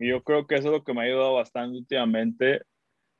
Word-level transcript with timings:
Y 0.00 0.08
yo 0.08 0.24
creo 0.24 0.46
que 0.46 0.56
eso 0.56 0.68
es 0.68 0.72
lo 0.72 0.84
que 0.84 0.94
me 0.94 1.02
ha 1.02 1.04
ayudado 1.04 1.34
bastante 1.34 1.78
últimamente, 1.78 2.62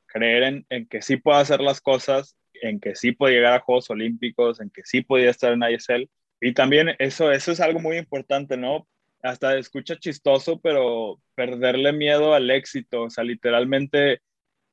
creer 0.07 0.43
en, 0.45 0.67
en 0.71 0.89
que 0.89 1.03
sí 1.03 1.17
puedo 1.19 1.39
hacer 1.39 1.61
las 1.61 1.81
cosas, 1.81 2.37
en 2.55 2.81
que 2.81 2.97
sí 2.97 3.13
puedo 3.13 3.33
llegar 3.33 3.53
a 3.55 3.61
Juegos 3.61 3.91
Olímpicos, 3.91 4.61
en 4.61 4.71
que 4.71 4.83
sí 4.85 5.03
podía 5.03 5.31
estar 5.31 5.53
en 5.53 5.63
ISL. 5.63 6.11
Y 6.41 6.55
también 6.55 6.97
eso, 6.99 7.31
eso 7.33 7.53
es 7.53 7.61
algo 7.61 7.81
muy 7.81 7.99
importante, 7.99 8.57
¿no? 8.57 8.89
Hasta 9.23 9.59
escucha 9.59 9.97
chistoso, 9.97 10.59
pero 10.61 11.21
perderle 11.35 11.93
miedo 11.93 12.35
al 12.35 12.51
éxito, 12.51 13.03
o 13.05 13.11
sea, 13.11 13.25
literalmente 13.25 14.21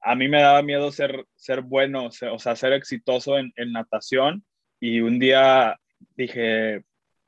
a 0.02 0.16
mí 0.16 0.30
me 0.30 0.42
daba 0.42 0.62
miedo 0.64 0.92
ser, 0.92 1.26
ser 1.36 1.62
bueno, 1.62 2.08
o 2.08 2.40
sea, 2.40 2.56
ser 2.56 2.74
exitoso 2.74 3.38
en, 3.38 3.52
en 3.58 3.74
natación. 3.74 4.46
Y 4.80 5.02
un 5.02 5.20
día 5.20 5.78
dije, 6.16 6.84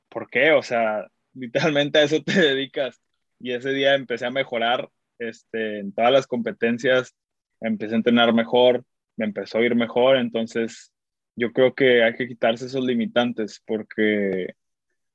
¿por 0.08 0.30
qué? 0.30 0.52
O 0.52 0.62
sea, 0.62 1.06
literalmente 1.34 1.98
a 1.98 2.04
eso 2.04 2.22
te 2.22 2.32
dedicas. 2.40 3.00
Y 3.40 3.52
ese 3.52 3.70
día 3.70 3.94
empecé 3.94 4.26
a 4.26 4.30
mejorar 4.30 4.88
este, 5.18 5.80
en 5.80 5.92
todas 5.92 6.12
las 6.12 6.26
competencias, 6.26 7.14
empecé 7.60 7.94
a 7.94 7.96
entrenar 7.98 8.32
mejor, 8.32 8.84
me 9.16 9.24
empezó 9.26 9.58
a 9.58 9.62
ir 9.62 9.74
mejor, 9.74 10.16
entonces 10.16 10.92
yo 11.36 11.52
creo 11.52 11.74
que 11.74 12.04
hay 12.04 12.14
que 12.14 12.28
quitarse 12.28 12.66
esos 12.66 12.84
limitantes 12.84 13.62
porque, 13.66 14.54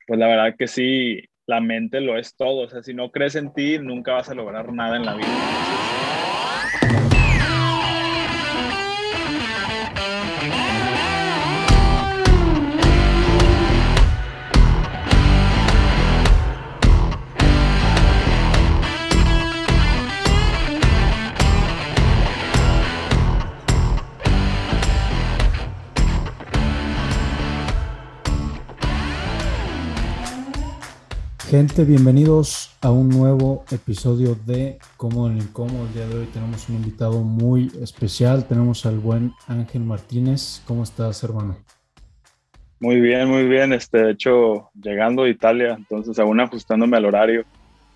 pues 0.07 0.19
la 0.19 0.27
verdad 0.27 0.55
que 0.57 0.67
sí, 0.67 1.23
la 1.45 1.61
mente 1.61 2.01
lo 2.01 2.17
es 2.17 2.35
todo, 2.35 2.63
o 2.65 2.69
sea, 2.69 2.83
si 2.83 2.93
no 2.93 3.11
crees 3.11 3.35
en 3.35 3.53
ti, 3.53 3.77
nunca 3.79 4.13
vas 4.13 4.29
a 4.29 4.35
lograr 4.35 4.73
nada 4.73 4.97
en 4.97 5.05
la 5.05 5.15
vida. 5.15 5.45
Gente, 31.57 31.85
bienvenidos 31.85 32.75
a 32.81 32.91
un 32.91 33.07
nuevo 33.07 33.63
episodio 33.71 34.35
de 34.45 34.77
Cómodo 34.97 35.31
en 35.31 35.37
Incómodo. 35.37 35.87
El 35.87 35.93
día 35.93 36.05
de 36.05 36.15
hoy 36.15 36.25
tenemos 36.25 36.67
un 36.67 36.75
invitado 36.75 37.21
muy 37.21 37.71
especial. 37.81 38.45
Tenemos 38.45 38.85
al 38.85 38.99
buen 38.99 39.31
Ángel 39.47 39.81
Martínez. 39.85 40.61
¿Cómo 40.67 40.83
estás, 40.83 41.23
hermano? 41.23 41.55
Muy 42.81 42.99
bien, 42.99 43.29
muy 43.29 43.47
bien. 43.47 43.71
Este, 43.71 43.99
de 43.99 44.11
hecho, 44.11 44.69
llegando 44.73 45.23
a 45.23 45.29
Italia, 45.29 45.75
entonces 45.77 46.19
aún 46.19 46.41
ajustándome 46.41 46.97
al 46.97 47.05
horario, 47.05 47.45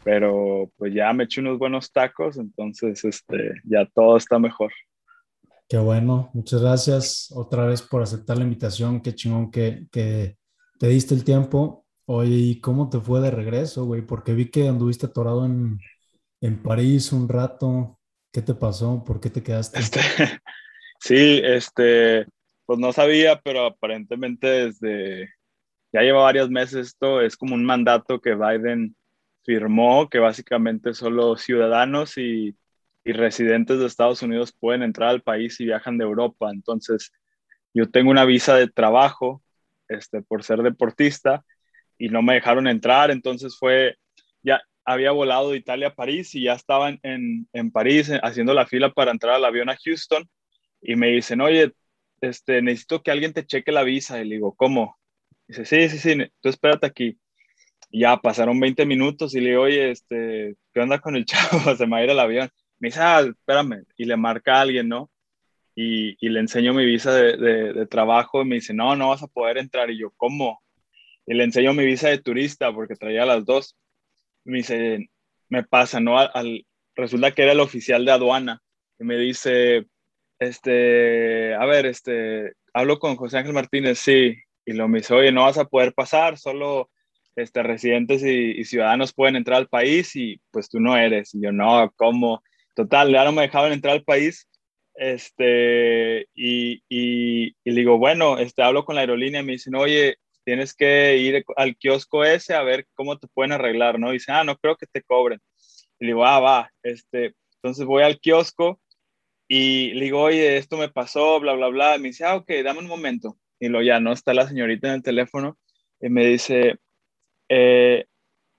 pero 0.05 0.71
pues 0.77 0.93
ya 0.93 1.11
me 1.11 1.25
eché 1.25 1.41
unos 1.41 1.59
buenos 1.59 1.91
tacos, 1.91 2.37
entonces 2.37 3.03
este, 3.03 3.55
ya 3.65 3.85
todo 3.93 4.15
está 4.15 4.39
mejor. 4.39 4.71
Qué 5.67 5.77
bueno, 5.77 6.29
muchas 6.33 6.61
gracias 6.61 7.29
otra 7.35 7.65
vez 7.65 7.81
por 7.81 8.03
aceptar 8.03 8.37
la 8.37 8.45
invitación. 8.45 9.01
Qué 9.01 9.13
chingón 9.13 9.51
que, 9.51 9.85
que 9.91 10.37
te 10.79 10.87
diste 10.87 11.13
el 11.13 11.25
tiempo 11.25 11.78
Oye, 12.11 12.37
¿y 12.37 12.59
cómo 12.59 12.89
te 12.89 12.99
fue 12.99 13.21
de 13.21 13.29
regreso, 13.29 13.85
güey? 13.85 14.01
Porque 14.01 14.33
vi 14.33 14.49
que 14.49 14.67
anduviste 14.67 15.05
atorado 15.05 15.45
en, 15.45 15.79
en 16.41 16.63
París 16.63 17.11
un 17.11 17.29
rato. 17.29 17.99
¿Qué 18.33 18.41
te 18.41 18.55
pasó? 18.55 19.03
¿Por 19.05 19.19
qué 19.19 19.29
te 19.29 19.43
quedaste? 19.43 19.77
Este, 19.77 19.99
sí, 20.99 21.39
este, 21.43 22.25
pues 22.65 22.79
no 22.79 22.93
sabía, 22.93 23.39
pero 23.39 23.63
aparentemente 23.63 24.47
desde, 24.47 25.29
ya 25.93 26.01
lleva 26.01 26.23
varios 26.23 26.49
meses 26.49 26.87
esto, 26.87 27.21
es 27.21 27.37
como 27.37 27.53
un 27.53 27.63
mandato 27.63 28.19
que 28.19 28.33
Biden 28.33 28.95
firmó, 29.45 30.09
que 30.09 30.17
básicamente 30.17 30.95
solo 30.95 31.37
ciudadanos 31.37 32.17
y, 32.17 32.57
y 33.03 33.11
residentes 33.11 33.77
de 33.77 33.85
Estados 33.85 34.23
Unidos 34.23 34.51
pueden 34.59 34.81
entrar 34.81 35.09
al 35.09 35.21
país 35.21 35.59
y 35.59 35.65
viajan 35.65 35.99
de 35.99 36.05
Europa. 36.05 36.49
Entonces, 36.51 37.11
yo 37.71 37.87
tengo 37.91 38.09
una 38.09 38.25
visa 38.25 38.55
de 38.55 38.67
trabajo, 38.67 39.43
este, 39.87 40.23
por 40.23 40.43
ser 40.43 40.63
deportista, 40.63 41.45
y 41.99 42.09
no 42.09 42.23
me 42.23 42.33
dejaron 42.33 42.67
entrar, 42.67 43.11
entonces 43.11 43.55
fue, 43.55 43.95
ya 44.41 44.59
había 44.85 45.11
volado 45.11 45.51
de 45.51 45.57
Italia 45.57 45.89
a 45.89 45.95
París 45.95 46.33
y 46.33 46.43
ya 46.43 46.53
estaban 46.53 46.99
en, 47.03 47.47
en 47.53 47.71
París 47.71 48.09
eh, 48.09 48.19
haciendo 48.23 48.55
la 48.55 48.65
fila 48.65 48.91
para 48.91 49.11
entrar 49.11 49.35
al 49.35 49.45
avión 49.45 49.69
a 49.69 49.77
Houston 49.77 50.27
y 50.81 50.95
me 50.95 51.07
dicen, 51.09 51.41
oye, 51.41 51.73
este, 52.21 52.61
necesito 52.61 53.01
que 53.01 53.11
alguien 53.11 53.33
te 53.33 53.45
cheque 53.45 53.71
la 53.71 53.83
visa. 53.83 54.19
Y 54.19 54.25
le 54.25 54.35
digo, 54.35 54.55
¿cómo? 54.55 54.97
dice, 55.47 55.65
sí, 55.65 55.89
sí, 55.89 55.97
sí, 55.97 56.31
tú 56.41 56.49
espérate 56.49 56.87
aquí. 56.87 57.17
Y 57.91 58.01
ya 58.01 58.17
pasaron 58.17 58.59
20 58.59 58.85
minutos 58.85 59.35
y 59.35 59.41
le 59.41 59.49
digo, 59.51 59.63
oye, 59.63 59.91
este, 59.91 60.55
¿qué 60.73 60.79
onda 60.79 60.99
con 60.99 61.15
el 61.15 61.25
chavo? 61.25 61.75
Se 61.75 61.85
me 61.85 61.91
va 61.93 61.97
a 61.97 62.03
ir 62.03 62.09
el 62.09 62.19
avión. 62.19 62.49
Me 62.79 62.89
dice, 62.89 62.99
ah, 63.01 63.21
espérame. 63.21 63.83
Y 63.97 64.05
le 64.05 64.17
marca 64.17 64.57
a 64.57 64.61
alguien, 64.61 64.87
¿no? 64.87 65.09
Y, 65.75 66.17
y 66.25 66.29
le 66.29 66.39
enseño 66.41 66.73
mi 66.73 66.85
visa 66.85 67.13
de, 67.13 67.37
de, 67.37 67.73
de, 67.73 67.85
trabajo 67.87 68.41
y 68.41 68.45
me 68.45 68.55
dice, 68.55 68.73
no, 68.73 68.95
no 68.95 69.09
vas 69.09 69.23
a 69.23 69.27
poder 69.27 69.57
entrar. 69.57 69.89
Y 69.89 69.99
yo, 69.99 70.11
¿cómo? 70.17 70.61
Y 71.29 71.35
le 71.35 71.43
enseño 71.43 71.73
mi 71.73 71.85
visa 71.85 72.09
de 72.09 72.17
turista 72.17 72.73
porque 72.73 72.95
traía 72.95 73.23
las 73.23 73.45
dos. 73.45 73.77
me 74.43 74.57
dice, 74.57 75.09
me 75.47 75.63
pasa, 75.63 75.99
¿no? 75.99 76.17
Al, 76.17 76.65
resulta 76.95 77.31
que 77.31 77.43
era 77.43 77.51
el 77.51 77.59
oficial 77.59 78.03
de 78.03 78.11
aduana 78.11 78.61
y 78.97 79.03
me 79.03 79.15
dice, 79.15 79.85
este, 80.39 81.53
a 81.53 81.65
ver, 81.67 81.85
este, 81.85 82.53
hablo 82.73 82.97
con 82.97 83.15
José 83.15 83.37
Ángel 83.37 83.53
Martínez, 83.53 83.99
sí, 83.99 84.37
y 84.65 84.73
lo 84.73 84.87
me 84.87 84.99
dice, 84.99 85.13
oye, 85.13 85.31
no 85.31 85.43
vas 85.43 85.59
a 85.59 85.65
poder 85.65 85.93
pasar, 85.93 86.39
solo 86.39 86.89
este, 87.35 87.61
residentes 87.61 88.23
y, 88.23 88.65
ciudadanos 88.65 89.13
pueden 89.13 89.35
entrar 89.35 89.59
al 89.59 89.67
país 89.67 90.15
y 90.15 90.41
pues 90.49 90.67
tú 90.67 90.79
no 90.79 90.97
eres. 90.97 91.35
Y 91.35 91.41
yo, 91.43 91.51
no, 91.51 91.91
¿cómo? 91.95 92.41
Total, 92.75 93.11
ya 93.11 93.23
no 93.23 93.33
me 93.33 93.43
dejaban 93.43 93.71
entrar 93.71 93.93
al 93.93 94.03
país. 94.03 94.47
Este, 94.95 96.27
y, 96.33 96.81
y, 96.89 97.49
y, 97.63 97.71
le 97.71 97.81
digo, 97.81 97.99
bueno, 97.99 98.39
este, 98.39 98.63
hablo 98.63 98.83
con 98.83 98.95
la 98.95 99.01
aerolínea 99.01 99.41
y 99.41 99.45
me 99.45 99.53
dicen, 99.53 99.75
oye, 99.75 100.17
tienes 100.49 100.73
que 100.73 101.15
ir 101.17 101.45
al 101.57 101.77
kiosco 101.77 102.25
ese 102.25 102.55
a 102.55 102.63
ver 102.63 102.87
cómo 102.95 103.19
te 103.19 103.27
pueden 103.27 103.51
arreglar, 103.51 103.99
¿no? 103.99 104.09
dice, 104.09 104.31
ah, 104.31 104.43
no 104.43 104.57
creo 104.57 104.75
que 104.75 104.87
te 104.87 105.03
cobren. 105.03 105.39
Y 105.99 106.05
le 106.05 106.07
digo, 106.07 106.25
ah, 106.25 106.39
va, 106.39 106.71
este, 106.81 107.35
entonces 107.57 107.85
voy 107.85 108.01
al 108.01 108.19
kiosco 108.19 108.81
y 109.47 109.93
le 109.93 110.05
digo, 110.05 110.21
oye, 110.23 110.57
esto 110.57 110.75
me 110.75 110.89
pasó, 110.89 111.39
bla, 111.39 111.53
bla, 111.53 111.67
bla. 111.67 111.97
Y 111.97 111.99
me 111.99 112.07
dice, 112.07 112.25
ah, 112.25 112.35
ok, 112.35 112.51
dame 112.63 112.79
un 112.79 112.87
momento. 112.87 113.37
Y 113.59 113.67
lo 113.67 113.83
ya, 113.83 113.99
¿no? 113.99 114.11
Está 114.11 114.33
la 114.33 114.47
señorita 114.47 114.87
en 114.87 114.95
el 114.95 115.03
teléfono 115.03 115.55
y 116.01 116.09
me 116.09 116.25
dice, 116.25 116.79
eh, 117.49 118.05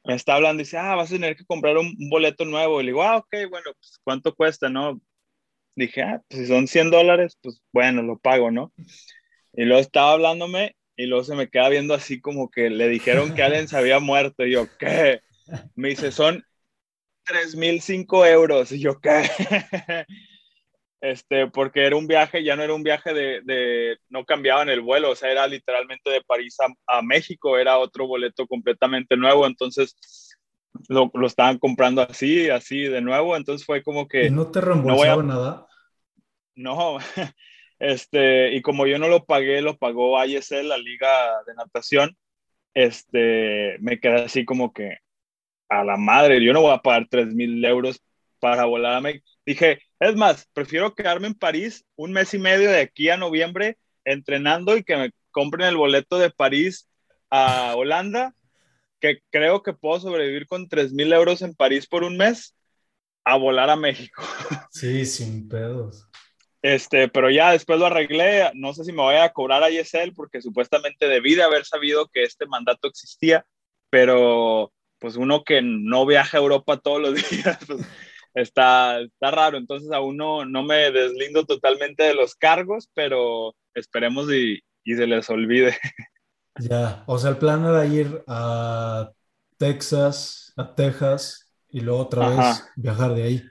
me 0.04 0.14
está 0.14 0.36
hablando 0.36 0.62
y 0.62 0.66
dice, 0.66 0.78
ah, 0.78 0.94
vas 0.94 1.10
a 1.10 1.14
tener 1.14 1.34
que 1.34 1.44
comprar 1.44 1.76
un, 1.76 1.92
boleto 2.08 2.44
nuevo. 2.44 2.80
Y 2.80 2.84
le 2.84 2.90
digo, 2.90 3.02
ah, 3.02 3.16
ok, 3.16 3.34
bueno, 3.50 3.72
pues 3.74 3.98
¿cuánto 4.04 4.32
cuesta, 4.32 4.68
no? 4.68 5.00
Dije, 5.74 6.02
ah, 6.02 6.22
pues 6.28 6.42
si 6.42 6.46
son 6.46 6.68
100 6.68 6.92
dólares, 6.92 7.36
pues 7.42 7.60
bueno, 7.72 8.02
lo 8.02 8.16
pago, 8.16 8.52
¿no? 8.52 8.72
Y 9.54 9.64
luego 9.64 9.80
estaba 9.80 10.12
hablándome 10.12 10.76
y 11.00 11.06
luego 11.06 11.24
se 11.24 11.34
me 11.34 11.48
queda 11.48 11.70
viendo 11.70 11.94
así 11.94 12.20
como 12.20 12.50
que 12.50 12.68
le 12.68 12.88
dijeron 12.88 13.34
que 13.34 13.42
alguien 13.42 13.68
se 13.68 13.76
había 13.76 14.00
muerto. 14.00 14.44
Y 14.44 14.52
yo, 14.52 14.66
¿qué? 14.78 15.22
Me 15.74 15.88
dice, 15.88 16.12
son 16.12 16.44
3.005 17.24 18.26
euros. 18.26 18.70
Y 18.70 18.80
yo, 18.80 19.00
¿qué? 19.00 19.22
Este, 21.00 21.46
porque 21.46 21.86
era 21.86 21.96
un 21.96 22.06
viaje, 22.06 22.44
ya 22.44 22.54
no 22.56 22.62
era 22.62 22.74
un 22.74 22.82
viaje 22.82 23.14
de, 23.14 23.40
de 23.40 23.96
no 24.10 24.26
cambiaban 24.26 24.68
el 24.68 24.82
vuelo, 24.82 25.12
o 25.12 25.14
sea, 25.16 25.30
era 25.30 25.46
literalmente 25.46 26.10
de 26.10 26.20
París 26.20 26.58
a, 26.60 26.98
a 26.98 27.00
México, 27.00 27.56
era 27.56 27.78
otro 27.78 28.06
boleto 28.06 28.46
completamente 28.46 29.16
nuevo, 29.16 29.46
entonces 29.46 29.96
lo, 30.88 31.10
lo, 31.14 31.26
estaban 31.26 31.58
comprando 31.58 32.02
así, 32.02 32.50
así 32.50 32.82
de 32.82 33.00
nuevo, 33.00 33.34
entonces 33.34 33.64
fue 33.64 33.82
como 33.82 34.06
que... 34.08 34.26
¿Y 34.26 34.30
no 34.30 34.50
te 34.50 34.60
reembolsaron 34.60 35.26
no 35.26 35.34
nada? 35.34 35.66
No, 36.54 36.98
Este, 37.80 38.54
y 38.54 38.62
como 38.62 38.86
yo 38.86 38.98
no 38.98 39.08
lo 39.08 39.24
pagué, 39.24 39.62
lo 39.62 39.76
pagó 39.78 40.22
ISL, 40.24 40.68
la 40.68 40.78
liga 40.78 41.42
de 41.46 41.54
natación, 41.54 42.16
este, 42.74 43.78
me 43.80 43.98
quedé 43.98 44.24
así 44.24 44.44
como 44.44 44.72
que 44.72 44.98
a 45.68 45.82
la 45.82 45.96
madre, 45.96 46.44
yo 46.44 46.52
no 46.52 46.62
voy 46.62 46.74
a 46.74 46.82
pagar 46.82 47.06
3 47.10 47.34
mil 47.34 47.64
euros 47.64 48.02
para 48.38 48.66
volar 48.66 48.94
a 48.94 49.00
México. 49.00 49.26
Dije, 49.46 49.80
es 49.98 50.14
más, 50.14 50.48
prefiero 50.52 50.94
quedarme 50.94 51.28
en 51.28 51.34
París 51.34 51.84
un 51.96 52.12
mes 52.12 52.34
y 52.34 52.38
medio 52.38 52.70
de 52.70 52.80
aquí 52.80 53.08
a 53.08 53.16
noviembre 53.16 53.78
entrenando 54.04 54.76
y 54.76 54.84
que 54.84 54.96
me 54.96 55.10
compren 55.30 55.66
el 55.66 55.76
boleto 55.76 56.18
de 56.18 56.30
París 56.30 56.88
a 57.30 57.74
Holanda, 57.76 58.34
que 58.98 59.20
creo 59.30 59.62
que 59.62 59.72
puedo 59.72 60.00
sobrevivir 60.00 60.46
con 60.46 60.68
3 60.68 60.92
mil 60.92 61.12
euros 61.12 61.40
en 61.42 61.54
París 61.54 61.86
por 61.86 62.02
un 62.04 62.16
mes, 62.16 62.54
a 63.24 63.36
volar 63.36 63.70
a 63.70 63.76
México. 63.76 64.22
Sí, 64.70 65.06
sin 65.06 65.48
pedos. 65.48 66.09
Este, 66.62 67.08
pero 67.08 67.30
ya 67.30 67.52
después 67.52 67.78
lo 67.78 67.86
arreglé, 67.86 68.50
no 68.54 68.74
sé 68.74 68.84
si 68.84 68.92
me 68.92 69.02
voy 69.02 69.16
a 69.16 69.32
cobrar 69.32 69.62
a 69.62 69.70
ISL 69.70 70.12
porque 70.14 70.42
supuestamente 70.42 71.08
debí 71.08 71.34
de 71.34 71.42
haber 71.42 71.64
sabido 71.64 72.08
que 72.08 72.22
este 72.22 72.46
mandato 72.46 72.88
existía, 72.88 73.46
pero 73.88 74.72
pues 74.98 75.16
uno 75.16 75.42
que 75.42 75.62
no 75.62 76.04
viaja 76.04 76.36
a 76.36 76.40
Europa 76.40 76.76
todos 76.76 77.00
los 77.00 77.14
días, 77.30 77.58
pues, 77.66 77.80
está, 78.34 79.00
está 79.00 79.30
raro, 79.30 79.56
entonces 79.56 79.90
aún 79.90 80.18
no, 80.18 80.44
no 80.44 80.62
me 80.62 80.90
deslindo 80.90 81.46
totalmente 81.46 82.02
de 82.02 82.14
los 82.14 82.34
cargos, 82.34 82.90
pero 82.92 83.54
esperemos 83.74 84.30
y, 84.30 84.60
y 84.84 84.94
se 84.96 85.06
les 85.06 85.28
olvide. 85.30 85.76
Ya, 86.58 87.04
o 87.06 87.16
sea, 87.16 87.30
el 87.30 87.38
plan 87.38 87.64
era 87.64 87.86
ir 87.86 88.22
a 88.26 89.12
Texas, 89.56 90.52
a 90.56 90.74
Texas, 90.74 91.50
y 91.70 91.80
luego 91.80 92.00
otra 92.00 92.28
vez 92.28 92.64
viajar 92.76 93.14
de 93.14 93.22
ahí. 93.22 93.42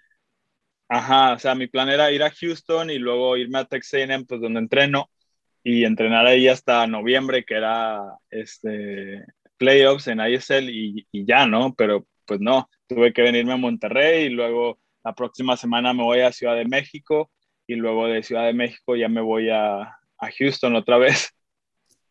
Ajá, 0.90 1.34
o 1.34 1.40
sea, 1.40 1.54
mi 1.56 1.68
plan 1.68 1.88
era 1.90 2.12
ir 2.12 2.24
a 2.24 2.32
Houston 2.32 2.90
y 2.90 2.98
luego 2.98 3.38
irme 3.38 3.60
a 3.60 3.66
Texas 3.66 4.02
A&M, 4.02 4.26
pues 4.26 4.42
donde 4.42 4.60
entreno, 4.60 5.10
y 5.64 5.86
entrenar 5.86 6.26
ahí 6.26 6.48
hasta 6.48 6.88
noviembre, 6.88 7.46
que 7.46 7.54
era 7.54 8.02
este, 8.32 9.24
playoffs 9.58 10.08
en 10.08 10.20
ISL 10.20 10.70
y, 10.70 11.08
y 11.12 11.26
ya, 11.26 11.46
¿no? 11.46 11.76
Pero 11.76 12.08
pues 12.26 12.40
no, 12.42 12.70
tuve 12.88 13.14
que 13.14 13.22
venirme 13.22 13.54
a 13.54 13.58
Monterrey 13.58 14.26
y 14.26 14.30
luego 14.30 14.80
la 15.04 15.14
próxima 15.14 15.56
semana 15.58 15.94
me 15.94 16.04
voy 16.04 16.22
a 16.22 16.32
Ciudad 16.32 16.56
de 16.56 16.66
México 16.66 17.32
y 17.68 17.76
luego 17.76 18.08
de 18.08 18.24
Ciudad 18.24 18.46
de 18.46 18.54
México 18.54 18.96
ya 18.96 19.10
me 19.10 19.22
voy 19.22 19.50
a, 19.50 19.82
a 19.82 20.32
Houston 20.38 20.76
otra 20.76 20.98
vez. 20.98 21.32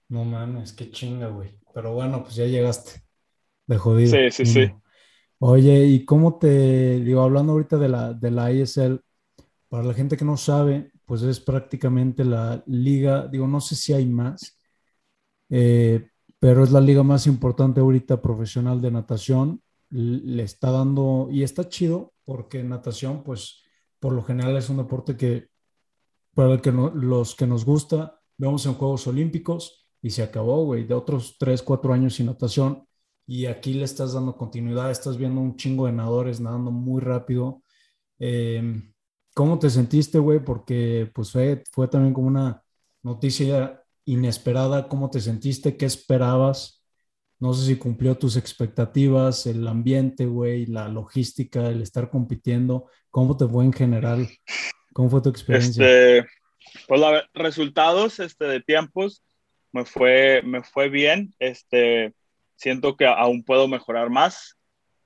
No 0.08 0.24
mames, 0.24 0.72
qué 0.72 0.90
chinga, 0.90 1.28
güey. 1.28 1.50
Pero 1.74 1.92
bueno, 1.92 2.22
pues 2.22 2.36
ya 2.36 2.44
llegaste. 2.44 3.02
De 3.66 3.76
jodido. 3.76 4.10
Sí, 4.10 4.30
sí, 4.30 4.46
sí. 4.46 4.72
Oye, 5.40 5.86
¿y 5.86 6.04
cómo 6.04 6.36
te, 6.38 7.00
digo, 7.00 7.22
hablando 7.22 7.52
ahorita 7.52 7.76
de 7.78 7.88
la, 7.88 8.12
de 8.12 8.30
la 8.30 8.52
ISL, 8.52 9.00
para 9.68 9.84
la 9.84 9.94
gente 9.94 10.16
que 10.16 10.24
no 10.24 10.36
sabe, 10.36 10.92
pues 11.04 11.22
es 11.22 11.40
prácticamente 11.40 12.24
la 12.24 12.62
liga, 12.66 13.28
digo, 13.28 13.46
no 13.46 13.60
sé 13.60 13.76
si 13.76 13.92
hay 13.92 14.06
más, 14.06 14.58
eh, 15.50 16.10
pero 16.40 16.64
es 16.64 16.72
la 16.72 16.80
liga 16.80 17.02
más 17.04 17.26
importante 17.26 17.80
ahorita 17.80 18.20
profesional 18.20 18.80
de 18.80 18.90
natación. 18.90 19.62
Le 19.90 20.42
está 20.42 20.70
dando, 20.72 21.28
y 21.30 21.42
está 21.44 21.68
chido, 21.68 22.14
porque 22.24 22.62
natación, 22.64 23.22
pues, 23.22 23.62
por 24.00 24.12
lo 24.12 24.22
general 24.24 24.56
es 24.56 24.68
un 24.70 24.78
deporte 24.78 25.16
que, 25.16 25.48
para 26.34 26.60
que 26.60 26.72
los 26.72 27.34
que 27.36 27.46
nos 27.46 27.64
gusta, 27.64 28.20
vemos 28.36 28.66
en 28.66 28.74
Juegos 28.74 29.06
Olímpicos 29.06 29.88
y 30.02 30.10
se 30.10 30.22
acabó, 30.22 30.64
güey, 30.64 30.84
de 30.84 30.94
otros 30.94 31.36
3, 31.38 31.62
4 31.62 31.92
años 31.92 32.14
sin 32.16 32.26
natación 32.26 32.87
y 33.28 33.44
aquí 33.44 33.74
le 33.74 33.84
estás 33.84 34.14
dando 34.14 34.38
continuidad, 34.38 34.90
estás 34.90 35.18
viendo 35.18 35.42
un 35.42 35.54
chingo 35.54 35.84
de 35.84 35.92
nadadores 35.92 36.40
nadando 36.40 36.70
muy 36.70 37.02
rápido. 37.02 37.62
Em, 38.18 38.90
¿Cómo 39.34 39.58
te 39.58 39.68
sentiste, 39.68 40.18
güey? 40.18 40.42
Porque 40.42 41.10
pues 41.14 41.30
fue, 41.30 41.62
fue 41.70 41.88
también 41.88 42.14
como 42.14 42.26
una 42.26 42.62
noticia 43.02 43.82
inesperada. 44.06 44.88
¿Cómo 44.88 45.10
te 45.10 45.20
sentiste? 45.20 45.76
¿Qué 45.76 45.84
esperabas? 45.84 46.82
No 47.38 47.52
sé 47.52 47.66
si 47.66 47.76
cumplió 47.76 48.16
tus 48.16 48.38
expectativas, 48.38 49.46
el 49.46 49.68
ambiente, 49.68 50.24
güey, 50.24 50.64
la 50.64 50.88
logística, 50.88 51.68
el 51.68 51.82
estar 51.82 52.08
compitiendo. 52.08 52.86
¿Cómo 53.10 53.36
te 53.36 53.46
fue 53.46 53.62
en 53.62 53.74
general? 53.74 54.26
¿Cómo 54.94 55.10
fue 55.10 55.20
tu 55.20 55.28
experiencia? 55.28 55.84
Este, 55.84 56.30
pues 56.88 56.98
los 56.98 57.22
resultados 57.34 58.20
este, 58.20 58.46
de 58.46 58.62
tiempos 58.62 59.22
me 59.70 59.84
fue, 59.84 60.40
me 60.42 60.62
fue 60.62 60.88
bien. 60.88 61.34
Este, 61.38 62.14
siento 62.58 62.96
que 62.96 63.06
aún 63.06 63.42
puedo 63.44 63.68
mejorar 63.68 64.10
más. 64.10 64.58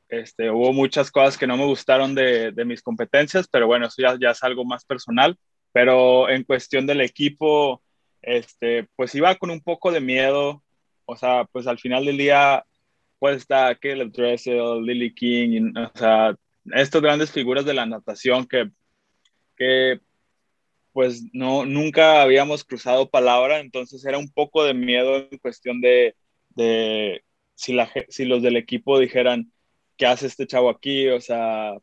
Este, 0.08 0.50
hubo 0.50 0.72
muchas 0.72 1.10
cosas 1.10 1.38
que 1.38 1.46
no 1.46 1.56
me 1.56 1.66
gustaron 1.66 2.14
de, 2.14 2.50
de 2.52 2.64
mis 2.64 2.82
competencias, 2.82 3.46
pero 3.48 3.66
bueno, 3.66 3.86
eso 3.86 4.02
ya, 4.02 4.16
ya, 4.20 4.30
es 4.30 4.42
algo 4.42 4.64
más 4.64 4.84
personal. 4.84 5.38
Pero 5.72 6.28
en 6.28 6.44
cuestión 6.44 6.86
del 6.86 7.00
equipo, 7.00 7.82
este, 8.22 8.88
pues 8.96 9.14
iba 9.14 9.34
con 9.36 9.50
un 9.50 9.60
poco 9.60 9.92
de 9.92 10.00
miedo. 10.00 10.62
O 11.04 11.16
sea, 11.16 11.44
pues 11.52 11.66
al 11.66 11.78
final 11.78 12.04
del 12.04 12.16
día, 12.16 12.64
pues 13.18 13.36
está 13.36 13.74
Caleb 13.74 14.12
Dressel, 14.12 14.82
Lily 14.82 15.14
King, 15.14 15.72
o 15.76 15.98
sea, 15.98 16.34
estas 16.74 17.02
grandes 17.02 17.30
figuras 17.30 17.64
de 17.64 17.74
la 17.74 17.86
natación 17.86 18.46
que, 18.46 18.70
que 19.56 20.00
pues 20.92 21.22
no, 21.32 21.64
nunca 21.64 22.22
habíamos 22.22 22.64
cruzado 22.64 23.10
palabra, 23.10 23.60
entonces 23.60 24.04
era 24.04 24.18
un 24.18 24.30
poco 24.30 24.64
de 24.64 24.74
miedo 24.74 25.16
en 25.30 25.38
cuestión 25.38 25.80
de, 25.80 26.14
de 26.50 27.24
si, 27.62 27.72
la, 27.72 27.88
si 28.08 28.24
los 28.24 28.42
del 28.42 28.56
equipo 28.56 28.98
dijeran, 28.98 29.52
¿qué 29.96 30.06
hace 30.06 30.26
este 30.26 30.48
chavo 30.48 30.68
aquí? 30.68 31.08
O 31.08 31.20
sea, 31.20 31.74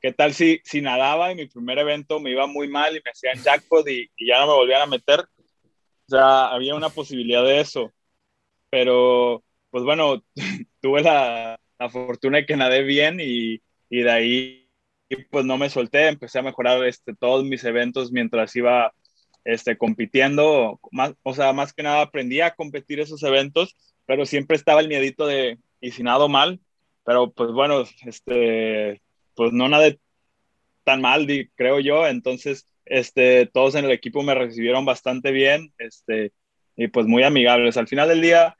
¿qué 0.00 0.12
tal 0.12 0.34
si, 0.34 0.60
si 0.64 0.80
nadaba 0.80 1.32
en 1.32 1.38
mi 1.38 1.46
primer 1.46 1.80
evento 1.80 2.20
me 2.20 2.30
iba 2.30 2.46
muy 2.46 2.68
mal 2.68 2.96
y 2.96 3.00
me 3.04 3.10
hacían 3.10 3.42
jackpot 3.42 3.88
y, 3.88 4.08
ya 4.24 4.38
no 4.40 4.46
me 4.46 4.52
volvían 4.54 4.82
a 4.82 4.86
meter? 4.86 5.20
O 5.20 6.08
sea, 6.08 6.48
había 6.48 6.76
una 6.76 6.90
posibilidad 6.90 7.42
de 7.44 7.60
eso. 7.60 7.92
Pero, 8.70 9.42
pues 9.70 9.82
bueno, 9.82 10.22
tuve 10.80 11.02
la, 11.02 11.58
la, 11.78 11.88
fortuna 11.90 12.38
de 12.38 12.46
que 12.46 12.56
nadé 12.56 12.82
bien 12.84 13.18
y, 13.20 13.60
y, 13.88 14.02
de 14.02 14.10
ahí 14.10 14.70
pues 15.32 15.44
no 15.44 15.58
me 15.58 15.70
solté, 15.70 16.06
empecé 16.06 16.38
a 16.38 16.42
mejorar 16.42 16.84
este, 16.84 17.16
todos 17.16 17.44
mis 17.44 17.64
eventos 17.64 18.12
mientras 18.12 18.54
iba 18.54 18.94
este, 19.44 19.76
compitiendo, 19.76 20.78
más, 20.92 21.14
o 21.24 21.34
sea, 21.34 21.52
más 21.52 21.72
que 21.72 21.82
nada 21.82 22.02
aprendí 22.02 22.40
a 22.40 22.54
competir 22.54 23.00
esos 23.00 23.24
eventos 23.24 23.74
pero 24.10 24.26
siempre 24.26 24.56
estaba 24.56 24.80
el 24.80 24.88
miedito 24.88 25.24
de, 25.24 25.60
y 25.80 25.92
si 25.92 26.02
nado 26.02 26.28
mal, 26.28 26.58
pero 27.04 27.30
pues 27.30 27.52
bueno, 27.52 27.84
este, 28.04 29.00
pues 29.36 29.52
no 29.52 29.68
nada 29.68 29.94
tan 30.82 31.00
mal, 31.00 31.28
creo 31.54 31.78
yo, 31.78 32.08
entonces, 32.08 32.66
este, 32.86 33.46
todos 33.46 33.76
en 33.76 33.84
el 33.84 33.92
equipo 33.92 34.24
me 34.24 34.34
recibieron 34.34 34.84
bastante 34.84 35.30
bien, 35.30 35.72
este, 35.78 36.32
y 36.74 36.88
pues 36.88 37.06
muy 37.06 37.22
amigables. 37.22 37.76
Al 37.76 37.86
final 37.86 38.08
del 38.08 38.20
día, 38.20 38.56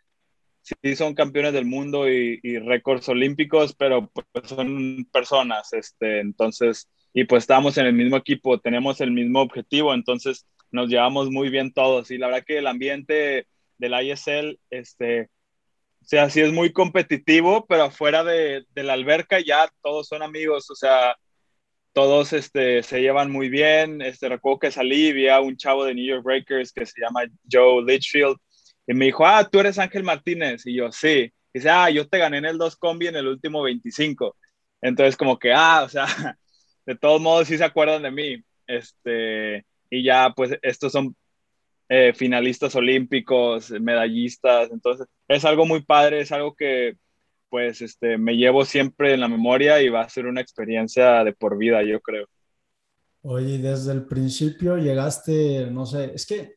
sí 0.62 0.94
son 0.94 1.14
campeones 1.16 1.52
del 1.52 1.66
mundo 1.66 2.08
y, 2.08 2.38
y 2.44 2.58
récords 2.58 3.08
olímpicos, 3.08 3.74
pero 3.74 4.08
pues 4.08 4.26
son 4.44 5.04
personas, 5.12 5.72
este, 5.72 6.20
entonces, 6.20 6.88
y 7.12 7.24
pues 7.24 7.42
estamos 7.42 7.76
en 7.76 7.86
el 7.86 7.94
mismo 7.94 8.16
equipo, 8.16 8.60
tenemos 8.60 9.00
el 9.00 9.10
mismo 9.10 9.40
objetivo, 9.40 9.94
entonces 9.94 10.46
nos 10.70 10.88
llevamos 10.88 11.28
muy 11.28 11.50
bien 11.50 11.72
todos, 11.72 12.12
y 12.12 12.18
la 12.18 12.28
verdad 12.28 12.44
que 12.46 12.58
el 12.58 12.68
ambiente 12.68 13.48
del 13.78 13.94
ISL, 14.00 14.60
este, 14.70 15.28
o 16.02 16.04
sea, 16.04 16.30
sí 16.30 16.40
es 16.40 16.52
muy 16.52 16.72
competitivo, 16.72 17.66
pero 17.66 17.84
afuera 17.84 18.24
de, 18.24 18.64
de, 18.74 18.82
la 18.82 18.94
alberca 18.94 19.40
ya 19.40 19.70
todos 19.82 20.08
son 20.08 20.22
amigos, 20.22 20.70
o 20.70 20.74
sea, 20.74 21.14
todos 21.92 22.32
este, 22.32 22.82
se 22.82 23.00
llevan 23.00 23.30
muy 23.30 23.48
bien. 23.48 24.02
Este, 24.02 24.28
recuerdo 24.28 24.60
que 24.60 24.70
salí 24.70 25.08
y 25.08 25.12
vi 25.12 25.28
a 25.28 25.40
un 25.40 25.56
chavo 25.56 25.84
de 25.84 25.94
New 25.94 26.04
York 26.04 26.24
Breakers 26.24 26.72
que 26.72 26.86
se 26.86 27.00
llama 27.00 27.22
Joe 27.50 27.82
Litchfield 27.84 28.36
y 28.86 28.94
me 28.94 29.06
dijo, 29.06 29.26
ah, 29.26 29.48
tú 29.48 29.60
eres 29.60 29.78
Ángel 29.78 30.02
Martínez. 30.02 30.66
Y 30.66 30.76
yo, 30.76 30.90
sí. 30.92 31.32
Y 31.52 31.58
dice, 31.58 31.70
ah, 31.70 31.90
yo 31.90 32.08
te 32.08 32.18
gané 32.18 32.38
en 32.38 32.44
el 32.46 32.58
2 32.58 32.76
combi 32.76 33.08
en 33.08 33.16
el 33.16 33.26
último 33.26 33.62
25. 33.62 34.36
Entonces, 34.82 35.16
como 35.16 35.38
que, 35.38 35.52
ah, 35.52 35.82
o 35.84 35.88
sea, 35.88 36.06
de 36.86 36.96
todos 36.96 37.20
modos 37.20 37.48
sí 37.48 37.58
se 37.58 37.64
acuerdan 37.64 38.02
de 38.02 38.10
mí. 38.10 38.44
Este, 38.66 39.66
y 39.90 40.04
ya, 40.04 40.32
pues, 40.34 40.58
estos 40.62 40.92
son 40.92 41.16
eh, 41.92 42.12
finalistas 42.14 42.76
olímpicos, 42.76 43.72
medallistas, 43.72 44.70
entonces 44.70 45.08
es 45.26 45.44
algo 45.44 45.66
muy 45.66 45.82
padre, 45.82 46.20
es 46.20 46.30
algo 46.30 46.54
que 46.54 46.96
pues 47.48 47.82
este, 47.82 48.16
me 48.16 48.36
llevo 48.36 48.64
siempre 48.64 49.12
en 49.12 49.18
la 49.18 49.26
memoria 49.26 49.82
y 49.82 49.88
va 49.88 50.02
a 50.02 50.08
ser 50.08 50.26
una 50.26 50.40
experiencia 50.40 51.24
de 51.24 51.32
por 51.32 51.58
vida, 51.58 51.82
yo 51.82 52.00
creo. 52.00 52.28
Oye, 53.22 53.58
desde 53.58 53.90
el 53.90 54.06
principio 54.06 54.78
llegaste, 54.78 55.68
no 55.68 55.84
sé, 55.84 56.12
es 56.14 56.26
que 56.26 56.54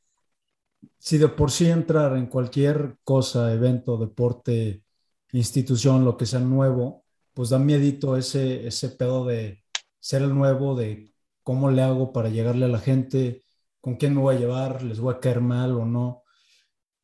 si 1.00 1.17
de 1.17 1.29
por 1.29 1.50
sí 1.50 1.65
entrar 1.65 2.15
en 2.15 2.27
cualquier 2.27 2.98
cosa, 3.03 3.51
evento, 3.51 3.98
deporte, 3.98 4.84
institución, 5.31 6.05
lo 6.05 6.15
que 6.15 6.27
sea 6.27 6.41
nuevo, 6.41 7.05
pues 7.34 7.50
da 7.50 7.57
miedito 7.57 8.17
ese, 8.17 8.67
ese 8.67 8.89
pedo 8.89 9.25
de 9.25 9.63
ser 10.00 10.22
el 10.22 10.36
nuevo, 10.36 10.75
de 10.75 11.12
cómo 11.41 11.72
le 11.72 11.81
hago 11.81 12.13
para 12.13 12.29
llegarle 12.29 12.65
a 12.65 12.69
la 12.69 12.79
gente, 12.79 13.42
con 13.83 13.97
quién 13.97 14.15
me 14.15 14.21
voy 14.21 14.37
a 14.37 14.39
llevar, 14.39 14.81
les 14.81 15.01
voy 15.01 15.13
a 15.13 15.19
caer 15.19 15.41
mal 15.41 15.73
o 15.73 15.85
no. 15.85 16.23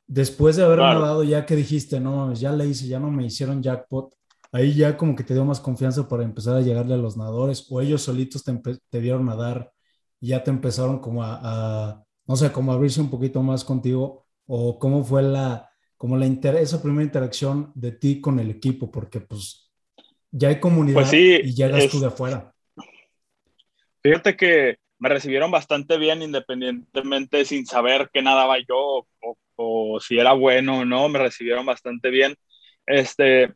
Después 0.08 0.56
de 0.56 0.64
haber 0.64 0.80
nadado, 0.80 1.26
ya 1.26 1.46
que 1.46 1.58
dijiste, 1.58 2.00
no, 2.00 2.34
ya 2.34 2.54
le 2.54 2.68
hice, 2.68 2.88
ya 2.88 3.02
no 3.02 3.12
me 3.12 3.26
hicieron 3.26 3.62
jackpot, 3.62 4.16
ahí 4.54 4.74
ya 4.74 4.96
como 4.96 5.14
que 5.14 5.26
te 5.26 5.34
dio 5.34 5.44
más 5.44 5.60
confianza 5.60 6.08
para 6.08 6.24
empezar 6.24 6.56
a 6.56 6.62
llegarle 6.62 6.94
a 6.94 6.98
los 6.98 7.18
nadadores, 7.18 7.68
o 7.70 7.82
ellos 7.82 8.04
solitos 8.04 8.46
te, 8.46 8.58
te 8.90 9.02
dieron 9.02 9.28
a 9.28 9.36
dar 9.36 9.74
y 10.22 10.30
ya 10.30 10.42
te 10.42 10.52
empezaron 10.52 11.00
como 11.00 11.22
a, 11.22 12.02
no 12.26 12.36
sé, 12.38 12.50
como 12.54 12.72
a 12.72 12.76
abrirse 12.76 13.02
un 13.02 13.10
poquito 13.10 13.44
más 13.44 13.66
contigo, 13.66 14.26
o 14.48 14.80
cómo 14.80 15.04
fue 15.04 15.22
la, 15.22 15.70
como 15.98 16.16
la 16.16 16.28
esa 16.28 16.82
primera 16.82 17.04
interacción 17.04 17.74
de 17.76 17.92
ti 17.92 18.22
con 18.22 18.40
el 18.40 18.50
equipo, 18.50 18.90
porque 18.90 19.20
pues 19.20 19.70
ya 20.32 20.48
hay 20.48 20.62
comunidad 20.62 21.02
pues 21.02 21.10
sí, 21.10 21.42
y 21.44 21.54
llegas 21.54 21.90
tú 21.90 22.00
de 22.00 22.08
afuera. 22.08 22.56
Fíjate 24.02 24.38
que 24.38 24.78
me 25.00 25.10
recibieron 25.10 25.50
bastante 25.50 25.98
bien 25.98 26.22
independientemente 26.22 27.46
sin 27.46 27.66
saber 27.66 28.10
qué 28.14 28.22
nadaba 28.22 28.58
yo 28.60 29.08
o, 29.56 30.00
si 30.00 30.20
era 30.20 30.34
bueno 30.34 30.80
o 30.80 30.86
no, 30.86 31.10
me 31.10 31.20
recibieron 31.20 31.66
bastante 31.66 32.10
bien. 32.10 32.36
Este, 32.86 33.54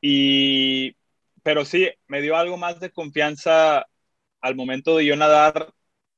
y, 0.00 0.94
pero 1.42 1.64
sí, 1.64 1.88
me 2.06 2.20
dio 2.20 2.36
algo 2.36 2.56
más 2.56 2.80
de 2.80 2.90
confianza 2.90 3.86
al 4.40 4.54
momento 4.56 4.96
de 4.96 5.06
yo 5.06 5.16
nadar 5.16 5.72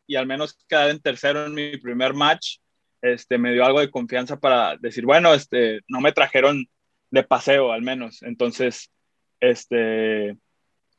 y 0.07 0.17
al 0.17 0.27
menos 0.27 0.57
quedar 0.69 0.91
en 0.91 1.01
tercero 1.01 1.47
en 1.47 1.55
mi 1.55 1.77
primer 1.79 2.15
match, 2.15 2.59
este, 3.03 3.39
me 3.39 3.53
dio 3.53 3.65
algo 3.65 3.81
de 3.81 3.91
confianza 3.91 4.39
para 4.39 4.77
decir, 4.79 5.05
bueno, 5.05 5.35
este, 5.35 5.81
no 5.89 6.01
me 6.01 6.13
trajeron 6.13 6.67
de 7.11 7.23
paseo 7.23 7.73
al 7.73 7.83
menos. 7.83 8.23
Entonces, 8.23 8.91
este, 9.41 10.37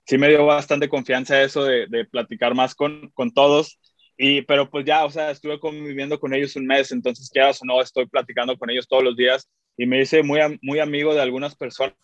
sí 0.05 0.17
me 0.17 0.29
dio 0.29 0.45
bastante 0.45 0.89
confianza 0.89 1.41
eso 1.41 1.63
de, 1.65 1.88
de 1.88 2.05
platicar 2.05 2.55
más 2.55 2.75
con, 2.75 3.09
con, 3.13 3.31
todos. 3.33 3.79
Y, 4.17 4.43
pero 4.43 4.69
pues 4.69 4.85
ya, 4.85 5.05
o 5.05 5.09
sea, 5.09 5.31
estuve 5.31 5.59
conviviendo 5.59 6.19
con 6.19 6.33
ellos 6.33 6.55
un 6.55 6.65
mes, 6.67 6.91
entonces 6.91 7.29
quieras 7.29 7.62
o 7.62 7.65
no, 7.65 7.81
estoy 7.81 8.05
platicando 8.07 8.57
con 8.57 8.69
ellos 8.69 8.88
todos 8.88 9.03
los 9.03 9.15
días 9.17 9.50
y 9.77 9.85
me 9.85 10.01
hice 10.01 10.24
muy, 10.24 10.39
muy 10.62 10.79
amigo 10.79 11.13
de 11.13 11.21
algunas 11.21 11.55
personas, 11.55 11.95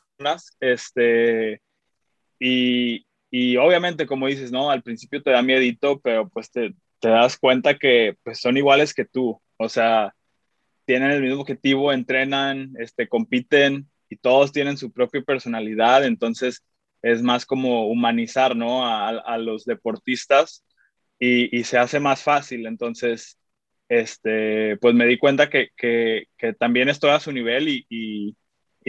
este, 0.60 1.62
Y, 2.39 3.05
y 3.31 3.58
obviamente, 3.58 4.05
como 4.08 4.27
dices, 4.27 4.51
¿no? 4.51 4.72
Al 4.72 4.84
principio 4.84 5.22
te 5.24 5.31
da 5.31 5.41
miedito, 5.41 6.00
pero 6.01 6.29
pues 6.29 6.51
te, 6.51 6.75
te 7.00 7.10
das 7.10 7.38
cuenta 7.38 7.77
que 7.77 8.15
pues, 8.24 8.39
son 8.41 8.58
iguales 8.58 8.93
que 8.93 9.05
tú. 9.05 9.41
O 9.58 9.70
sea, 9.70 10.13
tienen 10.86 11.12
el 11.12 11.22
mismo 11.22 11.41
objetivo, 11.41 11.93
entrenan, 11.93 12.74
este, 12.79 13.08
compiten 13.08 13.89
y 14.10 14.17
todos 14.17 14.51
tienen 14.51 14.77
su 14.77 14.91
propia 14.91 15.22
personalidad. 15.24 16.05
Entonces, 16.05 16.63
es 17.01 17.22
más 17.22 17.46
como 17.46 17.88
humanizar, 17.88 18.55
¿no? 18.55 18.86
A, 18.86 19.38
los 19.38 19.65
deportistas 19.65 20.63
y, 21.20 21.63
se 21.63 21.77
hace 21.77 22.00
más 22.00 22.24
fácil. 22.24 22.65
Entonces, 22.67 23.38
este, 23.89 24.77
pues 24.77 24.96
me 24.96 25.05
di 25.05 25.17
cuenta 25.17 25.50
que, 25.50 25.70
que, 25.75 26.27
que 26.38 26.53
también 26.53 26.89
estoy 26.89 27.12
a 27.12 27.20
su 27.20 27.31
nivel 27.31 27.67
y, 27.67 27.86
y, 27.89 28.36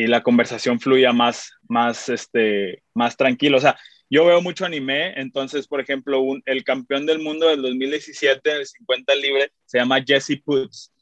la 0.06 0.22
conversación 0.22 0.80
fluía 0.80 1.12
más, 1.12 1.52
más, 1.68 2.08
este, 2.08 2.82
más 2.94 3.16
tranquilo. 3.16 3.58
O 3.58 3.60
sea, 3.60 3.78
yo 4.08 4.26
veo 4.26 4.42
mucho 4.42 4.64
anime, 4.64 5.18
entonces, 5.20 5.66
por 5.66 5.80
ejemplo, 5.80 6.20
un, 6.20 6.42
el 6.46 6.64
campeón 6.64 7.06
del 7.06 7.18
mundo 7.18 7.48
del 7.48 7.62
2017 7.62 8.50
en 8.50 8.56
el 8.58 8.66
50 8.66 9.14
libre 9.16 9.52
se 9.64 9.78
llama 9.78 10.02
Jesse 10.06 10.40
Putz 10.44 10.92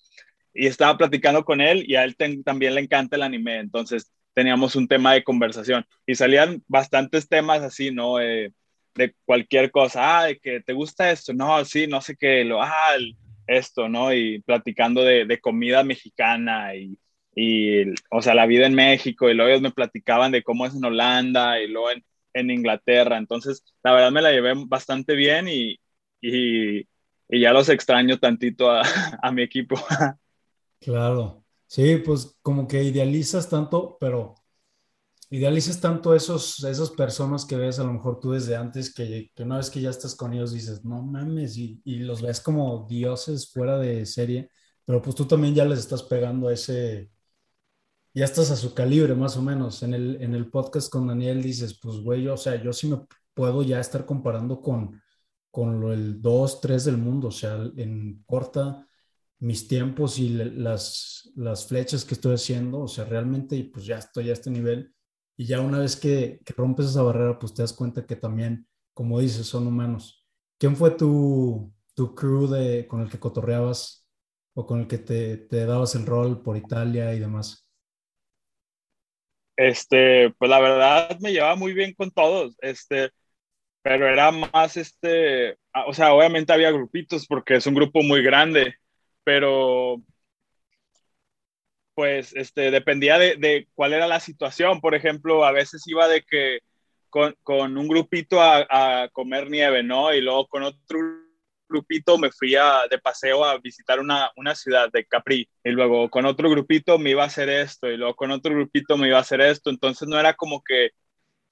y 0.54 0.66
estaba 0.66 0.96
platicando 0.96 1.44
con 1.44 1.60
él 1.60 1.84
y 1.88 1.96
a 1.96 2.04
él 2.04 2.16
también 2.44 2.74
le 2.74 2.80
encanta 2.82 3.16
el 3.16 3.22
anime, 3.22 3.58
entonces 3.58 4.12
teníamos 4.40 4.74
un 4.74 4.88
tema 4.88 5.12
de 5.12 5.22
conversación 5.22 5.84
y 6.06 6.14
salían 6.14 6.62
bastantes 6.66 7.28
temas 7.28 7.60
así, 7.60 7.90
¿no? 7.90 8.16
De 8.16 9.14
cualquier 9.26 9.70
cosa, 9.70 10.20
ah, 10.20 10.24
de 10.24 10.38
que 10.38 10.60
te 10.62 10.72
gusta 10.72 11.10
esto, 11.10 11.34
no, 11.34 11.62
sí, 11.66 11.86
no 11.86 12.00
sé 12.00 12.16
qué, 12.16 12.42
lo, 12.42 12.62
ah, 12.62 12.94
el, 12.96 13.18
esto, 13.46 13.88
¿no? 13.88 14.14
Y 14.14 14.40
platicando 14.40 15.02
de, 15.02 15.26
de 15.26 15.40
comida 15.40 15.84
mexicana 15.84 16.74
y, 16.74 16.98
y, 17.34 17.92
o 18.10 18.22
sea, 18.22 18.34
la 18.34 18.46
vida 18.46 18.66
en 18.66 18.74
México, 18.74 19.28
y 19.28 19.34
luego 19.34 19.50
ellos 19.50 19.62
me 19.62 19.72
platicaban 19.72 20.32
de 20.32 20.42
cómo 20.42 20.64
es 20.64 20.74
en 20.74 20.84
Holanda 20.84 21.60
y 21.60 21.68
luego 21.68 21.90
en, 21.90 22.02
en 22.32 22.50
Inglaterra. 22.50 23.18
Entonces, 23.18 23.62
la 23.82 23.92
verdad 23.92 24.10
me 24.10 24.22
la 24.22 24.32
llevé 24.32 24.54
bastante 24.66 25.14
bien 25.14 25.48
y, 25.48 25.78
y, 26.22 26.80
y 27.28 27.40
ya 27.40 27.52
los 27.52 27.68
extraño 27.68 28.18
tantito 28.18 28.70
a, 28.70 28.82
a, 29.22 29.32
mi 29.32 29.42
equipo. 29.42 29.76
Claro, 30.80 31.44
sí, 31.70 31.96
pues 31.98 32.36
como 32.42 32.66
que 32.68 32.82
idealizas 32.84 33.48
tanto, 33.48 33.96
pero 34.00 34.34
idealizas 35.30 35.80
tanto 35.80 36.14
esos, 36.14 36.62
esas 36.64 36.90
personas 36.90 37.44
que 37.46 37.56
ves 37.56 37.78
a 37.78 37.84
lo 37.84 37.92
mejor 37.92 38.18
tú 38.20 38.32
desde 38.32 38.56
antes, 38.56 38.92
que, 38.94 39.30
que 39.34 39.42
una 39.44 39.58
vez 39.58 39.70
que 39.70 39.80
ya 39.80 39.90
estás 39.90 40.14
con 40.16 40.32
ellos 40.34 40.52
dices, 40.52 40.84
no 40.84 41.02
mames, 41.02 41.56
y, 41.56 41.80
y, 41.84 42.00
los 42.00 42.22
ves 42.22 42.40
como 42.40 42.86
dioses 42.88 43.50
fuera 43.52 43.78
de 43.78 44.06
serie, 44.06 44.50
pero 44.84 45.00
pues 45.02 45.14
tú 45.16 45.26
también 45.26 45.54
ya 45.54 45.64
les 45.64 45.78
estás 45.80 46.02
pegando 46.02 46.48
a 46.48 46.54
ese, 46.54 47.10
ya 48.14 48.24
estás 48.24 48.50
a 48.50 48.56
su 48.56 48.74
calibre 48.74 49.14
más 49.14 49.36
o 49.36 49.42
menos. 49.42 49.82
En 49.82 49.94
el, 49.94 50.20
en 50.22 50.34
el 50.34 50.50
podcast 50.50 50.90
con 50.90 51.06
Daniel 51.06 51.42
dices, 51.42 51.78
pues 51.80 51.98
güey, 51.98 52.26
o 52.28 52.36
sea, 52.36 52.62
yo 52.62 52.72
sí 52.72 52.88
me 52.88 53.00
puedo 53.34 53.62
ya 53.62 53.80
estar 53.80 54.04
comparando 54.06 54.60
con, 54.60 55.00
con 55.50 55.80
lo, 55.80 55.92
el 55.92 56.20
2, 56.20 56.60
3 56.60 56.84
del 56.84 56.98
mundo, 56.98 57.28
o 57.28 57.30
sea, 57.30 57.56
en 57.76 58.22
corta 58.26 58.86
mis 59.40 59.66
tiempos 59.66 60.18
y 60.18 60.28
las, 60.30 61.32
las 61.34 61.66
flechas 61.66 62.04
que 62.04 62.14
estoy 62.14 62.34
haciendo, 62.34 62.80
o 62.80 62.88
sea, 62.88 63.04
realmente 63.04 63.68
pues 63.72 63.86
ya 63.86 63.98
estoy 63.98 64.30
a 64.30 64.34
este 64.34 64.50
nivel 64.50 64.94
y 65.36 65.46
ya 65.46 65.60
una 65.60 65.78
vez 65.78 65.96
que, 65.96 66.40
rompes 66.54 66.86
esa 66.86 67.02
barrera, 67.02 67.38
pues 67.38 67.54
te 67.54 67.62
das 67.62 67.72
cuenta 67.72 68.06
que 68.06 68.16
también, 68.16 68.68
como 68.92 69.18
dices, 69.20 69.46
son 69.46 69.66
humanos. 69.66 70.26
¿Quién 70.58 70.76
fue 70.76 70.90
tu, 70.90 71.72
tu 71.94 72.14
crew 72.14 72.46
de, 72.46 72.86
con 72.86 73.00
el 73.00 73.10
que 73.10 73.18
cotorreabas 73.18 74.06
o 74.54 74.66
con 74.66 74.80
el 74.80 74.86
que 74.86 74.98
te, 74.98 75.38
te 75.38 75.64
dabas 75.64 75.94
el 75.94 76.04
rol 76.04 76.42
por 76.42 76.58
Italia 76.58 77.14
y 77.14 77.20
demás? 77.20 77.66
Este, 79.56 80.30
pues 80.38 80.50
la 80.50 80.60
verdad 80.60 81.18
me 81.20 81.32
llevaba 81.32 81.56
muy 81.56 81.72
bien 81.72 81.94
con 81.94 82.10
todos, 82.10 82.56
este, 82.60 83.10
pero 83.82 84.06
era 84.08 84.30
más, 84.30 84.76
este, 84.76 85.58
o 85.86 85.94
sea, 85.94 86.12
obviamente 86.12 86.52
había 86.52 86.70
grupitos 86.70 87.26
porque 87.26 87.56
es 87.56 87.66
un 87.66 87.74
grupo 87.74 88.02
muy 88.02 88.22
grande, 88.22 88.74
pero 89.30 90.02
pues 91.94 92.34
este, 92.34 92.72
dependía 92.72 93.16
de, 93.16 93.36
de, 93.36 93.68
cuál 93.74 93.92
era 93.92 94.08
la 94.08 94.18
situación. 94.18 94.80
Por 94.80 94.96
ejemplo, 94.96 95.44
a 95.44 95.52
veces 95.52 95.86
iba 95.86 96.08
de 96.08 96.22
que 96.22 96.60
con, 97.10 97.36
con 97.44 97.78
un 97.78 97.86
grupito 97.86 98.40
a, 98.40 98.66
a, 98.68 99.08
comer 99.10 99.48
nieve, 99.48 99.84
¿no? 99.84 100.12
Y 100.12 100.20
luego 100.20 100.48
con 100.48 100.64
otro 100.64 100.98
grupito 101.68 102.18
me 102.18 102.32
fui 102.32 102.56
a, 102.56 102.88
de 102.90 102.98
paseo 102.98 103.44
a 103.44 103.58
visitar 103.58 104.00
una, 104.00 104.32
una 104.36 104.56
ciudad 104.56 104.90
de 104.92 105.04
Capri. 105.04 105.48
Y 105.62 105.70
luego 105.70 106.10
con 106.10 106.26
otro 106.26 106.50
grupito 106.50 106.98
me 106.98 107.10
iba 107.10 107.22
a 107.22 107.26
hacer 107.26 107.48
esto. 107.50 107.88
Y 107.88 107.96
luego 107.96 108.16
con 108.16 108.32
otro 108.32 108.52
grupito 108.52 108.96
me 108.96 109.06
iba 109.08 109.18
a 109.18 109.20
hacer 109.20 109.40
esto. 109.40 109.70
Entonces 109.70 110.08
no 110.08 110.18
era 110.18 110.34
como 110.34 110.60
que 110.64 110.90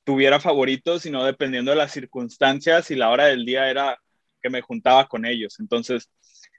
tuviera 0.05 0.41
favoritos, 0.41 1.03
sino 1.03 1.25
dependiendo 1.25 1.71
de 1.71 1.77
las 1.77 1.93
circunstancias 1.93 2.91
y 2.91 2.97
la 2.97 3.11
hora 3.11 3.27
del 3.27 3.45
día 3.47 3.71
era 3.71 3.99
que 4.43 4.51
me 4.51 4.63
juntaba 4.63 5.07
con 5.07 5.25
ellos. 5.27 5.61
Entonces, 5.61 6.11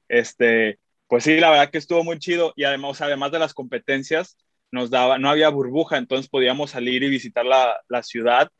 este, 0.07 0.79
pues 1.09 1.23
sí, 1.23 1.39
la 1.39 1.49
verdad 1.49 1.71
que 1.71 1.79
estuvo 1.79 2.03
muy 2.03 2.19
chido 2.19 2.53
y 2.55 2.65
además, 2.65 3.01
además 3.01 3.31
de 3.31 3.39
las 3.39 3.55
competencias, 3.55 4.37
nos 4.71 4.91
daba, 4.91 5.17
no 5.17 5.27
había 5.29 5.49
burbuja, 5.49 5.97
entonces 5.97 6.29
podíamos 6.29 6.69
salir 6.69 7.01
y 7.01 7.09
visitar 7.09 7.45
la, 7.45 7.81
la 7.89 8.03
ciudad 8.03 8.51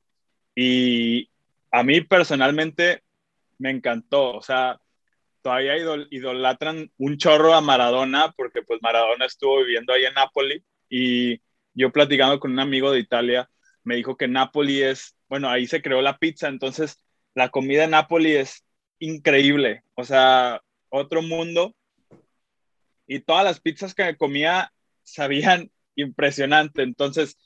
y 0.56 1.30
a 1.72 1.84
mí 1.84 2.02
personalmente 2.02 3.04
me 3.60 3.70
encantó, 3.70 4.32
o 4.36 4.42
sea, 4.42 4.80
todavía 5.44 5.78
idol, 5.78 6.08
idolatran 6.10 6.92
un 6.98 7.18
chorro 7.18 7.54
a 7.54 7.62
Maradona 7.62 8.34
porque 8.36 8.64
pues 8.64 8.80
Maradona 8.82 9.26
estuvo 9.28 9.60
viviendo 9.60 9.94
ahí 9.94 10.06
en 10.06 10.16
Nápoles 10.16 10.64
y 10.90 11.40
yo 11.76 11.92
platicando 11.92 12.40
con 12.40 12.52
un 12.52 12.60
amigo 12.60 12.92
de 12.92 13.00
Italia 13.00 13.48
me 13.84 13.96
dijo 13.96 14.18
que 14.18 14.28
Nápoles 14.28 14.82
es, 14.82 15.16
bueno, 15.30 15.50
ahí 15.50 15.68
se 15.68 15.84
creó 15.84 16.02
la 16.02 16.18
pizza, 16.18 16.48
entonces 16.48 16.98
la 17.36 17.50
comida 17.50 17.84
en 17.84 17.92
Nápoles 17.92 18.40
es 18.40 18.66
increíble, 18.98 19.84
o 19.94 20.04
sea, 20.04 20.64
otro 20.90 21.22
mundo 21.22 21.76
y 23.10 23.20
todas 23.22 23.44
las 23.44 23.60
pizzas 23.60 23.96
que 23.96 24.16
comía 24.16 24.72
sabían 25.04 25.72
impresionante. 25.96 26.84
Entonces, 26.84 27.38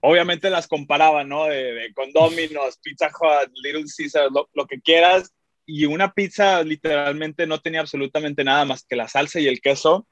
obviamente 0.00 0.50
las 0.50 0.66
comparaba, 0.66 1.22
¿no? 1.22 1.46
De, 1.46 1.72
de 1.72 1.94
con 1.94 2.12
Domino's, 2.12 2.78
Pizza 2.82 3.06
Hut, 3.06 3.50
Little 3.62 3.84
Caesar, 3.96 4.30
lo, 4.32 4.50
lo, 4.52 4.66
que 4.66 4.80
quieras. 4.80 5.32
Y 5.64 5.84
una 5.84 6.12
pizza 6.12 6.62
literalmente 6.64 7.46
no 7.46 7.60
tenía 7.60 7.80
absolutamente 7.80 8.42
nada 8.42 8.64
más 8.64 8.84
que 8.84 8.96
la 8.96 9.06
salsa 9.06 9.38
y 9.38 9.46
el 9.46 9.60
queso. 9.60 10.08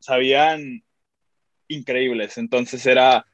Sabían 0.00 0.82
increíbles. 1.68 2.38
Entonces 2.38 2.86
era 2.86 3.26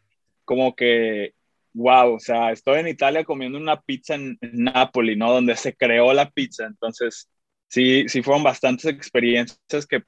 como 0.44 0.74
que, 0.74 1.34
wow, 1.74 2.14
o 2.14 2.18
sea, 2.18 2.50
estoy 2.50 2.80
en 2.80 2.88
Italia 2.88 3.24
comiendo 3.24 3.56
una 3.56 3.80
pizza 3.80 4.16
en, 4.16 4.36
en 4.40 4.64
Nápoles, 4.64 5.16
¿no? 5.16 5.32
Donde 5.32 5.54
se 5.54 5.76
creó 5.76 6.12
la 6.12 6.28
pizza. 6.28 6.66
Entonces, 6.66 7.28
sí, 7.68 8.08
sí 8.08 8.20
fueron 8.20 8.42
bastantes 8.42 8.86
experiencias 8.86 9.86
que 9.88 10.02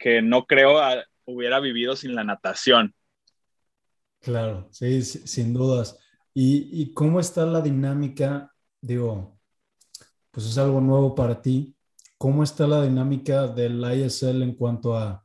que 0.00 0.22
no 0.22 0.46
creo 0.46 0.80
hubiera 1.26 1.60
vivido 1.60 1.94
sin 1.94 2.14
la 2.14 2.24
natación. 2.24 2.94
Claro, 4.20 4.68
sí, 4.72 5.02
sin 5.02 5.52
dudas. 5.52 5.98
¿Y, 6.34 6.82
¿Y, 6.82 6.94
cómo 6.94 7.20
está 7.20 7.44
la 7.46 7.60
dinámica? 7.60 8.52
Digo, 8.80 9.38
pues 10.30 10.46
es 10.46 10.58
algo 10.58 10.80
nuevo 10.80 11.14
para 11.14 11.40
ti. 11.40 11.76
¿Cómo 12.18 12.42
está 12.42 12.66
la 12.66 12.82
dinámica 12.82 13.46
del 13.46 13.82
ISL 13.82 14.42
en 14.42 14.54
cuanto 14.54 14.96
a 14.96 15.24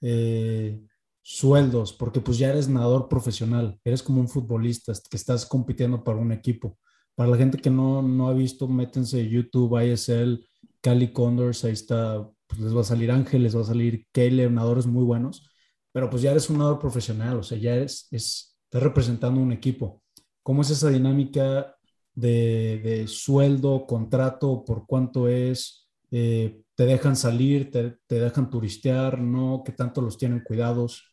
eh, 0.00 0.80
sueldos? 1.22 1.92
Porque 1.92 2.20
pues 2.20 2.38
ya 2.38 2.50
eres 2.50 2.68
nadador 2.68 3.08
profesional, 3.08 3.78
eres 3.84 4.02
como 4.02 4.20
un 4.20 4.28
futbolista 4.28 4.92
que 5.10 5.16
estás 5.16 5.46
compitiendo 5.46 6.02
para 6.02 6.18
un 6.18 6.32
equipo. 6.32 6.78
Para 7.14 7.30
la 7.30 7.36
gente 7.36 7.58
que 7.58 7.70
no, 7.70 8.02
no 8.02 8.28
ha 8.28 8.34
visto, 8.34 8.66
métense 8.68 9.28
YouTube, 9.28 9.82
ISL, 9.82 10.46
Cali 10.80 11.12
Condors, 11.12 11.64
ahí 11.64 11.72
está 11.72 12.26
pues 12.50 12.60
les 12.60 12.76
va 12.76 12.80
a 12.80 12.84
salir 12.84 13.10
Ángel, 13.10 13.44
les 13.44 13.56
va 13.56 13.62
a 13.62 13.64
salir 13.64 14.06
Kale, 14.12 14.50
nadadores 14.50 14.86
muy 14.86 15.04
buenos, 15.04 15.48
pero 15.92 16.10
pues 16.10 16.22
ya 16.22 16.32
eres 16.32 16.50
un 16.50 16.58
nadador 16.58 16.80
profesional, 16.80 17.38
o 17.38 17.42
sea, 17.42 17.56
ya 17.56 17.74
eres, 17.74 18.08
es, 18.10 18.58
estás 18.64 18.82
representando 18.82 19.40
un 19.40 19.52
equipo. 19.52 20.02
¿Cómo 20.42 20.62
es 20.62 20.70
esa 20.70 20.90
dinámica 20.90 21.76
de, 22.12 22.80
de 22.82 23.06
sueldo, 23.06 23.86
contrato, 23.86 24.64
por 24.64 24.86
cuánto 24.86 25.28
es? 25.28 25.88
Eh, 26.10 26.62
¿Te 26.74 26.86
dejan 26.86 27.14
salir, 27.14 27.70
te, 27.70 27.96
te, 28.06 28.20
dejan 28.20 28.50
turistear, 28.50 29.20
no? 29.20 29.62
¿Qué 29.64 29.72
tanto 29.72 30.00
los 30.00 30.18
tienen 30.18 30.40
cuidados? 30.40 31.04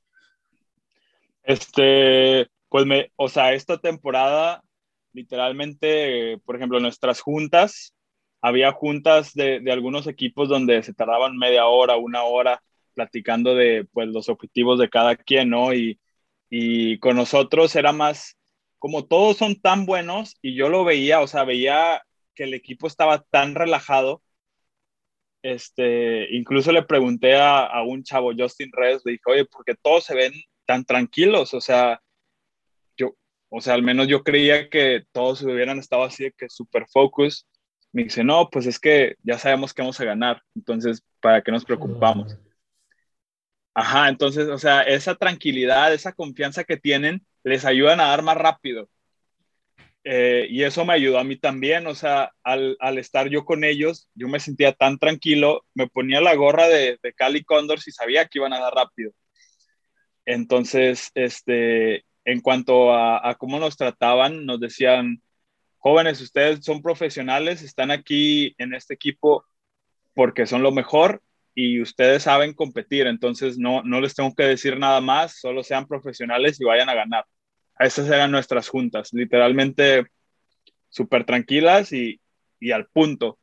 Este, 1.44 2.48
pues 2.70 2.86
me, 2.86 3.12
o 3.16 3.30
sea, 3.30 3.54
esta 3.54 3.78
temporada, 3.78 4.64
literalmente, 5.14 6.40
por 6.46 6.56
ejemplo, 6.56 6.80
nuestras 6.80 7.22
juntas, 7.22 7.94
había 8.48 8.72
juntas 8.72 9.34
de, 9.34 9.60
de, 9.60 9.72
algunos 9.72 10.08
equipos 10.08 10.50
donde 10.50 10.84
se 10.84 10.94
tardaban 10.94 11.38
media 11.38 11.68
hora, 11.68 11.98
una 11.98 12.24
hora 12.24 12.62
platicando 12.94 13.56
de 13.56 13.86
pues, 13.92 14.08
los 14.08 14.30
objetivos 14.30 14.80
de 14.80 14.90
cada 14.90 15.16
quien, 15.16 15.50
¿no? 15.50 15.74
Y, 15.74 16.00
y 16.50 17.00
con 17.00 17.16
nosotros 17.16 17.76
era 17.76 17.92
más, 17.92 18.38
como 18.80 19.06
todos 19.06 19.38
son 19.38 19.60
tan 19.60 19.86
buenos, 19.86 20.38
y 20.42 20.56
yo 20.56 20.70
lo 20.70 20.84
veía, 20.84 21.22
o 21.22 21.28
sea, 21.28 21.44
veía 21.44 22.02
que 22.36 22.44
el 22.46 22.54
equipo 22.54 22.88
estaba 22.88 23.24
tan 23.30 23.56
relajado, 23.56 24.22
este, 25.44 26.36
incluso 26.36 26.72
le 26.72 26.84
pregunté 26.84 27.36
a, 27.36 27.66
a 27.66 27.84
un 27.84 28.04
chavo, 28.04 28.32
Justin 28.38 28.70
Reyes, 28.74 29.02
le 29.06 29.14
dije, 29.14 29.24
oye, 29.28 29.46
porque 29.46 29.76
todos 29.82 30.04
se 30.04 30.16
ven 30.16 30.34
tan 30.66 30.84
tranquilos, 30.86 31.54
o 31.54 31.62
sea, 31.62 32.02
yo, 32.98 33.16
o 33.50 33.62
sea, 33.62 33.74
al 33.76 33.84
menos 33.84 34.08
yo 34.08 34.24
creía 34.24 34.70
que 34.70 35.04
todos 35.12 35.42
hubieran 35.44 35.80
estado 35.80 36.04
así 36.04 36.26
de 36.26 36.32
que 36.34 36.50
super 36.50 36.86
focus. 36.92 37.48
Me 37.98 38.04
dice, 38.04 38.24
no, 38.24 38.48
pues 38.52 38.68
es 38.68 38.78
que 38.78 39.16
ya 39.24 39.40
sabemos 39.40 39.74
que 39.74 39.82
vamos 39.82 40.00
a 40.00 40.06
ganar, 40.06 40.44
entonces, 40.54 41.02
¿para 41.20 41.42
qué 41.42 41.52
nos 41.52 41.66
preocupamos? 41.66 42.38
Ajá, 43.74 44.08
entonces, 44.08 44.48
o 44.50 44.60
sea, 44.60 44.84
esa 44.84 45.16
tranquilidad, 45.16 45.92
esa 45.92 46.14
confianza 46.14 46.64
que 46.64 46.78
tienen, 46.78 47.26
les 47.44 47.66
ayudan 47.66 48.00
a 48.00 48.10
dar 48.10 48.22
más 48.22 48.38
rápido. 48.38 48.88
Eh, 50.04 50.46
y 50.48 50.62
eso 50.62 50.86
me 50.86 50.94
ayudó 50.94 51.18
a 51.18 51.24
mí 51.24 51.38
también, 51.38 51.88
o 51.88 51.96
sea, 51.96 52.32
al, 52.44 52.78
al, 52.80 53.00
estar 53.00 53.30
yo 53.30 53.46
con 53.46 53.64
ellos, 53.64 54.08
yo 54.14 54.28
me 54.28 54.40
sentía 54.40 54.74
tan 54.74 55.00
tranquilo, 55.00 55.66
me 55.74 55.88
ponía 55.88 56.22
la 56.22 56.36
gorra 56.36 56.68
de, 56.68 57.00
de 57.02 57.14
Cali 57.14 57.44
Condors 57.44 57.88
y 57.88 57.92
sabía 57.92 58.28
que 58.28 58.38
iban 58.38 58.54
a 58.54 58.60
dar 58.60 58.76
rápido. 58.76 59.12
Entonces, 60.24 61.10
este, 61.16 62.06
en 62.26 62.42
cuanto 62.42 62.94
a, 62.94 63.28
a, 63.28 63.34
cómo 63.34 63.58
nos 63.58 63.76
trataban, 63.76 64.46
nos 64.46 64.60
decían, 64.60 65.20
jóvenes, 65.78 66.22
ustedes 66.22 66.64
son 66.64 66.82
profesionales, 66.82 67.62
están 67.62 67.92
aquí 67.92 68.56
en 68.58 68.74
este 68.74 68.94
equipo 68.94 69.46
porque 70.14 70.46
son 70.46 70.64
lo 70.64 70.72
mejor 70.72 71.22
y 71.56 71.82
ustedes 71.82 72.24
saben 72.24 72.54
competir, 72.54 73.08
entonces 73.08 73.58
no, 73.58 73.84
no 73.84 74.02
les 74.02 74.16
tengo 74.16 74.34
que 74.36 74.44
decir 74.44 74.78
nada 74.78 75.02
más, 75.02 75.40
solo 75.40 75.64
sean 75.64 75.88
profesionales 75.88 76.60
y 76.60 76.66
vayan 76.66 76.90
a 76.90 76.96
ganar 76.96 77.26
esas 77.80 78.08
eran 78.08 78.32
nuestras 78.32 78.70
juntas, 78.70 79.14
literalmente 79.14 80.08
súper 80.90 81.26
tranquilas 81.26 81.92
y, 81.94 82.20
y, 82.60 82.72
al 82.72 82.88
punto. 82.88 83.40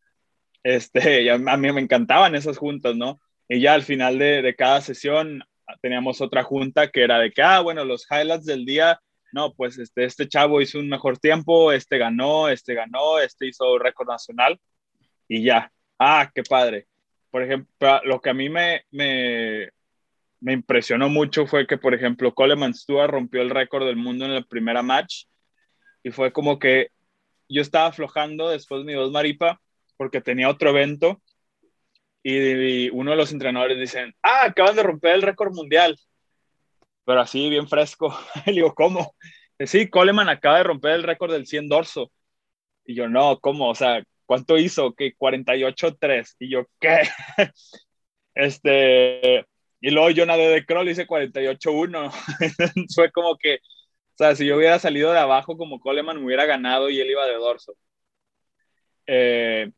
Este, 0.63 1.31
a 1.31 1.57
mí 1.57 1.73
me 1.73 1.81
encantaban 1.81 2.35
esas 2.35 2.59
juntas, 2.59 2.97
¿no? 2.97 3.21
Y 3.49 3.61
ya 3.61 3.75
al 3.75 3.83
final 3.83 4.19
de, 4.19 4.43
de, 4.43 4.55
cada 4.57 4.81
sesión 4.81 5.43
teníamos 5.81 6.21
otra 6.21 6.43
junta 6.43 6.91
que 6.91 7.03
era 7.03 7.19
de 7.19 7.31
que, 7.31 7.43
ah, 7.43 7.61
bueno, 7.61 7.85
los 7.85 8.07
highlights 8.11 8.47
del 8.47 8.65
día, 8.65 9.01
no, 9.35 9.53
pues 9.53 9.79
este, 9.79 10.05
este 10.05 10.29
chavo 10.29 10.61
hizo 10.61 10.79
un 10.79 10.89
mejor 10.89 11.19
tiempo, 11.19 11.73
este 11.73 11.99
ganó, 11.99 12.49
este 12.49 12.75
ganó, 12.75 13.19
este 13.19 13.49
hizo 13.49 13.79
récord 13.79 14.09
nacional 14.09 14.61
y 15.29 15.43
ya. 15.43 15.73
Ah, 15.99 16.31
qué 16.33 16.43
padre. 16.45 16.87
Por 17.31 17.43
ejemplo, 17.43 18.01
lo 18.05 18.21
que 18.21 18.31
a 18.31 18.35
mí 18.35 18.49
me, 18.49 18.85
me, 18.93 19.73
impresionó 20.53 21.09
mucho 21.09 21.47
fue 21.47 21.67
que, 21.67 21.79
por 21.79 21.95
ejemplo, 21.95 22.33
Coleman 22.33 22.75
Stewart 22.75 23.11
rompió 23.11 23.43
el 23.43 23.51
récord 23.51 23.85
del 23.87 23.97
mundo 23.97 24.25
en 24.25 24.35
la 24.35 24.43
primera 24.43 24.83
match 24.83 25.25
y 26.05 26.11
fue 26.11 26.33
como 26.33 26.59
que 26.59 26.91
yo 27.49 27.61
estaba 27.61 27.87
aflojando 27.87 28.51
después 28.51 28.81
de 28.81 28.87
mi 28.87 28.93
dos 28.95 29.11
maripa 29.11 29.61
porque 29.97 30.21
tenía 30.21 30.49
otro 30.49 30.71
evento 30.71 31.21
y, 32.23 32.89
uno 32.91 33.11
de 33.11 33.17
los 33.17 33.33
entrenadores 33.33 33.79
dicen, 33.79 34.15
ah, 34.23 34.45
acaban 34.47 34.77
de 34.77 34.83
romper 34.85 35.15
el 35.15 35.23
récord 35.23 35.53
mundial, 35.53 35.99
pero 37.05 37.21
así 37.21 37.49
bien 37.51 37.69
fresco. 37.69 38.17
y 38.47 38.53
digo, 38.53 38.75
¿cómo? 38.75 39.15
Sí, 39.67 39.89
Coleman 39.89 40.29
acaba 40.29 40.59
de 40.59 40.65
romper 40.65 40.93
el 40.93 41.03
récord 41.05 41.33
del 41.33 41.47
100 41.47 41.69
dorso. 41.69 42.11
Y 42.85 42.95
yo, 42.95 43.09
no, 43.09 43.39
¿cómo? 43.41 43.71
O 43.71 43.75
sea, 43.75 44.03
¿cuánto 44.27 44.59
hizo? 44.59 44.95
Que 44.95 45.15
48-3. 45.17 46.37
Y 46.39 46.51
yo, 46.51 46.67
¿qué? 46.81 47.03
este, 48.35 49.47
y 49.81 49.91
luego 49.91 50.11
yo 50.11 50.27
nadé 50.27 50.49
de 50.49 50.65
crawl 50.67 50.89
hice 50.89 51.07
48-1. 51.07 52.11
Fue 52.95 53.11
como 53.13 53.37
que, 53.39 53.57
o 53.57 54.17
sea, 54.17 54.35
si 54.37 54.47
yo 54.47 54.57
hubiera 54.57 54.79
salido 54.79 55.13
de 55.13 55.19
abajo 55.19 55.57
como 55.57 55.81
Coleman, 55.81 56.19
me 56.19 56.27
hubiera 56.27 56.47
ganado 56.47 56.91
y 56.91 57.01
él 57.01 57.11
iba 57.11 57.27
de 57.27 57.35
dorso. 57.35 57.75
Eh, 59.07 59.71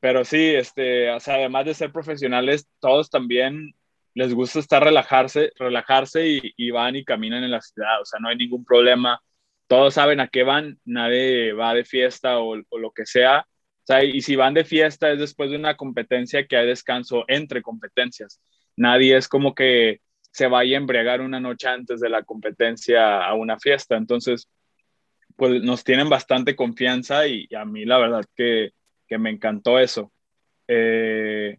pero 0.00 0.24
sí, 0.24 0.54
este, 0.54 1.10
o 1.10 1.20
sea, 1.20 1.36
además 1.36 1.64
de 1.66 1.74
ser 1.74 1.92
profesionales, 1.92 2.68
todos 2.80 3.10
también 3.10 3.74
les 4.16 4.34
gusta 4.34 4.58
estar 4.58 4.82
relajarse, 4.82 5.52
relajarse 5.56 6.26
y, 6.26 6.40
y, 6.56 6.70
van 6.70 6.96
y 6.96 7.04
caminan 7.04 7.44
en 7.44 7.50
la 7.52 7.60
ciudad, 7.60 8.00
o 8.00 8.04
sea, 8.04 8.18
no 8.20 8.28
hay 8.28 8.36
ningún 8.36 8.64
problema. 8.64 9.20
Todos 9.68 9.94
saben 9.94 10.20
a 10.20 10.28
qué 10.28 10.42
van, 10.42 10.78
nadie 10.84 11.52
va 11.52 11.74
de 11.74 11.84
fiesta 11.84 12.38
o, 12.38 12.56
lo 12.56 12.92
que 12.94 13.06
sea. 13.06 13.40
O 13.40 13.86
sea, 13.86 14.04
y 14.04 14.20
si 14.22 14.36
van 14.36 14.54
de 14.54 14.64
fiesta 14.64 15.12
es 15.12 15.18
después 15.18 15.50
de 15.50 15.56
una 15.56 15.76
competencia 15.76 16.46
que 16.46 16.56
hay 16.56 16.66
descanso 16.66 17.24
entre 17.28 17.62
competencias 17.62 18.40
nadie 18.76 19.16
es 19.16 19.28
como 19.28 19.54
que 19.54 20.00
se 20.30 20.46
vaya 20.46 20.76
a 20.76 20.80
embriagar 20.80 21.20
una 21.22 21.40
noche 21.40 21.68
antes 21.68 22.00
de 22.00 22.10
la 22.10 22.22
competencia 22.22 23.24
a 23.24 23.34
una 23.34 23.58
fiesta. 23.58 23.96
Entonces, 23.96 24.48
pues 25.36 25.62
nos 25.62 25.84
tienen 25.84 26.08
bastante 26.08 26.54
confianza 26.54 27.26
y, 27.26 27.48
a 27.54 27.64
mí 27.64 27.84
la 27.84 27.98
verdad 27.98 28.24
que, 28.34 28.72
que 29.08 29.18
me 29.18 29.30
encantó 29.30 29.78
eso. 29.78 30.12
Eh, 30.68 31.58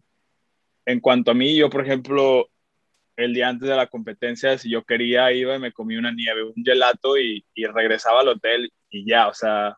en 0.88 1.00
cuanto 1.00 1.30
a 1.30 1.34
mí, 1.34 1.54
yo 1.54 1.68
por 1.68 1.82
ejemplo, 1.82 2.48
el 3.14 3.34
día 3.34 3.48
antes 3.48 3.68
de 3.68 3.76
la 3.76 3.88
competencia, 3.88 4.56
si 4.56 4.70
yo 4.70 4.84
quería, 4.84 5.30
iba 5.32 5.54
y 5.54 5.58
me 5.58 5.70
comí 5.70 5.96
una 5.96 6.12
nieve, 6.12 6.44
un 6.44 6.64
gelato 6.64 7.18
y, 7.18 7.44
regresaba 7.74 8.22
al 8.22 8.28
hotel 8.28 8.72
y 8.88 9.04
ya, 9.06 9.28
o 9.28 9.34
sea, 9.34 9.76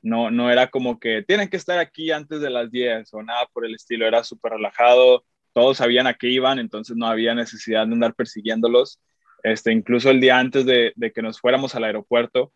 no, 0.00 0.30
no 0.30 0.52
era 0.52 0.68
como 0.68 1.00
que 1.00 1.24
tienen 1.24 1.48
que 1.48 1.56
estar 1.56 1.80
aquí 1.80 2.12
antes 2.12 2.40
de 2.40 2.50
las 2.50 2.70
10 2.70 3.12
o 3.14 3.22
nada 3.24 3.48
por 3.52 3.66
el 3.66 3.74
estilo, 3.74 4.06
era 4.06 4.22
súper 4.22 4.52
relajado, 4.52 5.24
todos 5.52 5.78
sabían 5.78 6.06
a 6.06 6.14
qué 6.14 6.28
iban, 6.28 6.60
entonces 6.60 6.96
no 6.96 7.06
había 7.08 7.34
necesidad 7.34 7.84
de 7.88 7.94
andar 7.94 8.14
persiguiéndolos. 8.14 9.00
Este, 9.42 9.72
incluso 9.72 10.10
el 10.10 10.20
día 10.20 10.38
antes 10.38 10.64
de, 10.64 10.94
que 11.12 11.22
nos 11.22 11.40
fuéramos 11.40 11.74
al 11.74 11.82
aeropuerto, 11.82 12.52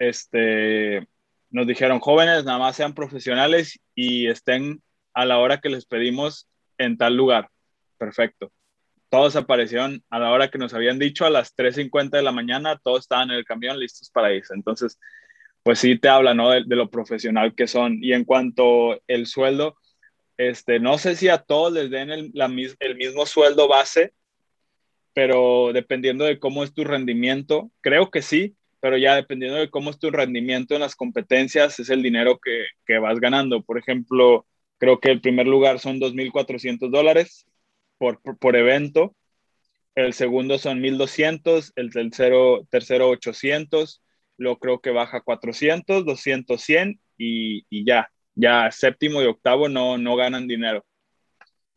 este, 0.00 1.06
nos 1.50 1.66
dijeron, 1.68 2.00
jóvenes, 2.00 2.44
nada 2.44 2.58
más 2.58 2.74
sean 2.74 2.92
profesionales 2.92 3.78
y 3.94 4.26
estén 4.26 4.82
a 5.12 5.24
la 5.24 5.38
hora 5.38 5.60
que 5.60 5.70
les 5.70 5.86
pedimos 5.86 6.48
en 6.78 6.96
tal 6.96 7.16
lugar. 7.16 7.48
Perfecto. 7.98 8.52
Todos 9.08 9.36
aparecieron 9.36 10.02
a 10.10 10.18
la 10.18 10.30
hora 10.32 10.50
que 10.50 10.58
nos 10.58 10.74
habían 10.74 10.98
dicho, 10.98 11.24
a 11.24 11.30
las 11.30 11.54
3.50 11.56 12.10
de 12.10 12.22
la 12.22 12.32
mañana, 12.32 12.80
todos 12.82 13.00
estaban 13.00 13.30
en 13.30 13.36
el 13.36 13.44
camión 13.44 13.78
listos 13.78 14.10
para 14.10 14.32
irse. 14.32 14.54
Entonces, 14.54 14.98
pues 15.62 15.78
sí 15.78 15.98
te 15.98 16.08
habla, 16.08 16.34
¿no? 16.34 16.50
De, 16.50 16.64
de 16.66 16.76
lo 16.76 16.90
profesional 16.90 17.54
que 17.54 17.66
son. 17.66 17.98
Y 18.02 18.12
en 18.12 18.24
cuanto 18.24 19.00
el 19.06 19.26
sueldo, 19.26 19.76
este, 20.36 20.80
no 20.80 20.98
sé 20.98 21.16
si 21.16 21.28
a 21.28 21.38
todos 21.38 21.72
les 21.72 21.90
den 21.90 22.10
el, 22.10 22.32
el 22.80 22.96
mismo 22.96 23.26
sueldo 23.26 23.68
base, 23.68 24.12
pero 25.12 25.72
dependiendo 25.72 26.24
de 26.24 26.40
cómo 26.40 26.64
es 26.64 26.74
tu 26.74 26.82
rendimiento, 26.84 27.70
creo 27.80 28.10
que 28.10 28.20
sí, 28.20 28.56
pero 28.80 28.98
ya 28.98 29.14
dependiendo 29.14 29.58
de 29.58 29.70
cómo 29.70 29.90
es 29.90 29.98
tu 29.98 30.10
rendimiento 30.10 30.74
en 30.74 30.80
las 30.80 30.96
competencias, 30.96 31.78
es 31.78 31.88
el 31.88 32.02
dinero 32.02 32.38
que, 32.42 32.66
que 32.84 32.98
vas 32.98 33.20
ganando. 33.20 33.62
Por 33.62 33.78
ejemplo, 33.78 34.44
creo 34.78 35.00
que 35.00 35.10
el 35.10 35.20
primer 35.20 35.46
lugar 35.46 35.78
son 35.78 36.00
2.400 36.00 36.90
dólares 36.90 37.46
por, 37.98 38.20
por, 38.20 38.56
evento, 38.56 39.14
el 39.94 40.12
segundo 40.12 40.58
son 40.58 40.80
1.200, 40.80 41.72
el 41.76 41.90
tercero, 41.90 42.66
tercero 42.70 43.08
800, 43.10 44.02
luego 44.36 44.58
creo 44.58 44.80
que 44.80 44.90
baja 44.90 45.20
400, 45.20 46.04
200, 46.04 46.60
100 46.60 47.00
y, 47.16 47.64
y 47.70 47.84
ya 47.86 48.10
ya 48.34 48.70
séptimo 48.70 49.22
y 49.22 49.26
octavo 49.26 49.68
no, 49.68 49.98
no 49.98 50.16
ganan 50.16 50.46
dinero. 50.46 50.84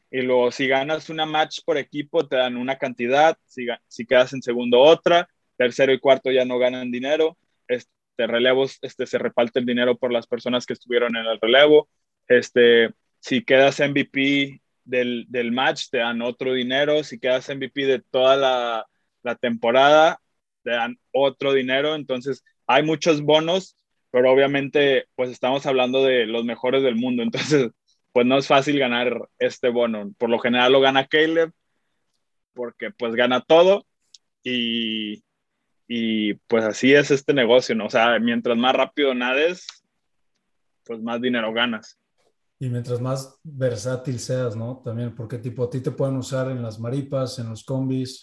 Y 0.10 0.22
luego 0.22 0.52
si 0.52 0.68
ganas 0.68 1.10
una 1.10 1.26
match 1.26 1.60
por 1.66 1.78
equipo 1.78 2.28
te 2.28 2.38
dan 2.38 2.58
una 2.58 2.78
cantidad, 2.78 3.38
si, 3.46 3.68
si 3.88 4.06
quedas 4.06 4.34
en 4.34 4.42
segundo 4.42 4.80
otra, 4.80 5.30
tercero 5.58 5.92
y 5.94 6.00
cuarto 6.00 6.32
ya 6.32 6.46
no 6.46 6.58
ganan 6.58 6.92
dinero, 6.92 7.38
este, 7.68 7.92
relevos 8.18 8.80
este, 8.82 9.06
se 9.06 9.18
reparte 9.18 9.60
el 9.60 9.66
dinero 9.66 9.98
por 9.98 10.12
las 10.12 10.28
personas 10.28 10.66
que 10.66 10.74
estuvieron 10.74 11.16
en 11.16 11.26
el 11.26 11.40
relevo, 11.42 11.90
este, 12.28 12.94
si 13.20 13.44
quedas 13.44 13.80
MVP 13.80 14.62
del, 14.84 15.26
del 15.30 15.52
match 15.52 15.90
te 15.90 15.98
dan 16.00 16.22
otro 16.22 16.54
dinero, 16.54 17.04
si 17.04 17.20
quedas 17.20 17.50
MVP 17.50 17.86
de 17.86 18.00
toda 18.00 18.36
la, 18.36 18.86
la 19.24 19.36
temporada 19.36 20.20
te 20.64 20.72
dan 20.72 21.00
otro 21.12 21.54
dinero, 21.54 21.96
entonces 21.96 22.44
hay 22.66 22.84
muchos 22.84 23.22
bonos 23.22 23.78
pero 24.12 24.32
obviamente 24.32 25.08
pues 25.16 25.30
estamos 25.30 25.66
hablando 25.66 26.04
de 26.04 26.26
los 26.26 26.46
mejores 26.46 26.84
del 26.84 26.96
mundo, 26.96 27.24
entonces 27.24 27.72
pues 28.14 28.26
no 28.26 28.38
es 28.38 28.48
fácil 28.48 28.80
ganar 28.80 29.30
este 29.38 29.70
bono. 29.70 30.12
Por 30.18 30.30
lo 30.30 30.40
general 30.40 30.72
lo 30.72 30.82
gana 30.82 31.06
Caleb 31.06 31.52
porque 32.54 32.90
pues 32.90 33.14
gana 33.14 33.42
todo 33.42 33.86
y, 34.42 35.24
y 35.88 36.34
pues 36.48 36.64
así 36.64 36.94
es 36.94 37.12
este 37.12 37.34
negocio, 37.34 37.76
¿no? 37.76 37.86
O 37.86 37.90
sea, 37.92 38.18
mientras 38.20 38.58
más 38.58 38.76
rápido 38.76 39.14
nades, 39.14 39.68
pues 40.84 41.00
más 41.00 41.22
dinero 41.22 41.54
ganas. 41.54 42.00
Y 42.60 42.70
mientras 42.70 43.00
más 43.00 43.40
versátil 43.44 44.20
seas, 44.20 44.56
¿no? 44.56 44.82
También, 44.84 45.14
porque 45.14 45.38
tipo 45.38 45.64
a 45.64 45.70
ti 45.70 45.80
te 45.82 45.92
pueden 45.92 46.18
usar 46.18 46.50
en 46.50 46.64
las 46.64 46.80
maripas, 46.80 47.38
en 47.40 47.50
los 47.50 47.64
combis, 47.64 48.22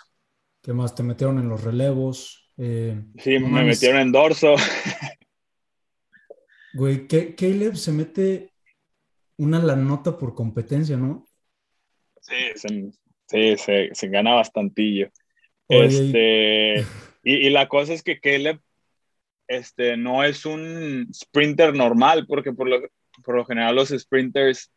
¿qué 0.61 0.73
más? 0.73 0.94
Te 0.94 1.03
metieron 1.05 1.38
en 1.38 1.49
los 1.49 1.62
relevos. 1.62 2.53
Eh, 2.57 3.01
sí, 3.18 3.38
me 3.38 3.64
metieron 3.64 4.01
en 4.01 4.12
dorso. 4.12 4.55
Güey, 6.77 7.07
Caleb 7.07 7.77
se 7.77 7.92
mete 7.92 8.53
una 9.37 9.61
la 9.61 9.77
nota 9.77 10.18
por 10.18 10.35
competencia, 10.35 10.97
¿no? 10.97 11.25
Sí, 12.20 12.35
se, 12.57 12.90
sí, 13.29 13.57
se, 13.57 13.90
se 13.92 14.09
gana 14.09 14.35
bastantillo. 14.35 15.09
este, 15.68 16.81
y, 17.23 17.47
y, 17.47 17.51
la 17.51 17.68
cosa 17.68 17.92
es 17.92 18.03
que 18.03 18.18
Caleb 18.18 18.61
este, 19.47 19.97
no 19.97 20.25
es 20.25 20.44
un 20.47 21.09
sprinter 21.14 21.75
normal, 21.75 22.27
porque 22.27 22.53
por 22.53 22.68
lo, 22.68 22.81
por 23.24 23.37
lo 23.37 23.44
general 23.44 23.74
los 23.74 23.88
sprinters 23.88 24.70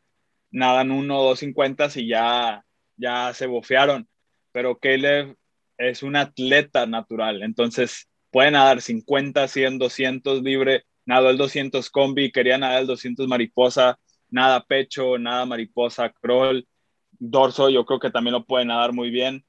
nadan 0.51 0.91
uno 0.91 1.19
o 1.19 1.29
dos 1.29 1.39
cincuentas 1.39 1.97
y 1.97 2.07
ya, 2.07 2.63
ya 2.95 3.33
se 3.33 3.47
bofearon. 3.47 4.07
Pero 4.51 4.77
Caleb 4.79 5.35
es 5.77 6.03
un 6.03 6.15
atleta 6.15 6.85
natural, 6.85 7.43
entonces 7.43 8.09
puede 8.31 8.51
nadar 8.51 8.81
50, 8.81 9.47
100, 9.47 9.77
200 9.77 10.41
libre, 10.41 10.85
nadó 11.05 11.29
el 11.29 11.37
200 11.37 11.89
combi, 11.89 12.31
quería 12.31 12.57
nadar 12.57 12.81
el 12.81 12.87
200 12.87 13.27
mariposa, 13.27 13.99
nada 14.29 14.63
pecho, 14.63 15.17
nada 15.17 15.45
mariposa, 15.45 16.11
crawl, 16.21 16.67
dorso, 17.11 17.69
yo 17.69 17.85
creo 17.85 17.99
que 17.99 18.11
también 18.11 18.33
lo 18.33 18.45
puede 18.45 18.65
nadar 18.65 18.93
muy 18.93 19.09
bien. 19.09 19.45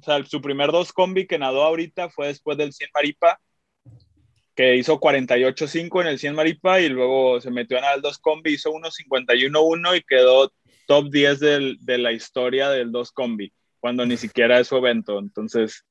O 0.00 0.04
sea, 0.04 0.24
su 0.24 0.40
primer 0.40 0.72
dos 0.72 0.92
combi 0.92 1.26
que 1.26 1.38
nadó 1.38 1.62
ahorita 1.62 2.10
fue 2.10 2.28
después 2.28 2.58
del 2.58 2.72
100 2.72 2.90
maripa, 2.94 3.40
que 4.54 4.76
hizo 4.76 5.00
48.5 5.00 6.02
en 6.02 6.06
el 6.08 6.18
100 6.18 6.34
maripa 6.34 6.80
y 6.80 6.88
luego 6.88 7.40
se 7.40 7.50
metió 7.50 7.78
en 7.78 7.84
el 7.84 8.02
2 8.02 8.18
combi, 8.18 8.54
hizo 8.54 8.70
1.51.1 8.70 9.96
y 9.96 10.02
quedó 10.02 10.52
top 10.86 11.10
10 11.10 11.40
del, 11.40 11.78
de 11.80 11.98
la 11.98 12.12
historia 12.12 12.68
del 12.68 12.92
2 12.92 13.12
combi, 13.12 13.52
cuando 13.80 14.04
ni 14.04 14.16
siquiera 14.16 14.60
es 14.60 14.68
su 14.68 14.76
evento. 14.76 15.18
Entonces, 15.18 15.86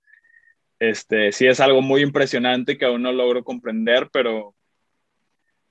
este, 0.80 1.32
sí 1.32 1.48
es 1.48 1.60
algo 1.60 1.82
muy 1.82 2.02
impresionante 2.02 2.78
que 2.78 2.86
aún 2.86 3.02
no 3.02 3.12
logro 3.12 3.44
comprender, 3.44 4.10
pero, 4.14 4.56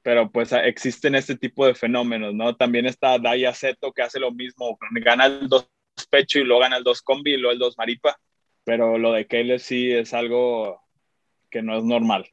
pero 0.02 0.30
pues 0.30 0.52
existen 0.52 1.14
este 1.14 1.36
tipo 1.36 1.66
de 1.66 1.74
fenómenos, 1.74 2.34
¿no? 2.34 2.56
También 2.56 2.86
está 2.86 3.18
Daya 3.18 3.54
Seto 3.54 3.92
que 3.92 4.02
hace 4.02 4.18
lo 4.18 4.32
mismo, 4.32 4.78
gana 5.02 5.26
el 5.26 5.48
2 5.48 5.70
pecho 6.10 6.38
y 6.38 6.44
luego 6.44 6.62
gana 6.62 6.76
el 6.76 6.84
2 6.84 7.02
combi 7.02 7.34
y 7.34 7.36
luego 7.36 7.52
el 7.52 7.58
2 7.58 7.78
maripa, 7.78 8.18
pero 8.64 8.98
lo 8.98 9.12
de 9.12 9.26
Caleb 9.26 9.60
sí 9.60 9.92
es 9.92 10.14
algo 10.14 10.80
que 11.50 11.62
no 11.62 11.76
es 11.76 11.84
normal. 11.84 12.30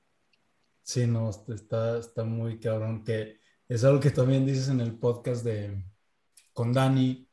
Sí, 0.88 1.06
no, 1.06 1.30
está, 1.30 1.98
está 1.98 2.24
muy 2.24 2.62
cabrón, 2.62 3.04
que 3.04 3.42
es 3.68 3.84
algo 3.84 4.00
que 4.00 4.10
también 4.10 4.46
dices 4.46 4.70
en 4.70 4.80
el 4.80 4.98
podcast 4.98 5.44
de 5.44 5.84
con 6.54 6.72
Dani, 6.72 7.28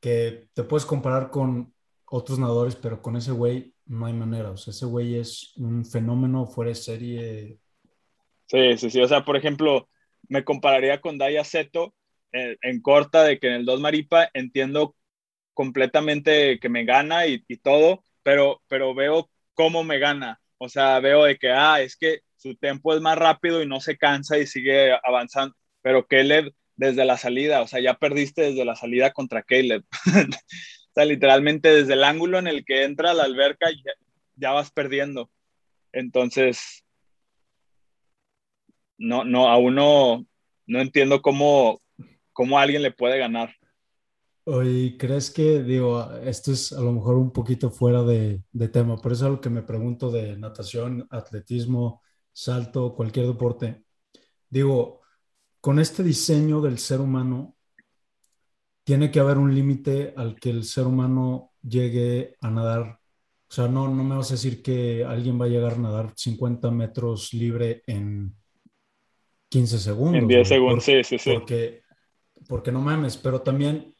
que 0.00 0.48
te 0.54 0.64
puedes 0.64 0.86
comparar 0.86 1.30
con 1.30 1.74
otros 2.06 2.38
nadadores, 2.38 2.76
pero 2.76 3.02
con 3.02 3.16
ese 3.16 3.32
güey 3.32 3.74
no 3.84 4.06
hay 4.06 4.14
manera, 4.14 4.52
o 4.52 4.56
sea, 4.56 4.70
ese 4.70 4.86
güey 4.86 5.16
es 5.16 5.52
un 5.56 5.84
fenómeno 5.84 6.46
fuera 6.46 6.70
de 6.70 6.74
serie 6.76 7.58
Sí, 8.46 8.78
sí, 8.78 8.90
sí. 8.90 9.02
O 9.02 9.08
sea, 9.08 9.22
por 9.22 9.36
ejemplo, 9.36 9.88
me 10.28 10.42
compararía 10.44 11.00
con 11.02 11.18
Daya 11.18 11.44
Seto 11.44 11.94
eh, 12.32 12.56
en 12.62 12.80
corta 12.80 13.22
de 13.24 13.38
que 13.38 13.48
en 13.48 13.54
el 13.54 13.64
2 13.66 13.80
Maripa 13.80 14.30
entiendo 14.32 14.96
completamente 15.52 16.58
que 16.58 16.68
me 16.70 16.84
gana 16.84 17.26
y, 17.26 17.40
todo, 17.62 18.02
pero, 18.22 18.62
pero 18.68 18.94
veo 18.94 19.30
cómo 19.54 19.84
me 19.84 19.98
gana. 19.98 20.40
O 20.58 20.68
sea, 20.70 21.00
veo 21.00 21.24
de 21.24 21.36
que, 21.36 21.50
ah, 21.50 21.82
es 21.82 21.96
que 21.96 22.20
su 22.44 22.54
tempo 22.56 22.94
es 22.94 23.00
más 23.00 23.16
rápido 23.16 23.62
y 23.62 23.66
no 23.66 23.80
se 23.80 23.96
cansa 23.96 24.36
y 24.36 24.46
sigue 24.46 24.92
avanzando. 25.02 25.56
Pero 25.80 26.06
Caleb, 26.06 26.52
desde 26.76 27.06
la 27.06 27.16
salida, 27.16 27.62
o 27.62 27.66
sea, 27.66 27.80
ya 27.80 27.94
perdiste 27.94 28.42
desde 28.42 28.66
la 28.66 28.76
salida 28.76 29.12
contra 29.12 29.42
Caleb. 29.42 29.82
o 30.06 30.92
sea, 30.94 31.06
literalmente 31.06 31.70
desde 31.70 31.94
el 31.94 32.04
ángulo 32.04 32.38
en 32.38 32.46
el 32.46 32.66
que 32.66 32.84
entra 32.84 33.14
la 33.14 33.24
alberca 33.24 33.70
ya, 33.70 33.92
ya 34.36 34.52
vas 34.52 34.70
perdiendo. 34.70 35.30
Entonces, 35.90 36.84
no, 38.98 39.24
no, 39.24 39.48
aún 39.48 39.76
no, 39.76 40.26
no 40.66 40.80
entiendo 40.82 41.22
cómo, 41.22 41.80
cómo 42.34 42.58
alguien 42.58 42.82
le 42.82 42.90
puede 42.90 43.18
ganar. 43.18 43.54
Oye, 44.46 44.98
¿crees 44.98 45.30
que, 45.30 45.62
digo, 45.62 46.12
esto 46.22 46.52
es 46.52 46.74
a 46.74 46.82
lo 46.82 46.92
mejor 46.92 47.16
un 47.16 47.32
poquito 47.32 47.70
fuera 47.70 48.02
de, 48.02 48.42
de 48.52 48.68
tema, 48.68 48.98
por 48.98 49.12
eso 49.12 49.24
es 49.24 49.32
lo 49.32 49.40
que 49.40 49.48
me 49.48 49.62
pregunto 49.62 50.10
de 50.10 50.36
natación, 50.36 51.06
atletismo, 51.08 52.02
salto, 52.34 52.94
cualquier 52.94 53.26
deporte. 53.26 53.84
Digo, 54.50 55.00
con 55.60 55.78
este 55.78 56.02
diseño 56.02 56.60
del 56.60 56.78
ser 56.78 57.00
humano, 57.00 57.56
tiene 58.84 59.10
que 59.10 59.20
haber 59.20 59.38
un 59.38 59.54
límite 59.54 60.12
al 60.14 60.38
que 60.38 60.50
el 60.50 60.64
ser 60.64 60.86
humano 60.86 61.52
llegue 61.62 62.36
a 62.42 62.50
nadar. 62.50 63.00
O 63.48 63.52
sea, 63.54 63.68
no, 63.68 63.88
no 63.88 64.04
me 64.04 64.16
vas 64.16 64.30
a 64.30 64.34
decir 64.34 64.62
que 64.62 65.04
alguien 65.04 65.40
va 65.40 65.46
a 65.46 65.48
llegar 65.48 65.72
a 65.72 65.78
nadar 65.78 66.12
50 66.14 66.70
metros 66.70 67.32
libre 67.32 67.82
en 67.86 68.34
15 69.48 69.78
segundos. 69.78 70.22
En 70.22 70.28
10 70.28 70.48
segundos, 70.48 70.84
sí, 70.84 71.02
sí, 71.04 71.18
sí. 71.18 71.32
Porque, 71.32 71.82
porque 72.48 72.72
no 72.72 72.80
mames, 72.80 73.16
pero 73.16 73.40
también 73.40 73.94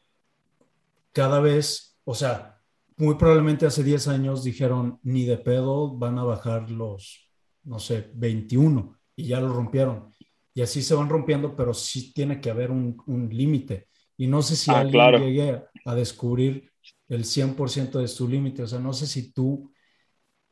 cada 1.12 1.40
vez, 1.40 1.98
o 2.04 2.14
sea, 2.14 2.60
muy 2.96 3.14
probablemente 3.14 3.64
hace 3.64 3.82
10 3.82 4.08
años 4.08 4.44
dijeron, 4.44 4.98
ni 5.02 5.24
de 5.24 5.38
pedo 5.38 5.96
van 5.96 6.18
a 6.18 6.24
bajar 6.24 6.70
los, 6.70 7.23
no 7.64 7.78
sé, 7.78 8.10
21 8.14 8.96
y 9.16 9.26
ya 9.28 9.40
lo 9.40 9.52
rompieron. 9.52 10.10
Y 10.52 10.62
así 10.62 10.82
se 10.82 10.94
van 10.94 11.08
rompiendo, 11.08 11.56
pero 11.56 11.74
sí 11.74 12.12
tiene 12.12 12.40
que 12.40 12.50
haber 12.50 12.70
un, 12.70 12.96
un 13.06 13.28
límite. 13.28 13.88
Y 14.16 14.26
no 14.26 14.42
sé 14.42 14.56
si 14.56 14.70
ah, 14.70 14.80
alguien 14.80 15.20
llegue 15.20 15.62
a 15.84 15.94
descubrir 15.94 16.70
el 17.08 17.24
100% 17.24 17.98
de 17.98 18.08
su 18.08 18.28
límite. 18.28 18.62
O 18.62 18.66
sea, 18.66 18.78
no 18.78 18.92
sé 18.92 19.06
si 19.06 19.32
tú 19.32 19.72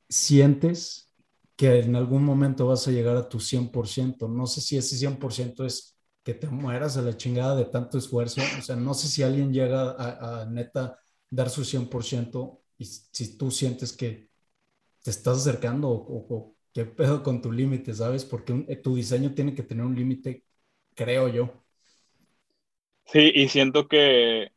sientes 0.08 1.12
que 1.56 1.80
en 1.80 1.94
algún 1.96 2.24
momento 2.24 2.66
vas 2.66 2.88
a 2.88 2.90
llegar 2.90 3.16
a 3.16 3.28
tu 3.28 3.38
100%. 3.38 4.28
No 4.28 4.46
sé 4.46 4.60
si 4.60 4.76
ese 4.76 4.96
100% 4.96 5.64
es 5.64 5.96
que 6.22 6.34
te 6.34 6.48
mueras 6.48 6.96
a 6.96 7.02
la 7.02 7.16
chingada 7.16 7.56
de 7.56 7.66
tanto 7.66 7.98
esfuerzo. 7.98 8.40
O 8.58 8.62
sea, 8.62 8.76
no 8.76 8.94
sé 8.94 9.08
si 9.08 9.22
alguien 9.22 9.52
llega 9.52 9.94
a, 9.98 10.46
neta 10.46 10.98
dar 11.30 11.50
su 11.50 11.64
100% 11.64 12.60
y 12.78 12.84
si 12.84 13.36
tú 13.36 13.50
sientes 13.50 13.92
que 13.92 14.28
te 15.02 15.10
estás 15.10 15.38
acercando 15.38 15.88
o, 15.88 16.54
qué 16.72 16.84
pedo 16.84 17.22
con 17.22 17.42
tu 17.42 17.52
límite, 17.52 17.94
¿sabes? 17.94 18.24
Porque 18.24 18.52
tu 18.82 18.96
diseño 18.96 19.34
tiene 19.34 19.54
que 19.54 19.62
tener 19.62 19.84
un 19.84 19.94
límite, 19.94 20.44
creo 20.94 21.28
yo. 21.28 21.62
Sí, 23.06 23.30
y 23.34 23.48
siento 23.48 23.88
que, 23.88 24.50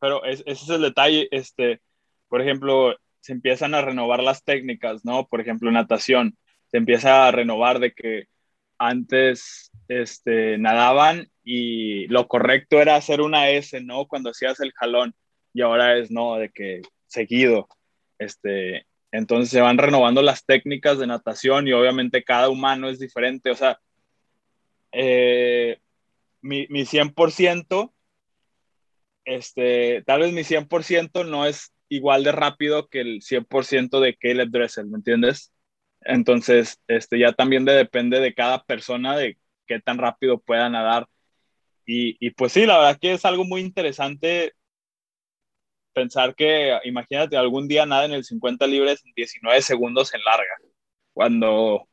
pero 0.00 0.24
ese 0.24 0.42
es 0.46 0.68
el 0.68 0.82
detalle, 0.82 1.28
este, 1.30 1.80
por 2.28 2.40
ejemplo, 2.40 2.96
se 3.20 3.32
empiezan 3.32 3.74
a 3.74 3.82
renovar 3.82 4.22
las 4.22 4.44
técnicas, 4.44 5.04
¿no? 5.04 5.26
Por 5.26 5.40
ejemplo, 5.40 5.70
natación, 5.70 6.38
se 6.70 6.78
empieza 6.78 7.26
a 7.26 7.30
renovar 7.30 7.78
de 7.78 7.92
que 7.92 8.24
antes 8.78 9.70
este, 9.88 10.56
nadaban 10.58 11.28
y 11.42 12.06
lo 12.08 12.28
correcto 12.28 12.80
era 12.80 12.96
hacer 12.96 13.20
una 13.20 13.50
S, 13.50 13.80
¿no? 13.82 14.06
Cuando 14.06 14.30
hacías 14.30 14.60
el 14.60 14.72
jalón 14.72 15.14
y 15.52 15.62
ahora 15.62 15.98
es, 15.98 16.10
no, 16.10 16.36
de 16.36 16.50
que 16.50 16.82
seguido, 17.06 17.68
este, 18.18 18.86
entonces 19.12 19.50
se 19.50 19.60
van 19.60 19.78
renovando 19.78 20.22
las 20.22 20.44
técnicas 20.44 20.98
de 20.98 21.06
natación 21.06 21.66
y 21.66 21.72
obviamente 21.72 22.24
cada 22.24 22.48
humano 22.48 22.88
es 22.88 22.98
diferente, 22.98 23.50
o 23.50 23.54
sea, 23.54 23.80
eh, 24.92 25.78
mi, 26.40 26.66
mi 26.68 26.84
100%, 26.84 27.92
este, 29.24 30.02
tal 30.02 30.20
vez 30.20 30.32
mi 30.32 30.44
100% 30.44 31.24
no 31.24 31.46
es 31.46 31.72
igual 31.88 32.24
de 32.24 32.32
rápido 32.32 32.88
que 32.88 33.00
el 33.00 33.22
100% 33.22 34.00
de 34.00 34.16
Caleb 34.16 34.50
Dressel, 34.50 34.86
¿me 34.86 34.98
entiendes? 34.98 35.52
Entonces, 36.02 36.80
este, 36.86 37.18
ya 37.18 37.32
también 37.32 37.64
depende 37.64 38.20
de 38.20 38.34
cada 38.34 38.62
persona 38.64 39.16
de 39.16 39.38
qué 39.66 39.80
tan 39.80 39.98
rápido 39.98 40.38
pueda 40.38 40.68
nadar. 40.68 41.06
Y, 41.86 42.16
y, 42.24 42.30
pues 42.30 42.52
sí, 42.52 42.66
la 42.66 42.78
verdad 42.78 42.98
que 43.00 43.12
es 43.14 43.24
algo 43.24 43.44
muy 43.44 43.62
interesante 43.62 44.52
pensar 45.98 46.34
que, 46.36 46.78
imagínate, 46.84 47.36
algún 47.36 47.66
día 47.66 47.84
nada 47.84 48.04
en 48.04 48.12
el 48.12 48.24
50 48.24 48.66
libres 48.68 49.04
en 49.04 49.12
19 49.16 49.60
segundos 49.62 50.14
en 50.14 50.22
larga, 50.22 50.56
cuando... 51.12 51.88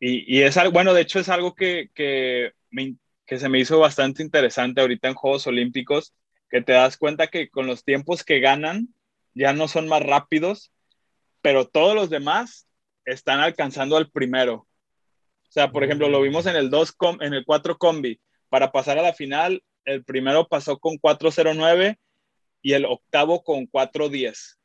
Y, 0.00 0.38
y 0.38 0.42
es 0.42 0.56
algo, 0.56 0.72
bueno, 0.72 0.92
de 0.94 1.02
hecho 1.02 1.20
es 1.20 1.28
algo 1.28 1.54
que, 1.54 1.90
que, 1.94 2.52
me, 2.70 2.96
que 3.26 3.38
se 3.38 3.48
me 3.48 3.60
hizo 3.60 3.78
bastante 3.78 4.22
interesante 4.22 4.80
ahorita 4.80 5.08
en 5.08 5.14
Juegos 5.14 5.46
Olímpicos, 5.46 6.14
que 6.50 6.62
te 6.62 6.72
das 6.72 6.96
cuenta 6.96 7.28
que 7.28 7.48
con 7.48 7.66
los 7.66 7.84
tiempos 7.84 8.24
que 8.24 8.40
ganan 8.40 8.88
ya 9.34 9.52
no 9.52 9.68
son 9.68 9.86
más 9.86 10.02
rápidos, 10.02 10.72
pero 11.40 11.68
todos 11.68 11.94
los 11.94 12.10
demás 12.10 12.68
están 13.04 13.40
alcanzando 13.40 13.96
al 13.96 14.10
primero. 14.10 14.54
O 15.48 15.50
sea, 15.50 15.70
por 15.70 15.84
ejemplo, 15.84 16.08
lo 16.08 16.20
vimos 16.20 16.46
en 16.46 16.56
el 16.56 16.70
2 16.70 16.96
en 17.20 17.34
el 17.34 17.44
4 17.44 17.78
combi. 17.78 18.20
Para 18.48 18.72
pasar 18.72 18.98
a 18.98 19.02
la 19.02 19.14
final, 19.14 19.62
el 19.84 20.04
primero 20.04 20.48
pasó 20.48 20.78
con 20.78 20.98
409 20.98 21.98
y 22.62 22.72
el 22.72 22.84
octavo 22.84 23.42
con 23.42 23.66
410. 23.66 24.58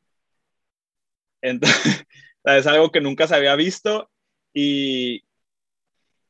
Entonces, 1.42 2.04
es 2.44 2.66
algo 2.66 2.90
que 2.90 3.00
nunca 3.00 3.26
se 3.26 3.34
había 3.34 3.54
visto 3.56 4.10
y, 4.52 5.24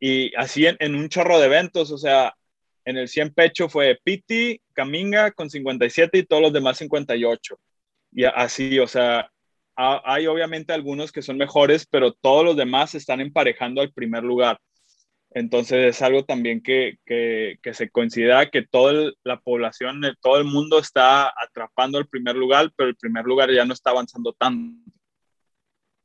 y 0.01 0.35
así 0.37 0.67
en, 0.67 0.95
un 0.95 1.09
chorro 1.09 1.39
de 1.39 1.47
eventos, 1.47 1.91
o 1.91 1.99
sea, 1.99 2.35
en 2.85 2.99
el 2.99 3.09
100 3.09 3.33
pecho 3.33 3.69
fue 3.69 3.99
Piti, 4.03 4.61
Caminga 4.73 5.31
con 5.33 5.49
57 5.49 6.19
y 6.19 6.23
todos 6.25 6.43
los 6.43 6.53
demás 6.53 6.79
58. 6.79 7.59
Y 8.13 8.25
así, 8.25 8.79
o 8.79 8.87
sea, 8.87 9.31
hay 9.77 10.27
obviamente 10.27 10.73
algunos 10.73 11.11
que 11.11 11.23
son 11.23 11.37
mejores, 11.37 11.87
pero 11.87 12.13
todos 12.13 12.45
los 12.45 12.57
demás 12.57 12.95
están 12.95 13.21
emparejando 13.21 13.81
al 13.81 13.93
primer 13.93 14.23
lugar. 14.23 14.59
Entonces 15.35 15.97
es 15.97 16.01
algo 16.01 16.25
también 16.25 16.63
que, 16.63 16.99
que, 17.05 17.59
que 17.61 17.75
se 17.75 17.91
considera 17.91 18.51
que 18.51 18.63
toda 18.63 19.13
la 19.25 19.41
población, 19.41 20.01
todo 20.23 20.39
el 20.39 20.45
mundo 20.45 20.79
está 20.79 21.35
atrapando 21.37 21.99
el 21.99 22.07
primer 22.07 22.37
lugar, 22.37 22.73
pero 22.77 22.89
el 22.89 22.97
primer 22.97 23.25
lugar 23.25 23.51
ya 23.53 23.65
no 23.65 23.75
está 23.75 23.91
avanzando 23.91 24.33
tanto. 24.33 24.81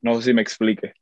No 0.02 0.16
sé 0.16 0.22
si 0.22 0.34
me 0.34 0.42
explique. 0.42 0.94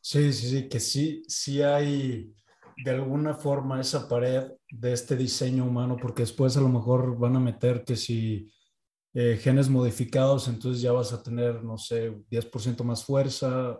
Sí, 0.00 0.32
sí, 0.32 0.48
sí, 0.48 0.68
que 0.68 0.80
sí, 0.80 1.22
sí 1.28 1.60
hay 1.60 2.32
de 2.76 2.90
alguna 2.90 3.34
forma 3.34 3.80
esa 3.80 4.08
pared 4.08 4.44
de 4.70 4.92
este 4.92 5.14
diseño 5.14 5.64
humano, 5.64 5.98
porque 6.00 6.22
después 6.22 6.56
a 6.56 6.62
lo 6.62 6.68
mejor 6.70 7.18
van 7.18 7.36
a 7.36 7.40
meter 7.40 7.84
que 7.84 7.96
si 7.96 8.50
eh, 9.12 9.38
genes 9.40 9.68
modificados, 9.68 10.48
entonces 10.48 10.80
ya 10.80 10.92
vas 10.92 11.12
a 11.12 11.22
tener, 11.22 11.62
no 11.62 11.76
sé, 11.76 12.12
10% 12.30 12.82
más 12.82 13.04
fuerza, 13.04 13.78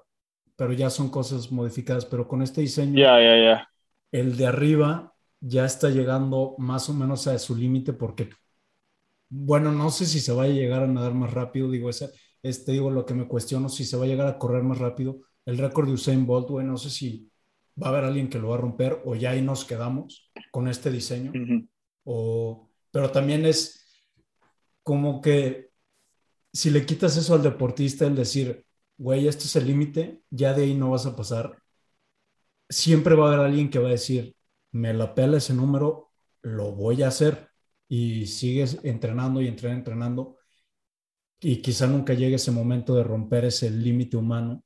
pero 0.57 0.73
ya 0.75 0.90
son 0.90 1.09
cosas 1.09 1.51
modificadas. 1.51 2.05
Pero 2.05 2.29
con 2.29 2.43
este 2.43 2.61
diseño, 2.61 2.99
ya, 2.99 3.19
ya, 3.19 3.37
ya. 3.37 3.69
El 4.14 4.37
de 4.37 4.46
arriba 4.46 5.12
ya 5.40 5.64
está 5.64 5.90
llegando 5.90 6.55
más 6.59 6.88
o 6.88 6.94
menos 6.94 7.27
a 7.27 7.37
su 7.40 7.57
límite 7.57 7.92
porque, 7.92 8.31
bueno, 9.29 9.72
no 9.72 9.90
sé 9.90 10.07
si 10.07 10.20
se 10.20 10.33
va 10.33 10.44
a 10.44 10.48
llegar 10.48 10.85
a 10.85 10.87
nadar 10.87 11.14
más 11.14 11.35
rápido, 11.35 11.68
digo, 11.68 11.90
ese, 11.90 12.11
este, 12.40 12.70
digo, 12.70 12.92
lo 12.92 13.05
que 13.07 13.14
me 13.14 13.27
cuestiono, 13.27 13.68
si 13.68 13.85
se 13.85 13.96
va 13.96 14.05
a 14.05 14.07
llegar 14.07 14.29
a 14.29 14.38
correr 14.38 14.62
más 14.62 14.79
rápido. 14.79 15.22
El 15.44 15.59
récord 15.59 15.88
de 15.88 15.94
Usain 15.94 16.27
Bolt, 16.27 16.48
güey, 16.48 16.64
no 16.64 16.77
sé 16.77 16.90
si 16.90 17.29
va 17.83 17.88
a 17.88 17.90
haber 17.90 18.05
alguien 18.05 18.31
que 18.31 18.38
lo 18.38 18.50
va 18.50 18.55
a 18.55 18.61
romper 18.61 19.03
o 19.05 19.16
ya 19.16 19.31
ahí 19.31 19.42
nos 19.42 19.64
quedamos 19.64 20.31
con 20.53 20.68
este 20.68 20.92
diseño. 20.92 21.33
o, 22.05 22.70
pero 22.92 23.11
también 23.11 23.44
es 23.46 24.05
como 24.85 25.20
que 25.20 25.70
si 26.53 26.70
le 26.70 26.87
quitas 26.87 27.16
eso 27.16 27.35
al 27.35 27.42
deportista, 27.42 28.07
el 28.07 28.14
decir, 28.14 28.64
güey, 28.96 29.27
este 29.27 29.46
es 29.46 29.57
el 29.57 29.66
límite, 29.66 30.22
ya 30.31 30.55
de 30.55 30.62
ahí 30.62 30.74
no 30.74 30.90
vas 30.90 31.05
a 31.05 31.16
pasar, 31.16 31.63
siempre 32.68 33.14
va 33.14 33.27
a 33.27 33.35
haber 33.35 33.46
alguien 33.46 33.70
que 33.70 33.79
va 33.79 33.88
a 33.88 33.92
decir, 33.92 34.35
me 34.72 34.92
la 34.92 35.14
pela 35.14 35.38
ese 35.38 35.55
número, 35.55 36.12
lo 36.42 36.72
voy 36.72 37.03
a 37.03 37.09
hacer. 37.09 37.48
Y 37.88 38.27
sigues 38.27 38.81
entrenando 38.83 39.40
y 39.40 39.48
entrenando, 39.48 39.79
entrenando. 39.79 40.38
Y 41.40 41.61
quizá 41.62 41.87
nunca 41.87 42.14
llegue 42.14 42.37
ese 42.37 42.50
momento 42.50 42.94
de 42.94 43.05
romper 43.05 43.44
ese 43.44 43.70
límite 43.70 44.16
humano. 44.16 44.64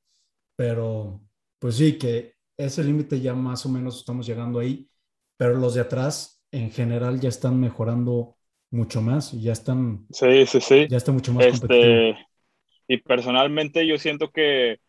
Pero, 0.57 1.21
pues 1.59 1.77
sí, 1.77 1.99
que 1.99 2.35
ese 2.57 2.85
límite 2.85 3.21
ya 3.21 3.35
más 3.35 3.67
o 3.67 3.69
menos 3.69 3.99
estamos 3.99 4.27
llegando 4.27 4.59
ahí. 4.59 4.89
Pero 5.37 5.55
los 5.55 5.75
de 5.75 5.83
atrás, 5.83 6.43
en 6.51 6.71
general, 6.71 7.21
ya 7.21 7.29
están 7.29 7.61
mejorando 7.61 8.37
mucho 8.71 9.01
más 9.01 9.35
y 9.35 9.43
ya 9.43 9.53
están. 9.53 10.07
Sí, 10.11 10.47
sí, 10.47 10.61
sí. 10.61 10.87
Ya 10.89 10.97
está 10.97 11.13
mucho 11.13 11.33
más 11.33 11.47
este, 11.47 12.17
Y 12.87 12.99
personalmente 12.99 13.87
yo 13.87 13.99
siento 13.99 14.31
que 14.31 14.81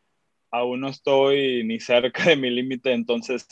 aún 0.52 0.82
no 0.82 0.90
estoy 0.90 1.64
ni 1.64 1.80
cerca 1.80 2.24
de 2.26 2.36
mi 2.36 2.50
límite, 2.50 2.92
entonces 2.92 3.48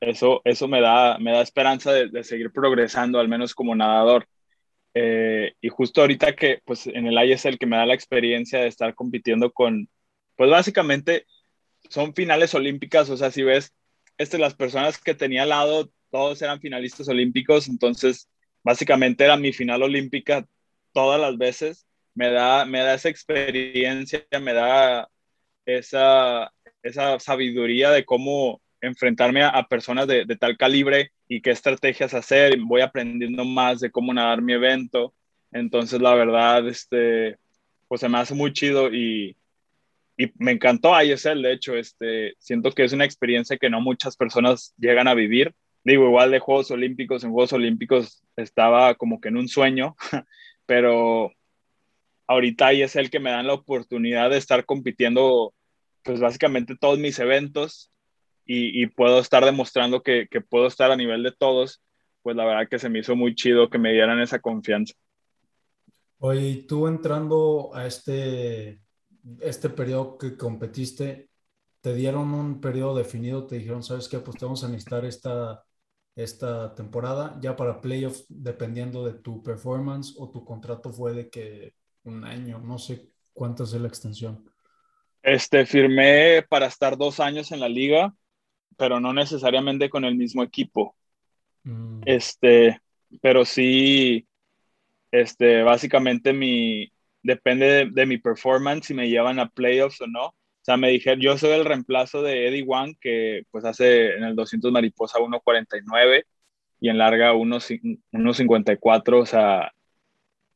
eso, 0.00 0.42
eso 0.44 0.68
me, 0.68 0.80
da, 0.80 1.18
me 1.18 1.32
da 1.32 1.42
esperanza 1.42 1.92
de, 1.92 2.24
seguir 2.24 2.52
progresando, 2.52 3.18
al 3.18 3.28
menos 3.28 3.54
como 3.54 3.74
nadador. 3.74 4.28
Eh, 4.94 5.54
y 5.60 5.68
justo 5.68 6.00
ahorita 6.00 6.34
que 6.34 6.60
pues 6.64 6.86
en 6.86 7.06
el 7.06 7.30
ISL 7.30 7.58
que 7.58 7.66
me 7.66 7.76
da 7.76 7.84
la 7.86 7.94
experiencia 7.94 8.60
de 8.60 8.68
estar 8.68 8.94
compitiendo 8.94 9.52
con, 9.52 9.88
pues 10.36 10.50
básicamente 10.50 11.26
son 11.90 12.14
finales 12.14 12.54
olímpicas, 12.54 13.10
o 13.10 13.16
sea, 13.16 13.30
si 13.30 13.42
ves, 13.42 13.72
este, 14.18 14.38
las 14.38 14.54
personas 14.54 14.98
que 14.98 15.14
tenía 15.14 15.42
al 15.42 15.50
lado, 15.50 15.90
todos 16.10 16.40
eran 16.42 16.60
finalistas 16.60 17.08
olímpicos, 17.08 17.68
entonces 17.68 18.28
básicamente 18.62 19.24
era 19.24 19.36
mi 19.36 19.52
final 19.52 19.82
olímpica 19.82 20.46
todas 20.92 21.20
las 21.20 21.36
veces. 21.38 21.86
Me 22.14 22.30
da, 22.30 22.64
me 22.64 22.80
da 22.80 22.94
esa 22.94 23.10
experiencia, 23.10 24.26
me 24.40 24.54
da 24.54 25.08
esa, 25.66 26.52
esa 26.82 27.18
sabiduría 27.20 27.90
de 27.90 28.04
cómo 28.04 28.60
enfrentarme 28.80 29.42
a, 29.42 29.62
personas 29.64 30.06
de, 30.06 30.24
de, 30.24 30.36
tal 30.36 30.56
calibre 30.56 31.12
y 31.28 31.42
qué 31.42 31.50
estrategias 31.50 32.14
hacer. 32.14 32.58
Voy 32.60 32.80
aprendiendo 32.80 33.44
más 33.44 33.80
de 33.80 33.90
cómo 33.90 34.14
nadar 34.14 34.42
mi 34.42 34.52
evento. 34.54 35.14
Entonces, 35.52 36.00
la 36.00 36.14
verdad, 36.14 36.66
este, 36.68 37.36
pues 37.88 38.00
se 38.00 38.08
me 38.08 38.18
hace 38.18 38.34
muy 38.34 38.52
chido 38.52 38.92
y, 38.92 39.36
y 40.16 40.32
me 40.38 40.52
encantó 40.52 41.00
ISL. 41.02 41.42
De 41.42 41.52
hecho, 41.52 41.76
este, 41.76 42.34
siento 42.38 42.70
que 42.72 42.84
es 42.84 42.92
una 42.92 43.04
experiencia 43.04 43.58
que 43.58 43.70
no 43.70 43.80
muchas 43.80 44.16
personas 44.16 44.74
llegan 44.78 45.08
a 45.08 45.14
vivir 45.14 45.54
digo, 45.86 46.06
igual 46.06 46.32
de 46.32 46.40
Juegos 46.40 46.72
Olímpicos, 46.72 47.22
en 47.22 47.30
Juegos 47.30 47.52
Olímpicos 47.52 48.20
estaba 48.34 48.96
como 48.96 49.20
que 49.20 49.28
en 49.28 49.36
un 49.36 49.46
sueño, 49.46 49.94
pero 50.66 51.30
ahorita 52.26 52.68
ahí 52.68 52.82
es 52.82 52.96
el 52.96 53.10
que 53.10 53.20
me 53.20 53.30
dan 53.30 53.46
la 53.46 53.54
oportunidad 53.54 54.30
de 54.30 54.38
estar 54.38 54.64
compitiendo, 54.64 55.54
pues 56.02 56.20
básicamente 56.20 56.76
todos 56.76 56.98
mis 56.98 57.18
eventos 57.18 57.90
y, 58.44 58.86
puedo 58.88 59.18
estar 59.18 59.44
demostrando 59.44 60.02
que, 60.02 60.28
que, 60.30 60.40
puedo 60.40 60.68
estar 60.68 60.92
a 60.92 60.96
nivel 60.96 61.24
de 61.24 61.32
todos, 61.32 61.82
pues 62.22 62.36
la 62.36 62.44
verdad 62.44 62.68
que 62.70 62.78
se 62.78 62.88
me 62.88 63.00
hizo 63.00 63.16
muy 63.16 63.34
chido 63.34 63.68
que 63.68 63.78
me 63.78 63.92
dieran 63.92 64.20
esa 64.20 64.38
confianza. 64.38 64.94
Oye, 66.18 66.64
tú 66.66 66.86
entrando 66.86 67.74
a 67.74 67.86
este, 67.86 68.82
este 69.40 69.68
periodo 69.68 70.16
que 70.16 70.36
competiste, 70.36 71.28
¿te 71.80 71.94
dieron 71.94 72.32
un 72.32 72.60
periodo 72.60 72.96
definido? 72.96 73.46
¿Te 73.46 73.58
dijeron, 73.58 73.82
sabes 73.82 74.08
qué, 74.08 74.20
pues 74.20 74.38
te 74.38 74.44
vamos 74.44 74.62
a 74.62 74.68
necesitar 74.68 75.04
esta, 75.04 75.64
esta 76.14 76.74
temporada, 76.74 77.38
ya 77.40 77.56
para 77.56 77.80
playoffs, 77.80 78.24
dependiendo 78.28 79.04
de 79.04 79.14
tu 79.20 79.42
performance 79.42 80.14
o 80.18 80.30
tu 80.30 80.44
contrato 80.44 80.92
fue 80.92 81.12
de 81.12 81.28
que 81.28 81.74
un 82.06 82.24
año, 82.24 82.58
no 82.58 82.78
sé 82.78 83.10
cuánto 83.32 83.64
es 83.64 83.72
la 83.72 83.88
extensión. 83.88 84.50
Este, 85.22 85.66
firmé 85.66 86.44
para 86.48 86.66
estar 86.66 86.96
dos 86.96 87.20
años 87.20 87.52
en 87.52 87.60
la 87.60 87.68
liga, 87.68 88.14
pero 88.76 89.00
no 89.00 89.12
necesariamente 89.12 89.90
con 89.90 90.04
el 90.04 90.14
mismo 90.14 90.42
equipo. 90.42 90.96
Mm. 91.64 92.02
Este, 92.06 92.80
pero 93.20 93.44
sí, 93.44 94.26
este, 95.10 95.62
básicamente 95.62 96.32
mi, 96.32 96.92
depende 97.22 97.66
de, 97.66 97.90
de, 97.90 98.06
mi 98.06 98.18
performance 98.18 98.86
si 98.86 98.94
me 98.94 99.08
llevan 99.08 99.38
a 99.38 99.48
playoffs 99.48 100.00
o 100.00 100.06
no. 100.06 100.26
O 100.26 100.34
sea, 100.66 100.76
me 100.76 100.90
dijeron, 100.90 101.20
yo 101.20 101.38
soy 101.38 101.50
el 101.50 101.64
reemplazo 101.64 102.22
de 102.22 102.48
Eddie 102.48 102.62
Wang, 102.62 102.96
que 103.00 103.42
pues 103.50 103.64
hace 103.64 104.14
en 104.16 104.24
el 104.24 104.34
200 104.34 104.72
mariposa 104.72 105.18
1.49 105.18 106.24
y 106.80 106.88
en 106.88 106.98
larga 106.98 107.32
1.54, 107.34 109.20
o 109.20 109.26
sea, 109.26 109.72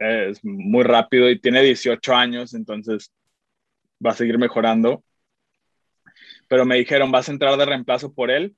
es 0.01 0.43
muy 0.45 0.83
rápido 0.83 1.31
y 1.31 1.39
tiene 1.39 1.63
18 1.63 2.15
años, 2.15 2.55
entonces 2.55 3.13
va 4.05 4.11
a 4.13 4.15
seguir 4.15 4.39
mejorando. 4.39 5.05
Pero 6.49 6.65
me 6.65 6.77
dijeron, 6.77 7.13
vas 7.13 7.29
a 7.29 7.33
entrar 7.33 7.57
de 7.57 7.67
reemplazo 7.67 8.13
por 8.13 8.31
él, 8.31 8.57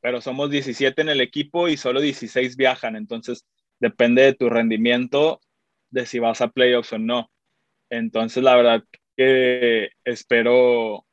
pero 0.00 0.20
somos 0.20 0.50
17 0.50 1.02
en 1.02 1.08
el 1.08 1.20
equipo 1.20 1.68
y 1.68 1.76
solo 1.76 2.00
16 2.00 2.56
viajan, 2.56 2.96
entonces 2.96 3.44
depende 3.80 4.22
de 4.22 4.34
tu 4.34 4.48
rendimiento 4.48 5.40
de 5.90 6.06
si 6.06 6.18
vas 6.18 6.40
a 6.40 6.48
playoffs 6.48 6.92
o 6.92 6.98
no. 6.98 7.30
Entonces, 7.90 8.42
la 8.42 8.56
verdad 8.56 8.84
que 9.16 9.90
espero, 10.04 11.04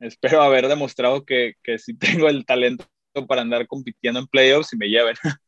espero 0.00 0.42
haber 0.42 0.68
demostrado 0.68 1.24
que, 1.24 1.54
que 1.62 1.78
sí 1.78 1.96
tengo 1.98 2.28
el 2.28 2.46
talento 2.46 2.86
para 3.28 3.42
andar 3.42 3.66
compitiendo 3.66 4.20
en 4.20 4.26
playoffs 4.26 4.72
y 4.72 4.76
me 4.76 4.88
lleven. 4.88 5.16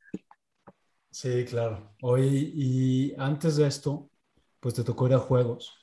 Sí, 1.20 1.44
claro. 1.46 1.96
Hoy 2.02 2.52
y 2.54 3.14
antes 3.18 3.56
de 3.56 3.66
esto, 3.66 4.08
pues 4.60 4.74
te 4.74 4.84
tocó 4.84 5.08
ir 5.08 5.14
a 5.14 5.18
juegos, 5.18 5.74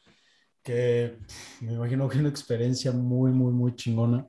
que 0.63 1.19
me 1.60 1.74
imagino 1.74 2.08
que 2.08 2.19
una 2.19 2.30
experiencia 2.30 2.93
muy, 2.93 3.32
muy, 3.32 3.52
muy 3.52 3.76
chingona. 3.76 4.26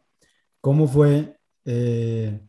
¿Cómo 0.61 0.89
fue, 0.89 1.39
eh, 1.65 2.41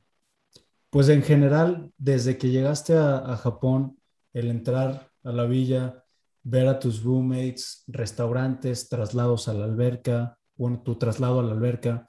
pues 0.90 1.10
en 1.10 1.22
general, 1.22 1.94
desde 2.00 2.40
que 2.40 2.50
llegaste 2.50 2.96
a, 2.98 3.20
a 3.20 3.38
Japón, 3.38 4.00
el 4.34 4.50
entrar 4.50 5.12
a 5.24 5.32
la 5.32 5.46
villa, 5.46 6.04
ver 6.42 6.68
a 6.68 6.80
tus 6.80 7.04
roommates, 7.04 7.84
restaurantes, 7.86 8.90
traslados 8.90 9.48
a 9.50 9.54
la 9.54 9.66
alberca, 9.66 10.40
bueno, 10.56 10.82
tu 10.82 10.98
traslado 10.98 11.42
a 11.42 11.44
la 11.44 11.52
alberca. 11.52 12.08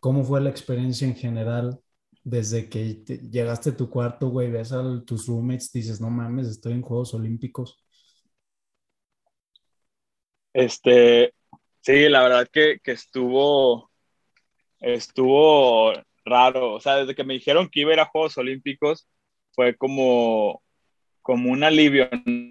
¿Cómo 0.00 0.24
fue 0.24 0.40
la 0.40 0.50
experiencia 0.50 1.06
en 1.06 1.14
general 1.14 1.80
desde 2.24 2.68
que 2.68 3.04
llegaste 3.30 3.70
a 3.70 3.76
tu 3.76 3.88
cuarto, 3.90 4.28
güey, 4.28 4.50
ves 4.50 4.72
a 4.72 4.82
tus 5.04 5.26
roommates, 5.26 5.72
dices, 5.72 6.00
no 6.00 6.10
mames, 6.10 6.48
estoy 6.48 6.72
en 6.74 6.82
Juegos 6.82 7.14
Olímpicos? 7.14 7.84
Este, 10.52 11.32
sí, 11.82 12.08
la 12.08 12.22
verdad 12.22 12.48
que, 12.52 12.78
que 12.82 12.92
estuvo, 12.92 13.90
estuvo 14.80 15.92
raro. 16.24 16.74
O 16.74 16.80
sea, 16.80 16.96
desde 16.96 17.14
que 17.14 17.24
me 17.24 17.34
dijeron 17.34 17.68
que 17.68 17.80
iba 17.80 17.92
a 17.92 17.94
ir 17.94 18.04
Juegos 18.06 18.38
Olímpicos, 18.38 19.08
fue 19.52 19.76
como, 19.76 20.62
como 21.22 21.50
un 21.50 21.64
alivio, 21.64 22.08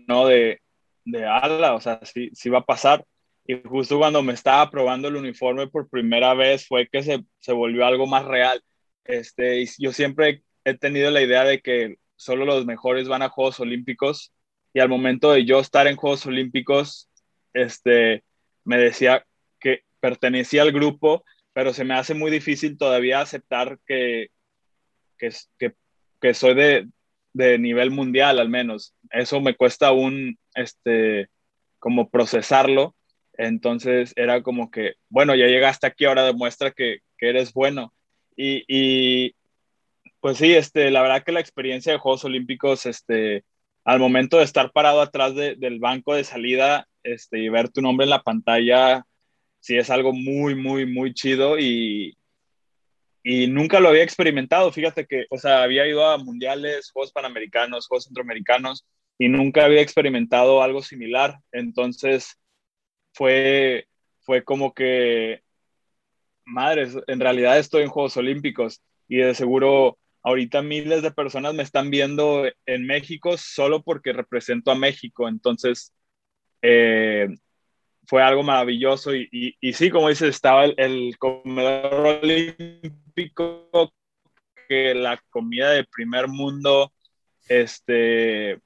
¿no? 0.07 0.27
De, 0.27 0.61
de 1.05 1.25
ala, 1.25 1.75
o 1.75 1.81
sea, 1.81 1.99
sí, 2.03 2.29
sí 2.33 2.49
va 2.49 2.59
a 2.59 2.65
pasar. 2.65 3.05
Y 3.45 3.61
justo 3.63 3.97
cuando 3.97 4.21
me 4.23 4.33
estaba 4.33 4.69
probando 4.69 5.07
el 5.07 5.15
uniforme 5.15 5.67
por 5.67 5.89
primera 5.89 6.33
vez 6.33 6.67
fue 6.67 6.87
que 6.89 7.01
se, 7.03 7.23
se 7.39 7.53
volvió 7.53 7.85
algo 7.85 8.05
más 8.07 8.25
real. 8.25 8.61
Este, 9.07 9.65
yo 9.79 9.93
siempre 9.93 10.43
he 10.65 10.77
tenido 10.77 11.09
la 11.11 11.21
idea 11.21 11.45
de 11.45 11.61
que 11.61 11.95
solo 12.17 12.45
los 12.45 12.65
mejores 12.65 13.07
van 13.07 13.21
a 13.21 13.29
Juegos 13.29 13.59
Olímpicos 13.59 14.33
y 14.73 14.79
al 14.79 14.89
momento 14.89 15.31
de 15.31 15.45
yo 15.45 15.59
estar 15.59 15.87
en 15.87 15.95
Juegos 15.95 16.25
Olímpicos, 16.25 17.09
este, 17.53 18.23
me 18.65 18.77
decía 18.77 19.25
que 19.59 19.83
pertenecía 19.99 20.61
al 20.61 20.73
grupo, 20.73 21.23
pero 21.53 21.73
se 21.73 21.85
me 21.85 21.93
hace 21.93 22.13
muy 22.13 22.29
difícil 22.29 22.77
todavía 22.77 23.21
aceptar 23.21 23.79
que, 23.87 24.27
que, 25.17 26.33
soy 26.33 26.53
de, 26.53 27.57
nivel 27.57 27.91
mundial 27.91 28.39
al 28.39 28.49
menos. 28.49 28.93
Eso 29.09 29.39
me 29.41 29.55
cuesta 29.55 29.93
un, 29.93 30.37
este, 30.53 31.29
como 31.79 32.09
procesarlo. 32.09 32.95
Entonces 33.33 34.13
era 34.15 34.43
como 34.43 34.69
que, 34.69 34.95
bueno, 35.09 35.33
ya 35.33 35.45
llegaste 35.47 35.87
aquí, 35.87 36.05
ahora 36.05 36.23
demuestra 36.23 36.71
que 36.71 36.99
eres 37.19 37.53
bueno. 37.53 37.93
Y, 38.37 39.35
pues 40.19 40.37
sí, 40.37 40.53
este, 40.53 40.91
la 40.91 41.01
verdad 41.01 41.23
que 41.23 41.31
la 41.31 41.39
experiencia 41.39 41.91
de 41.91 41.97
Juegos 41.97 42.23
Olímpicos, 42.23 42.85
este, 42.85 43.43
al 43.83 43.99
momento 43.99 44.37
de 44.37 44.43
estar 44.43 44.71
parado 44.71 45.01
atrás 45.01 45.33
del 45.35 45.79
banco 45.79 46.13
de 46.13 46.23
salida 46.23 46.87
este, 47.03 47.39
y 47.39 47.49
ver 47.49 47.69
tu 47.69 47.81
nombre 47.81 48.03
en 48.03 48.11
la 48.11 48.21
pantalla, 48.21 49.05
sí 49.59 49.77
es 49.77 49.89
algo 49.89 50.13
muy, 50.13 50.55
muy, 50.55 50.85
muy 50.85 51.13
chido 51.13 51.57
y, 51.57 52.15
y 53.23 53.47
nunca 53.47 53.79
lo 53.79 53.89
había 53.89 54.03
experimentado. 54.03 54.71
Fíjate 54.71 55.05
que, 55.05 55.25
o 55.29 55.47
había 55.47 55.87
ido 55.87 56.05
a 56.05 56.17
mundiales, 56.17 56.91
Juegos 56.91 57.11
Panamericanos, 57.11 57.87
Juegos 57.87 58.05
Centroamericanos 58.05 58.85
y 59.17 59.29
nunca 59.29 59.65
había 59.65 59.81
experimentado 59.81 60.61
algo 60.61 60.81
similar. 60.81 61.39
Entonces 61.51 62.37
fue, 63.13 63.87
fue 64.21 64.43
como 64.43 64.73
que, 64.73 65.41
madres, 66.47 66.97
en 67.07 67.19
realidad 67.19 67.59
estoy 67.59 67.83
en 67.83 67.89
Juegos 67.89 68.17
Olímpicos 68.17 68.81
y 69.07 69.17
de 69.17 69.35
seguro 69.35 69.97
ahorita 70.23 70.61
miles 70.61 71.01
de 71.03 71.11
personas 71.11 71.53
me 71.53 71.63
están 71.63 71.89
viendo 71.89 72.45
en 72.65 72.85
México 72.85 73.37
solo 73.37 73.81
porque 73.83 74.13
represento 74.13 74.71
a 74.71 74.75
México. 74.75 75.27
Entonces, 75.29 75.93
eh, 76.61 77.27
fue 78.05 78.23
algo 78.23 78.43
maravilloso 78.43 79.13
y, 79.13 79.55
y, 79.59 79.73
sí, 79.73 79.89
como 79.89 80.09
dices, 80.09 80.29
estaba 80.29 80.65
el, 80.65 81.17
comedor 81.17 82.19
olímpico, 82.21 83.93
que 84.67 84.95
la 84.95 85.21
comida 85.29 85.71
de 85.71 85.83
primer 85.85 86.27
mundo, 86.27 86.93
este, 87.49 88.59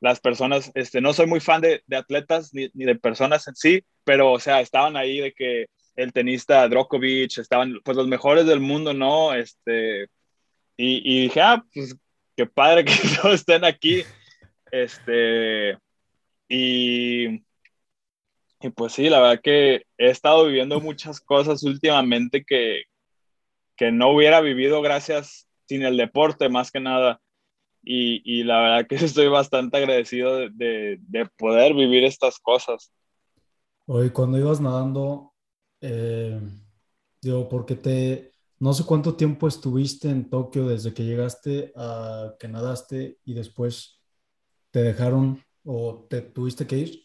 las 0.00 0.20
personas, 0.20 0.70
este, 0.74 1.00
no 1.00 1.12
soy 1.12 1.26
muy 1.26 1.40
fan 1.40 1.60
de, 1.60 1.82
de 1.86 1.96
atletas 1.96 2.52
ni, 2.52 2.70
ni, 2.74 2.84
de 2.84 2.94
personas 2.94 3.46
en 3.48 3.56
sí, 3.56 3.84
pero, 4.04 4.32
o 4.32 4.40
sea, 4.40 4.60
estaban 4.60 4.96
ahí 4.96 5.20
de 5.20 5.32
que 5.32 5.66
el 5.96 6.12
tenista 6.12 6.68
Djokovic, 6.68 7.38
estaban, 7.38 7.80
pues, 7.84 7.96
los 7.96 8.08
mejores 8.08 8.46
del 8.46 8.60
mundo, 8.60 8.94
¿no? 8.94 9.34
Este, 9.34 10.04
y, 10.76 11.02
y 11.04 11.22
dije, 11.22 11.40
ah, 11.40 11.64
pues, 11.72 11.96
qué 12.36 12.46
padre 12.46 12.84
que 12.84 12.92
todos 13.22 13.34
estén 13.34 13.64
aquí, 13.64 14.04
este, 14.70 15.78
y 16.48 17.46
y 18.60 18.70
pues 18.70 18.94
sí, 18.94 19.08
la 19.08 19.20
verdad 19.20 19.40
que 19.42 19.82
he 19.98 20.10
estado 20.10 20.46
viviendo 20.46 20.80
muchas 20.80 21.20
cosas 21.20 21.62
últimamente 21.62 22.44
que, 22.44 22.84
que 23.76 23.92
no 23.92 24.10
hubiera 24.10 24.40
vivido 24.40 24.80
gracias 24.80 25.46
sin 25.66 25.82
el 25.82 25.96
deporte, 25.96 26.48
más 26.48 26.70
que 26.70 26.80
nada. 26.80 27.20
Y, 27.82 28.22
y 28.24 28.44
la 28.44 28.60
verdad 28.60 28.86
que 28.86 28.94
estoy 29.04 29.28
bastante 29.28 29.76
agradecido 29.76 30.36
de, 30.36 30.98
de, 31.00 31.26
poder 31.36 31.74
vivir 31.74 32.04
estas 32.04 32.38
cosas. 32.38 32.92
Hoy, 33.86 34.10
cuando 34.10 34.38
ibas 34.38 34.60
nadando, 34.60 35.32
eh, 35.80 36.40
digo, 37.20 37.48
porque 37.48 37.76
te, 37.76 38.32
no 38.58 38.72
sé 38.72 38.84
cuánto 38.84 39.16
tiempo 39.16 39.48
estuviste 39.48 40.08
en 40.08 40.30
Tokio 40.30 40.66
desde 40.66 40.94
que 40.94 41.04
llegaste 41.04 41.72
a 41.76 42.34
que 42.38 42.48
nadaste 42.48 43.18
y 43.24 43.34
después 43.34 44.00
te 44.70 44.82
dejaron 44.82 45.42
o 45.64 46.06
te 46.08 46.22
tuviste 46.22 46.66
que 46.66 46.78
ir. 46.78 47.02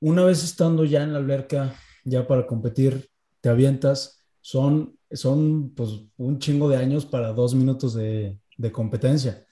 Una 0.00 0.24
vez 0.24 0.44
estando 0.44 0.84
ya 0.84 1.02
en 1.02 1.12
la 1.12 1.18
alberca, 1.18 1.74
ya 2.04 2.26
para 2.26 2.46
competir, 2.46 3.10
te 3.40 3.48
avientas, 3.48 4.24
son, 4.40 4.98
son 5.10 5.74
pues 5.74 5.90
un 6.16 6.38
chingo 6.38 6.68
de 6.68 6.76
años 6.76 7.04
para 7.04 7.32
dos 7.32 7.54
minutos 7.54 7.94
de, 7.94 8.38
competencia. 8.72 9.46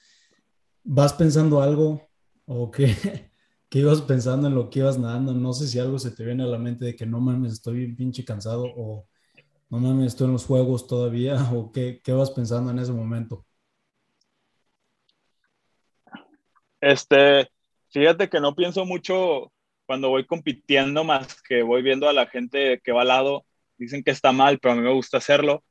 ¿Vas 0.85 1.12
pensando 1.12 1.61
algo 1.61 2.03
o 2.44 2.70
qué, 2.70 2.94
qué 3.77 3.81
ibas 3.83 4.01
pensando 4.01 4.49
en 4.49 4.55
lo 4.55 4.71
que 4.71 4.79
ibas 4.79 4.99
nadando? 4.99 5.35
No 5.35 5.53
sé 5.53 5.69
si 5.69 5.79
algo 5.79 5.99
se 5.99 6.11
te 6.11 6.25
viene 6.25 6.45
a 6.45 6.47
la 6.47 6.57
mente 6.57 6.87
de 6.87 6.97
que 6.97 7.05
no 7.05 7.21
mames, 7.21 7.53
estoy 7.53 7.77
bien 7.81 7.95
pinche 7.95 8.25
cansado 8.25 8.65
o 8.75 9.07
no 9.69 9.79
mames, 9.79 10.07
estoy 10.07 10.29
en 10.29 10.33
los 10.33 10.47
juegos 10.47 10.87
todavía 10.87 11.35
o 11.53 11.71
qué, 11.71 12.01
qué 12.03 12.12
vas 12.12 12.31
pensando 12.31 12.71
en 12.71 12.79
ese 12.79 12.93
momento. 12.93 13.45
Este, 16.81 17.51
fíjate 17.91 18.31
que 18.31 18.41
no 18.41 18.55
pienso 18.55 18.87
mucho 18.87 19.53
cuando 19.85 20.09
voy 20.09 20.25
compitiendo, 20.25 21.05
más 21.05 21.43
que 21.43 21.62
voy 21.62 21.83
viendo 21.83 22.09
a 22.09 22.15
la 22.15 22.29
gente 22.29 22.81
que 22.83 22.93
va 22.93 23.03
al 23.03 23.09
lado, 23.09 23.45
dicen 23.77 24.03
que 24.03 24.11
está 24.11 24.33
mal, 24.33 24.59
pero 24.59 24.73
a 24.73 24.77
mí 24.79 24.83
me 24.83 24.95
gusta 24.95 25.19
hacerlo 25.19 25.62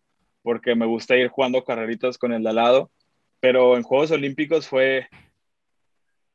porque 0.44 0.76
me 0.76 0.86
gusta 0.86 1.18
ir 1.18 1.30
jugando 1.30 1.63
carreritas 1.63 2.20
con 2.20 2.34
el 2.34 2.44
de 2.44 2.50
al 2.50 2.56
lado. 2.58 2.91
Pero 3.39 3.76
en 3.76 3.82
Juegos 3.82 4.12
Olímpicos 4.12 4.68
fue, 4.68 5.08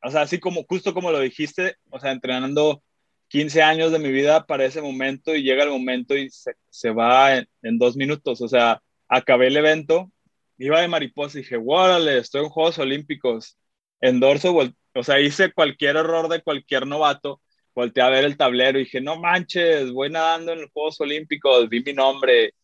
o 0.03 0.11
sea, 0.11 0.23
así 0.23 0.39
como, 0.41 0.65
justo 0.65 0.95
como 0.95 1.11
lo 1.13 1.21
dijiste, 1.21 1.77
o 1.91 2.01
sea, 2.01 2.13
entrenando 2.13 2.83
15 3.29 3.63
años 3.63 3.93
de 3.93 3.99
mi 3.99 4.11
vida 4.11 4.47
para 4.47 4.65
ese 4.65 4.83
momento 4.83 5.35
y 5.35 5.43
llega 5.43 5.65
el 5.65 5.71
momento 5.71 6.17
y 6.17 6.31
se, 6.31 6.55
se 6.71 6.91
va 6.91 7.37
en, 7.37 7.79
dos 7.79 7.97
minutos. 7.97 8.41
O 8.41 8.49
sea, 8.49 8.83
acabé 9.09 9.49
el 9.49 9.57
evento, 9.57 10.11
iba 10.59 10.81
de 10.81 10.89
mariposa 10.89 11.39
y 11.39 11.43
dije, 11.43 11.59
órale, 11.65 12.19
estoy 12.19 12.45
en 12.45 12.51
Juegos 12.51 12.79
Olímpicos. 12.79 13.57
En 14.01 14.21
dorso, 14.21 14.57
o 14.95 15.03
sea, 15.03 15.21
hice 15.21 15.53
cualquier 15.53 15.97
error 15.97 16.29
de 16.29 16.43
cualquier 16.43 16.87
novato 16.87 17.41
volteé 17.75 18.03
a 18.03 18.11
ver 18.11 18.25
el 18.25 18.37
tablero 18.37 18.79
y 18.79 18.85
dije, 18.85 19.01
no 19.01 19.17
manches, 19.17 19.93
voy 19.93 20.11
nadando 20.11 20.53
en 20.53 20.63
los 20.63 20.71
Juegos 20.73 21.01
Olímpicos, 21.01 21.69
vi 21.69 21.83
mi 21.83 21.93
nombre, 21.93 22.55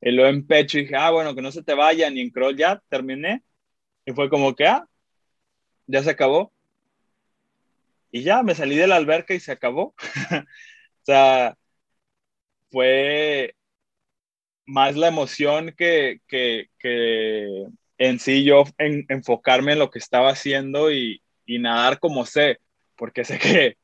lo 0.00 0.26
en 0.26 0.46
pecho 0.46 0.78
y 0.78 0.82
dije, 0.82 0.96
ah, 0.96 1.10
bueno, 1.10 1.34
que 1.34 1.42
no 1.42 1.52
se 1.52 1.62
te 1.62 1.74
vaya, 1.74 2.10
ni 2.10 2.20
en 2.20 2.30
crawl 2.30 2.56
ya, 2.56 2.82
terminé. 2.88 3.42
Y 4.06 4.12
fue 4.12 4.30
como 4.30 4.54
que, 4.54 4.66
ah, 4.66 4.86
ya 5.86 6.02
se 6.02 6.10
acabó. 6.10 6.52
Y 8.10 8.22
ya, 8.22 8.42
me 8.42 8.54
salí 8.54 8.76
de 8.76 8.86
la 8.86 8.96
alberca 8.96 9.34
y 9.34 9.40
se 9.40 9.52
acabó. 9.52 9.94
o 10.32 10.44
sea, 11.04 11.56
fue 12.70 13.54
más 14.66 14.96
la 14.96 15.08
emoción 15.08 15.74
que, 15.76 16.20
que, 16.28 16.68
que 16.78 17.66
en 17.98 18.18
sí 18.18 18.44
yo 18.44 18.64
enfocarme 18.78 19.72
en 19.72 19.78
lo 19.78 19.90
que 19.90 19.98
estaba 19.98 20.30
haciendo 20.30 20.90
y, 20.92 21.22
y 21.46 21.58
nadar 21.58 21.98
como 22.00 22.26
sé, 22.26 22.58
porque 22.96 23.24
sé 23.24 23.38
que 23.38 23.76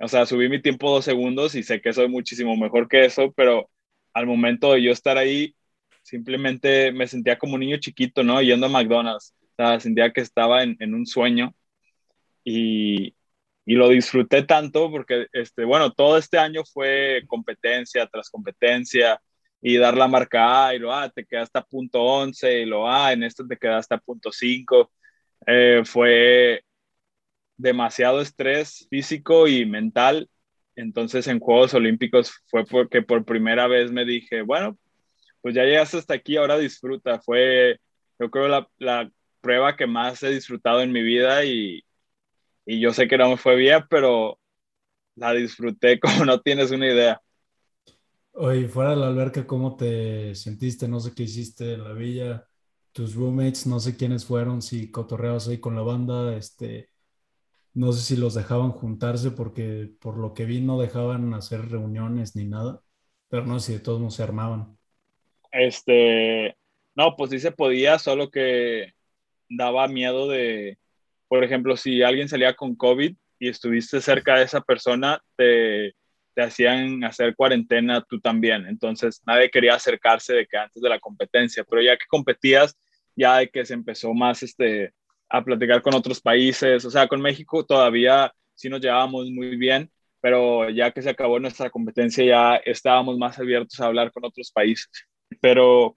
o 0.00 0.08
sea, 0.08 0.26
subí 0.26 0.48
mi 0.48 0.62
tiempo 0.62 0.90
dos 0.90 1.04
segundos 1.04 1.54
y 1.54 1.62
sé 1.62 1.80
que 1.80 1.92
soy 1.92 2.08
muchísimo 2.08 2.56
mejor 2.56 2.88
que 2.88 3.04
eso, 3.04 3.32
pero 3.32 3.68
al 4.12 4.26
momento 4.26 4.72
de 4.72 4.82
yo 4.82 4.92
estar 4.92 5.18
ahí, 5.18 5.54
simplemente 6.02 6.92
me 6.92 7.06
sentía 7.08 7.38
como 7.38 7.54
un 7.54 7.60
niño 7.60 7.78
chiquito, 7.78 8.22
¿no? 8.22 8.40
Yendo 8.42 8.66
a 8.66 8.68
McDonald's. 8.68 9.34
O 9.42 9.54
sea, 9.56 9.80
sentía 9.80 10.12
que 10.12 10.20
estaba 10.20 10.62
en, 10.62 10.76
en 10.80 10.94
un 10.94 11.06
sueño 11.06 11.54
y, 12.44 13.14
y, 13.68 13.74
lo 13.74 13.88
disfruté 13.88 14.42
tanto 14.42 14.90
porque, 14.90 15.26
este, 15.32 15.64
bueno, 15.64 15.92
todo 15.92 16.18
este 16.18 16.38
año 16.38 16.62
fue 16.64 17.22
competencia 17.26 18.06
tras 18.06 18.30
competencia 18.30 19.20
y 19.60 19.76
dar 19.76 19.96
la 19.96 20.08
marca 20.08 20.68
A 20.68 20.74
y 20.74 20.78
lo, 20.78 20.92
ah, 20.92 21.10
te 21.10 21.24
quedaste 21.26 21.58
a 21.58 21.64
punto 21.64 22.02
11 22.02 22.60
y 22.62 22.66
lo, 22.66 22.90
ah, 22.90 23.12
en 23.12 23.22
esto 23.24 23.46
te 23.46 23.56
quedaste 23.56 23.94
a 23.94 23.98
punto 23.98 24.32
5. 24.32 24.90
Eh, 25.46 25.82
fue 25.84 26.62
demasiado 27.56 28.20
estrés 28.20 28.86
físico 28.90 29.48
y 29.48 29.66
mental. 29.66 30.28
Entonces 30.76 31.26
en 31.28 31.40
Juegos 31.40 31.74
Olímpicos 31.74 32.32
fue 32.46 32.64
porque 32.64 33.02
por 33.02 33.24
primera 33.24 33.66
vez 33.66 33.92
me 33.92 34.04
dije, 34.04 34.42
bueno, 34.42 34.78
pues 35.42 35.54
ya 35.54 35.64
llegaste 35.64 35.98
hasta 35.98 36.14
aquí, 36.14 36.36
ahora 36.36 36.58
disfruta. 36.58 37.20
Fue, 37.20 37.78
yo 38.18 38.30
creo, 38.30 38.48
la, 38.48 38.68
la 38.78 39.10
prueba 39.40 39.76
que 39.76 39.86
más 39.86 40.22
he 40.22 40.30
disfrutado 40.30 40.82
en 40.82 40.92
mi 40.92 41.02
vida 41.02 41.44
y, 41.44 41.82
y 42.68 42.80
yo 42.80 42.92
sé 42.92 43.08
que 43.08 43.16
no 43.16 43.30
me 43.30 43.38
fue 43.38 43.56
bien, 43.56 43.82
pero 43.88 44.38
la 45.16 45.32
disfruté 45.32 45.98
como 46.00 46.26
no 46.26 46.40
tienes 46.42 46.70
una 46.70 46.86
idea. 46.86 47.22
Oye, 48.32 48.68
fuera 48.68 48.90
de 48.90 48.96
la 48.96 49.06
alberca, 49.08 49.46
¿cómo 49.46 49.74
te 49.74 50.34
sentiste? 50.34 50.86
No 50.86 51.00
sé 51.00 51.14
qué 51.14 51.22
hiciste 51.22 51.72
en 51.72 51.84
la 51.84 51.94
villa, 51.94 52.46
tus 52.92 53.14
roommates, 53.14 53.66
no 53.66 53.80
sé 53.80 53.96
quiénes 53.96 54.26
fueron, 54.26 54.60
si 54.60 54.90
cotorreabas 54.90 55.48
ahí 55.48 55.58
con 55.58 55.74
la 55.74 55.80
banda, 55.80 56.36
este, 56.36 56.90
no 57.72 57.92
sé 57.92 58.02
si 58.02 58.16
los 58.20 58.34
dejaban 58.34 58.72
juntarse 58.72 59.30
porque 59.30 59.90
por 60.00 60.18
lo 60.18 60.34
que 60.34 60.44
vi 60.44 60.60
no 60.60 60.78
dejaban 60.78 61.32
hacer 61.34 61.70
reuniones 61.70 62.36
ni 62.36 62.44
nada, 62.44 62.82
pero 63.28 63.46
no 63.46 63.58
sé 63.60 63.66
si 63.68 63.72
de 63.78 63.80
todos 63.80 64.00
modos 64.00 64.16
se 64.16 64.24
armaban. 64.24 64.78
Este, 65.52 66.56
no, 66.94 67.16
pues 67.16 67.30
sí 67.30 67.40
se 67.40 67.50
podía, 67.50 67.98
solo 67.98 68.30
que 68.30 68.92
daba 69.48 69.88
miedo 69.88 70.28
de, 70.28 70.78
por 71.28 71.44
ejemplo, 71.44 71.76
si 71.76 72.02
alguien 72.02 72.28
salía 72.28 72.54
con 72.54 72.74
COVID 72.74 73.14
y 73.38 73.48
estuviste 73.48 74.00
cerca 74.00 74.36
de 74.36 74.44
esa 74.44 74.60
persona, 74.60 75.20
te, 75.36 75.94
te 76.34 76.42
hacían 76.42 77.02
hacer 77.04 77.34
cuarentena 77.34 78.04
tú 78.08 78.20
también. 78.20 78.66
Entonces 78.66 79.22
nadie 79.26 79.50
quería 79.50 79.74
acercarse 79.74 80.34
de 80.34 80.46
que 80.46 80.56
antes 80.56 80.82
de 80.82 80.88
la 80.88 81.00
competencia, 81.00 81.64
pero 81.68 81.82
ya 81.82 81.96
que 81.96 82.06
competías, 82.08 82.76
ya 83.16 83.38
de 83.38 83.48
que 83.48 83.64
se 83.66 83.74
empezó 83.74 84.14
más 84.14 84.42
este, 84.42 84.92
a 85.28 85.42
platicar 85.42 85.82
con 85.82 85.94
otros 85.94 86.20
países. 86.20 86.84
O 86.84 86.90
sea, 86.90 87.08
con 87.08 87.20
México 87.20 87.64
todavía 87.66 88.32
sí 88.54 88.68
nos 88.68 88.80
llevábamos 88.80 89.28
muy 89.30 89.56
bien, 89.56 89.90
pero 90.20 90.70
ya 90.70 90.90
que 90.92 91.02
se 91.02 91.10
acabó 91.10 91.38
nuestra 91.38 91.70
competencia 91.70 92.24
ya 92.24 92.56
estábamos 92.56 93.18
más 93.18 93.38
abiertos 93.38 93.80
a 93.80 93.86
hablar 93.86 94.12
con 94.12 94.24
otros 94.24 94.50
países. 94.52 94.88
Pero, 95.40 95.96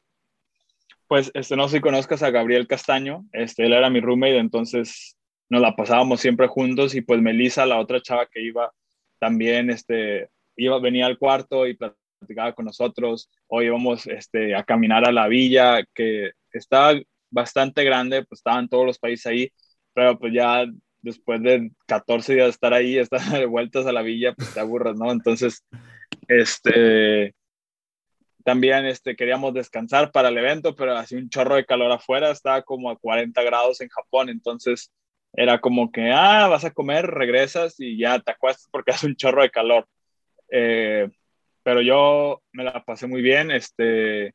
pues, 1.07 1.31
este, 1.33 1.55
no 1.55 1.67
sé 1.67 1.77
si 1.77 1.81
conozcas 1.81 2.23
a 2.23 2.31
Gabriel 2.31 2.67
Castaño, 2.67 3.25
este, 3.31 3.65
él 3.65 3.73
era 3.73 3.89
mi 3.89 4.01
roommate, 4.01 4.37
entonces 4.37 5.17
nos 5.51 5.61
la 5.61 5.75
pasábamos 5.75 6.21
siempre 6.21 6.47
juntos 6.47 6.95
y 6.95 7.01
pues 7.01 7.21
Melissa, 7.21 7.65
la 7.65 7.77
otra 7.77 8.01
chava 8.01 8.25
que 8.25 8.41
iba 8.41 8.71
también, 9.19 9.69
este, 9.69 10.29
iba, 10.55 10.79
venía 10.79 11.05
al 11.07 11.17
cuarto 11.17 11.67
y 11.67 11.75
platicaba 11.75 12.53
con 12.53 12.65
nosotros, 12.65 13.29
o 13.47 13.61
íbamos 13.61 14.07
este, 14.07 14.55
a 14.55 14.63
caminar 14.63 15.05
a 15.05 15.11
la 15.11 15.27
villa, 15.27 15.83
que 15.93 16.31
estaba 16.53 16.97
bastante 17.29 17.83
grande, 17.83 18.23
pues 18.23 18.39
estaban 18.39 18.69
todos 18.69 18.85
los 18.85 18.97
países 18.97 19.25
ahí, 19.25 19.51
pero 19.93 20.17
pues 20.17 20.33
ya 20.33 20.65
después 21.01 21.43
de 21.43 21.69
14 21.85 22.33
días 22.33 22.45
de 22.45 22.51
estar 22.51 22.73
ahí, 22.73 22.97
estar 22.97 23.21
de 23.21 23.45
vueltas 23.45 23.85
a 23.85 23.91
la 23.91 24.03
villa, 24.03 24.33
pues 24.33 24.53
te 24.53 24.61
aburres, 24.61 24.95
¿no? 24.95 25.11
Entonces, 25.11 25.65
Este, 26.29 27.35
también 28.45 28.85
este, 28.85 29.17
queríamos 29.17 29.53
descansar 29.53 30.11
para 30.13 30.29
el 30.29 30.37
evento, 30.37 30.75
pero 30.77 30.97
hacía 30.97 31.17
un 31.19 31.29
chorro 31.29 31.55
de 31.55 31.65
calor 31.65 31.91
afuera, 31.91 32.31
estaba 32.31 32.61
como 32.61 32.89
a 32.89 32.97
40 32.97 33.43
grados 33.43 33.81
en 33.81 33.89
Japón, 33.89 34.29
entonces 34.29 34.91
era 35.33 35.59
como 35.61 35.91
que, 35.91 36.11
ah, 36.11 36.47
vas 36.47 36.65
a 36.65 36.71
comer, 36.73 37.07
regresas 37.07 37.75
y 37.79 37.97
ya 37.97 38.19
te 38.19 38.31
acuestas 38.31 38.67
porque 38.71 38.91
hace 38.93 39.07
un 39.07 39.15
chorro 39.15 39.41
de 39.43 39.51
calor. 39.51 39.87
Eh, 40.51 41.09
pero 41.63 41.81
yo 41.81 42.41
me 42.53 42.63
la 42.63 42.83
pasé 42.83 43.07
muy 43.07 43.21
bien, 43.21 43.51
este, 43.51 44.33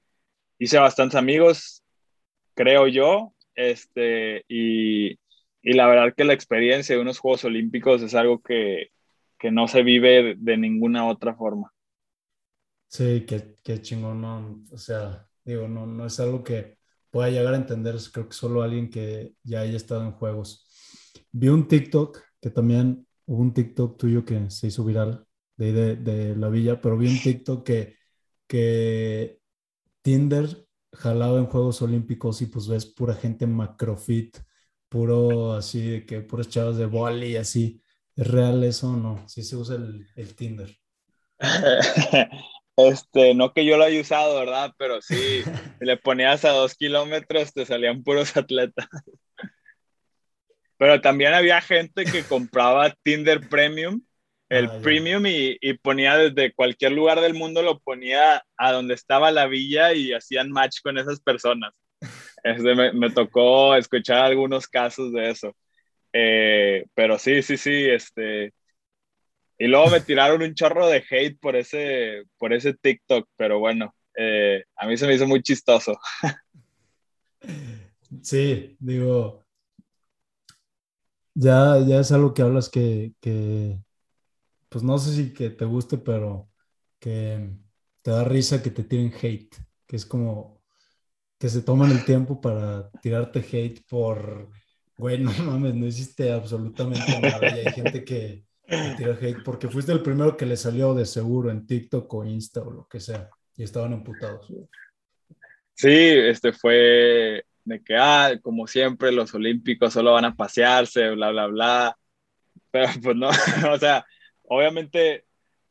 hice 0.58 0.78
bastantes 0.78 1.16
amigos, 1.16 1.82
creo 2.54 2.88
yo, 2.88 3.34
este, 3.54 4.44
y, 4.48 5.12
y 5.62 5.72
la 5.74 5.86
verdad 5.88 6.14
que 6.16 6.24
la 6.24 6.34
experiencia 6.34 6.94
de 6.96 7.02
unos 7.02 7.18
Juegos 7.18 7.44
Olímpicos 7.44 8.02
es 8.02 8.14
algo 8.14 8.40
que, 8.42 8.90
que 9.38 9.50
no 9.50 9.68
se 9.68 9.82
vive 9.82 10.34
de 10.38 10.56
ninguna 10.56 11.06
otra 11.06 11.34
forma. 11.34 11.72
Sí, 12.88 13.24
qué, 13.26 13.56
qué 13.62 13.82
chingón, 13.82 14.24
o 14.70 14.78
sea, 14.78 15.28
digo, 15.44 15.68
no, 15.68 15.86
no 15.86 16.06
es 16.06 16.18
algo 16.20 16.42
que 16.42 16.78
pueda 17.10 17.30
llegar 17.30 17.54
a 17.54 17.56
entender, 17.56 17.96
creo 18.12 18.28
que 18.28 18.34
solo 18.34 18.62
alguien 18.62 18.90
que 18.90 19.34
ya 19.42 19.60
haya 19.60 19.76
estado 19.76 20.02
en 20.04 20.12
juegos. 20.12 20.65
Vi 21.38 21.48
un 21.48 21.68
TikTok, 21.68 22.18
que 22.40 22.50
también 22.50 23.06
hubo 23.26 23.42
un 23.42 23.52
TikTok 23.52 23.98
tuyo 23.98 24.24
que 24.24 24.48
se 24.50 24.68
hizo 24.68 24.84
viral 24.84 25.26
de, 25.56 25.72
de, 25.72 25.96
de 25.96 26.34
la 26.36 26.48
villa, 26.48 26.80
pero 26.80 26.96
vi 26.96 27.08
un 27.08 27.20
TikTok 27.20 27.62
que, 27.62 27.96
que 28.46 29.38
Tinder 30.00 30.66
jalaba 30.94 31.38
en 31.38 31.46
Juegos 31.46 31.82
Olímpicos 31.82 32.40
y 32.40 32.46
pues 32.46 32.68
ves 32.68 32.86
pura 32.86 33.14
gente 33.14 33.46
macrofit, 33.46 34.38
puro 34.88 35.52
así, 35.52 35.86
de 35.90 36.06
que 36.06 36.22
puros 36.22 36.48
chavos 36.48 36.78
de 36.78 36.86
boli, 36.86 37.36
así. 37.36 37.82
¿Es 38.16 38.26
real 38.28 38.64
eso 38.64 38.92
o 38.92 38.96
no? 38.96 39.28
Sí 39.28 39.42
se 39.42 39.56
usa 39.56 39.76
el, 39.76 40.06
el 40.16 40.34
Tinder. 40.34 40.74
Este, 42.78 43.34
no 43.34 43.54
que 43.54 43.64
yo 43.64 43.78
lo 43.78 43.84
haya 43.84 43.98
usado, 43.98 44.38
¿verdad? 44.38 44.70
Pero 44.76 45.00
sí, 45.00 45.42
le 45.80 45.96
ponías 45.96 46.44
a 46.44 46.50
dos 46.50 46.74
kilómetros, 46.74 47.54
te 47.54 47.64
salían 47.64 48.02
puros 48.02 48.36
atletas. 48.36 48.86
Pero 50.78 51.00
también 51.00 51.34
había 51.34 51.60
gente 51.60 52.04
que 52.04 52.22
compraba 52.22 52.90
Tinder 53.02 53.48
Premium, 53.48 54.02
el 54.48 54.66
ah, 54.66 54.78
Premium, 54.82 55.26
y, 55.26 55.56
y, 55.60 55.74
ponía 55.74 56.16
desde 56.16 56.52
cualquier 56.52 56.92
lugar 56.92 57.20
del 57.20 57.34
mundo, 57.34 57.62
lo 57.62 57.80
ponía 57.80 58.44
a 58.56 58.72
donde 58.72 58.94
estaba 58.94 59.30
la 59.30 59.46
villa 59.46 59.92
y 59.92 60.12
hacían 60.12 60.50
match 60.50 60.80
con 60.82 60.98
esas 60.98 61.20
personas. 61.20 61.74
Este, 62.44 62.74
me, 62.74 62.92
me, 62.92 63.10
tocó 63.10 63.74
escuchar 63.74 64.24
algunos 64.24 64.68
casos 64.68 65.12
de 65.12 65.30
eso. 65.30 65.56
Eh, 66.12 66.86
pero 66.94 67.18
sí, 67.18 67.42
sí, 67.42 67.56
sí, 67.56 67.86
este, 67.90 68.52
y 69.58 69.66
luego 69.68 69.90
me 69.90 70.00
tiraron 70.00 70.42
un 70.42 70.54
chorro 70.54 70.86
de 70.86 71.04
hate 71.08 71.38
por 71.40 71.56
ese, 71.56 72.24
por 72.38 72.52
ese 72.52 72.74
TikTok, 72.74 73.28
pero 73.36 73.58
bueno, 73.58 73.94
eh, 74.16 74.64
a 74.76 74.86
mí 74.86 74.96
se 74.96 75.06
me 75.06 75.14
hizo 75.14 75.26
muy 75.26 75.42
chistoso. 75.42 75.98
Sí, 78.22 78.76
digo, 78.80 79.45
ya, 81.36 81.78
ya 81.86 82.00
es 82.00 82.12
algo 82.12 82.32
que 82.32 82.42
hablas 82.42 82.70
que, 82.70 83.12
que, 83.20 83.78
pues 84.70 84.82
no 84.82 84.98
sé 84.98 85.14
si 85.14 85.32
que 85.34 85.50
te 85.50 85.66
guste, 85.66 85.98
pero 85.98 86.48
que 86.98 87.50
te 88.00 88.10
da 88.10 88.24
risa 88.24 88.62
que 88.62 88.70
te 88.70 88.84
tiren 88.84 89.12
hate, 89.12 89.54
que 89.86 89.96
es 89.96 90.06
como 90.06 90.62
que 91.38 91.50
se 91.50 91.60
toman 91.60 91.90
el 91.90 92.04
tiempo 92.06 92.40
para 92.40 92.90
tirarte 93.02 93.40
hate 93.40 93.84
por, 93.86 94.48
güey, 94.96 95.18
no 95.18 95.30
mames, 95.44 95.74
no 95.74 95.86
hiciste 95.86 96.32
absolutamente 96.32 97.20
nada. 97.20 97.54
Y 97.54 97.66
hay 97.66 97.72
gente 97.74 98.02
que, 98.02 98.46
porque 99.44 99.68
fuiste 99.68 99.92
el 99.92 100.02
primero 100.02 100.38
que 100.38 100.46
le 100.46 100.56
salió 100.56 100.94
de 100.94 101.04
seguro 101.04 101.50
en 101.50 101.66
TikTok 101.66 102.12
o 102.14 102.24
Insta 102.24 102.62
o 102.62 102.70
lo 102.70 102.86
que 102.88 102.98
sea, 102.98 103.28
y 103.56 103.62
estaban 103.62 103.92
emputados. 103.92 104.50
Sí, 105.74 105.90
este 105.90 106.54
fue 106.54 107.44
de 107.66 107.82
que, 107.82 107.96
ah, 107.96 108.38
como 108.42 108.66
siempre, 108.66 109.12
los 109.12 109.34
olímpicos 109.34 109.92
solo 109.92 110.12
van 110.12 110.24
a 110.24 110.34
pasearse, 110.34 111.10
bla, 111.10 111.30
bla, 111.30 111.46
bla. 111.48 111.98
Pero 112.70 112.86
pues 113.02 113.16
no, 113.16 113.28
o 113.72 113.78
sea, 113.78 114.06
obviamente 114.44 115.26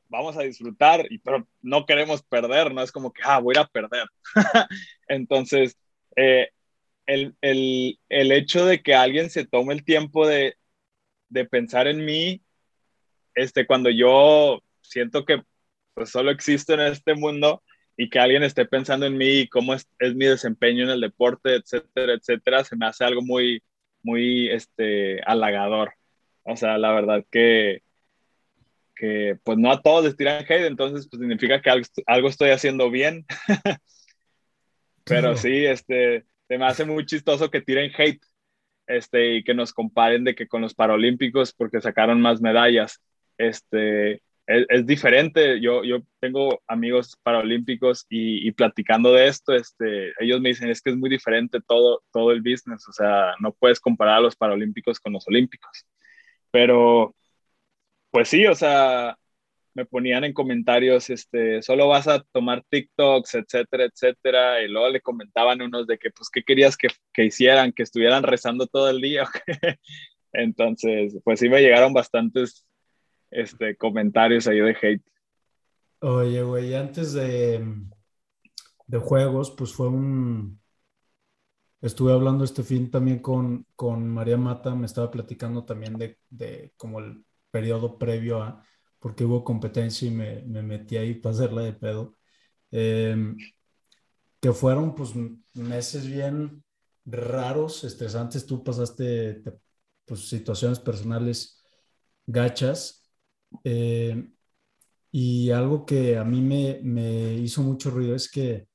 vamos 0.07 0.37
a 0.37 0.43
disfrutar, 0.43 1.05
y, 1.09 1.17
pero 1.19 1.47
no 1.61 1.85
queremos 1.85 2.21
perder, 2.21 2.73
no 2.73 2.81
es 2.83 2.91
como 2.91 3.11
que, 3.11 3.21
ah, 3.25 3.39
voy 3.39 3.55
a 3.57 3.65
perder. 3.65 4.05
Entonces, 5.07 5.77
eh, 6.15 6.49
el, 7.07 7.35
el, 7.41 7.99
el, 8.09 8.31
hecho 8.31 8.65
de 8.65 8.83
que 8.83 8.93
alguien 8.93 9.29
se 9.29 9.45
tome 9.45 9.73
el 9.73 9.83
tiempo 9.83 10.27
de, 10.27 10.57
de 11.29 11.45
pensar 11.45 11.87
en 11.87 12.05
mí 12.05 12.41
este, 13.35 13.67
cuando 13.67 13.89
yo 13.89 14.61
siento 14.81 15.25
que 15.25 15.43
pues 15.93 16.09
solo 16.09 16.31
existo 16.31 16.73
en 16.73 16.81
este 16.81 17.15
mundo 17.15 17.63
y 17.97 18.09
que 18.09 18.19
alguien 18.19 18.43
esté 18.43 18.65
pensando 18.65 19.05
en 19.05 19.17
mí 19.17 19.41
y 19.41 19.47
cómo 19.47 19.73
es, 19.73 19.87
es, 19.99 20.15
mi 20.15 20.25
desempeño 20.25 20.83
en 20.83 20.89
el 20.89 21.01
deporte, 21.01 21.55
etcétera, 21.55 22.13
etcétera, 22.13 22.63
se 22.63 22.75
me 22.75 22.85
hace 22.85 23.03
algo 23.05 23.21
muy, 23.21 23.63
muy, 24.03 24.49
este, 24.49 25.21
halagador. 25.25 25.93
O 26.43 26.55
sea, 26.57 26.77
la 26.77 26.91
verdad 26.91 27.23
que, 27.31 27.81
que 28.95 29.37
pues 29.43 29.57
no 29.57 29.71
a 29.71 29.81
todos 29.81 30.05
les 30.05 30.17
tiran 30.17 30.43
hate, 30.43 30.67
entonces 30.67 31.07
pues 31.09 31.19
significa 31.19 31.61
que 31.61 31.69
algo, 31.69 31.85
algo 32.05 32.27
estoy 32.29 32.49
haciendo 32.49 32.89
bien. 32.89 33.25
Pero 35.05 35.37
sí, 35.37 35.65
este, 35.65 36.25
se 36.47 36.57
me 36.57 36.65
hace 36.65 36.83
muy 36.83 37.05
chistoso 37.05 37.51
que 37.51 37.61
tiren 37.61 37.91
hate 37.97 38.21
este, 38.87 39.35
y 39.35 39.43
que 39.43 39.53
nos 39.53 39.73
comparen 39.73 40.23
de 40.23 40.35
que 40.35 40.47
con 40.47 40.61
los 40.61 40.73
Paralímpicos 40.73 41.53
porque 41.53 41.81
sacaron 41.81 42.21
más 42.21 42.41
medallas 42.41 43.01
este, 43.37 44.21
es, 44.47 44.85
diferente. 44.85 45.59
Yo, 45.61 45.83
yo 45.83 45.99
tengo 46.19 46.61
amigos 46.67 47.17
paralímpicos 47.23 48.05
y, 48.09 48.47
y, 48.47 48.51
platicando 48.51 49.11
de 49.13 49.27
esto, 49.27 49.53
este, 49.53 50.13
ellos 50.19 50.41
me 50.41 50.49
dicen, 50.49 50.69
es 50.69 50.81
que 50.81 50.91
es 50.91 50.97
muy 50.97 51.09
diferente 51.09 51.59
todo, 51.67 52.03
todo 52.11 52.31
el 52.31 52.41
business, 52.41 52.87
o 52.87 52.93
sea, 52.93 53.33
no 53.39 53.53
puedes 53.53 53.79
comparar 53.79 54.17
a 54.17 54.21
los 54.21 54.35
paralímpicos 54.35 54.99
con 54.99 55.13
los 55.13 55.27
olímpicos. 55.27 55.85
Pero, 56.51 57.15
pues 58.11 58.29
sí, 58.29 58.45
o 58.47 58.55
sea, 58.55 59.17
me 59.73 59.85
ponían 59.85 60.23
en 60.23 60.33
comentarios, 60.33 61.09
este, 61.09 61.61
solo 61.61 61.87
vas 61.87 62.07
a 62.07 62.21
tomar 62.31 62.63
TikToks, 62.69 63.35
etcétera, 63.35 63.85
etcétera, 63.85 64.61
y 64.61 64.69
luego 64.69 64.89
le 64.89 65.01
comentaban 65.01 65.61
unos 65.61 65.87
de 65.87 65.97
que, 65.97 66.11
pues, 66.11 66.29
¿qué 66.31 66.43
querías 66.43 66.77
que, 66.77 66.89
que 67.13 67.25
hicieran? 67.25 67.73
Que 67.73 67.83
estuvieran 67.83 68.23
rezando 68.23 68.67
todo 68.67 68.89
el 68.89 69.01
día. 69.01 69.25
Entonces, 70.33 71.17
pues 71.23 71.39
sí 71.39 71.49
me 71.49 71.61
llegaron 71.61 71.93
bastantes 71.93 72.65
este, 73.35 73.75
comentarios 73.75 74.47
ahí 74.47 74.59
de 74.59 74.77
hate. 74.81 75.03
Oye, 75.99 76.41
güey, 76.43 76.73
antes 76.73 77.13
de, 77.13 77.65
de 78.87 78.97
juegos, 78.97 79.51
pues 79.51 79.73
fue 79.73 79.89
un... 79.89 80.61
Estuve 81.81 82.13
hablando 82.13 82.43
este 82.43 82.63
fin 82.63 82.89
también 82.89 83.19
con, 83.19 83.67
con 83.75 84.07
María 84.07 84.37
Mata, 84.37 84.73
me 84.73 84.85
estaba 84.85 85.11
platicando 85.11 85.65
también 85.65 85.97
de, 85.97 86.17
de 86.29 86.73
como 86.77 86.99
el 86.99 87.23
periodo 87.51 87.97
previo 87.97 88.41
a, 88.41 88.63
porque 88.99 89.25
hubo 89.25 89.43
competencia 89.43 90.07
y 90.07 90.11
me, 90.11 90.41
me 90.43 90.63
metí 90.63 90.97
ahí 90.97 91.13
para 91.15 91.35
hacerla 91.35 91.61
de 91.61 91.73
pedo. 91.73 92.17
Em, 92.71 93.37
que 94.39 94.51
fueron 94.53 94.95
pues 94.95 95.13
meses 95.53 96.07
bien 96.07 96.63
raros, 97.05 97.83
estresantes. 97.83 98.45
Tú 98.45 98.63
pasaste 98.63 99.43
pues, 100.05 100.27
situaciones 100.27 100.79
personales 100.79 101.63
gachas 102.25 103.04
eh, 103.63 104.29
y 105.11 105.51
algo 105.51 105.85
que 105.85 106.17
a 106.17 106.23
mí 106.25 106.41
me, 106.41 106.79
me, 106.83 107.35
hizo 107.35 107.63
mucho 107.63 107.89
ruido 107.91 108.15
es 108.15 108.29
que, 108.29 108.67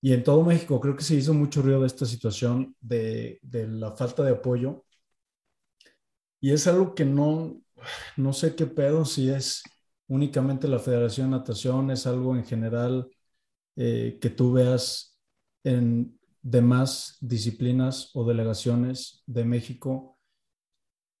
y 0.00 0.12
en 0.12 0.22
todo 0.24 0.42
México 0.44 0.80
creo 0.80 0.96
que 0.96 1.04
se 1.04 1.14
hizo 1.16 1.34
mucho 1.34 1.62
ruido 1.62 1.80
de 1.80 1.86
esta 1.88 2.06
situación 2.06 2.76
de, 2.80 3.38
de 3.42 3.66
la 3.66 3.92
falta 3.96 4.22
de 4.22 4.32
apoyo. 4.32 4.84
Y 6.40 6.52
es 6.52 6.66
algo 6.66 6.94
que 6.94 7.04
no, 7.04 7.60
no 8.16 8.32
sé 8.32 8.54
qué 8.54 8.66
pedo, 8.66 9.04
si 9.04 9.30
es 9.30 9.62
únicamente 10.08 10.68
la 10.68 10.78
Federación 10.78 11.30
de 11.30 11.38
Natación, 11.38 11.90
es 11.90 12.06
algo 12.06 12.36
en 12.36 12.44
general 12.44 13.08
eh, 13.76 14.18
que 14.20 14.30
tú 14.30 14.52
veas 14.52 15.18
en 15.64 16.18
demás 16.42 17.18
disciplinas 17.20 18.10
o 18.14 18.24
delegaciones 18.24 19.22
de 19.26 19.44
México 19.44 20.15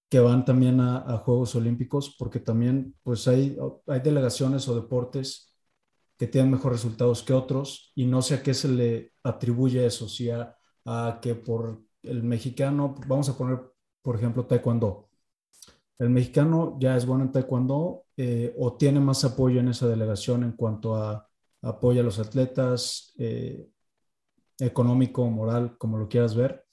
que 0.08 0.20
van 0.20 0.44
también 0.44 0.80
a, 0.80 1.18
Juegos 1.18 1.54
Olímpicos, 1.54 2.14
porque 2.18 2.40
también 2.40 2.94
pues 3.02 3.26
hay, 3.28 3.56
hay 3.86 4.00
delegaciones 4.00 4.68
o 4.68 4.74
deportes 4.74 5.54
que 6.16 6.26
tienen 6.26 6.52
mejores 6.52 6.78
resultados 6.82 7.22
que 7.22 7.32
otros 7.32 7.92
y 7.94 8.06
no 8.06 8.22
sé 8.22 8.36
a 8.36 8.42
qué 8.42 8.54
se 8.54 8.68
le 8.68 9.12
atribuye 9.22 9.84
eso, 9.84 10.08
si 10.08 10.30
a, 10.30 10.56
que 11.20 11.34
por 11.34 11.82
el 12.02 12.22
mexicano, 12.22 12.94
vamos 13.08 13.28
a 13.28 13.36
poner 13.36 13.60
por 14.02 14.16
ejemplo 14.16 14.46
taekwondo, 14.46 15.08
el 15.98 16.10
mexicano 16.10 16.76
ya 16.78 16.96
es 16.96 17.04
bueno 17.06 17.24
en 17.24 17.32
taekwondo 17.32 18.04
eh, 18.16 18.54
o 18.58 18.76
tiene 18.76 19.00
más 19.00 19.24
apoyo 19.24 19.60
en 19.60 19.68
esa 19.68 19.88
delegación 19.88 20.44
en 20.44 20.52
cuanto 20.52 20.94
a 20.94 21.28
apoyo 21.62 22.00
a 22.00 22.04
los 22.04 22.18
atletas, 22.18 23.12
eh, 23.18 23.68
económico, 24.58 25.28
moral, 25.28 25.76
como 25.78 25.98
lo 25.98 26.08
quieras 26.08 26.34
ver. 26.34 26.64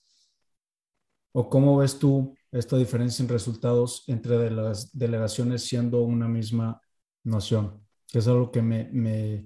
¿O 1.31 1.49
cómo 1.49 1.77
ves 1.77 1.97
tú 1.97 2.35
esta 2.53 2.77
diferencia 2.77 3.23
en 3.23 3.29
resultados 3.29 4.05
entre 4.07 4.49
las 4.49 4.97
delegaciones 4.97 5.63
siendo 5.65 6.01
una 6.01 6.27
misma 6.27 6.81
nación? 7.23 7.83
que 8.13 8.19
es 8.19 8.27
algo 8.27 8.51
que 8.51 8.61
me, 8.61 8.89
me 8.91 9.45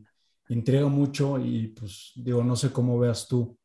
intriga 0.50 0.88
mucho 0.88 1.40
y 1.40 1.70
pues 1.70 2.12
digo, 2.16 2.44
no 2.44 2.58
sé 2.58 2.74
cómo 2.74 3.00
veas 3.00 3.26
tú. 3.26 3.58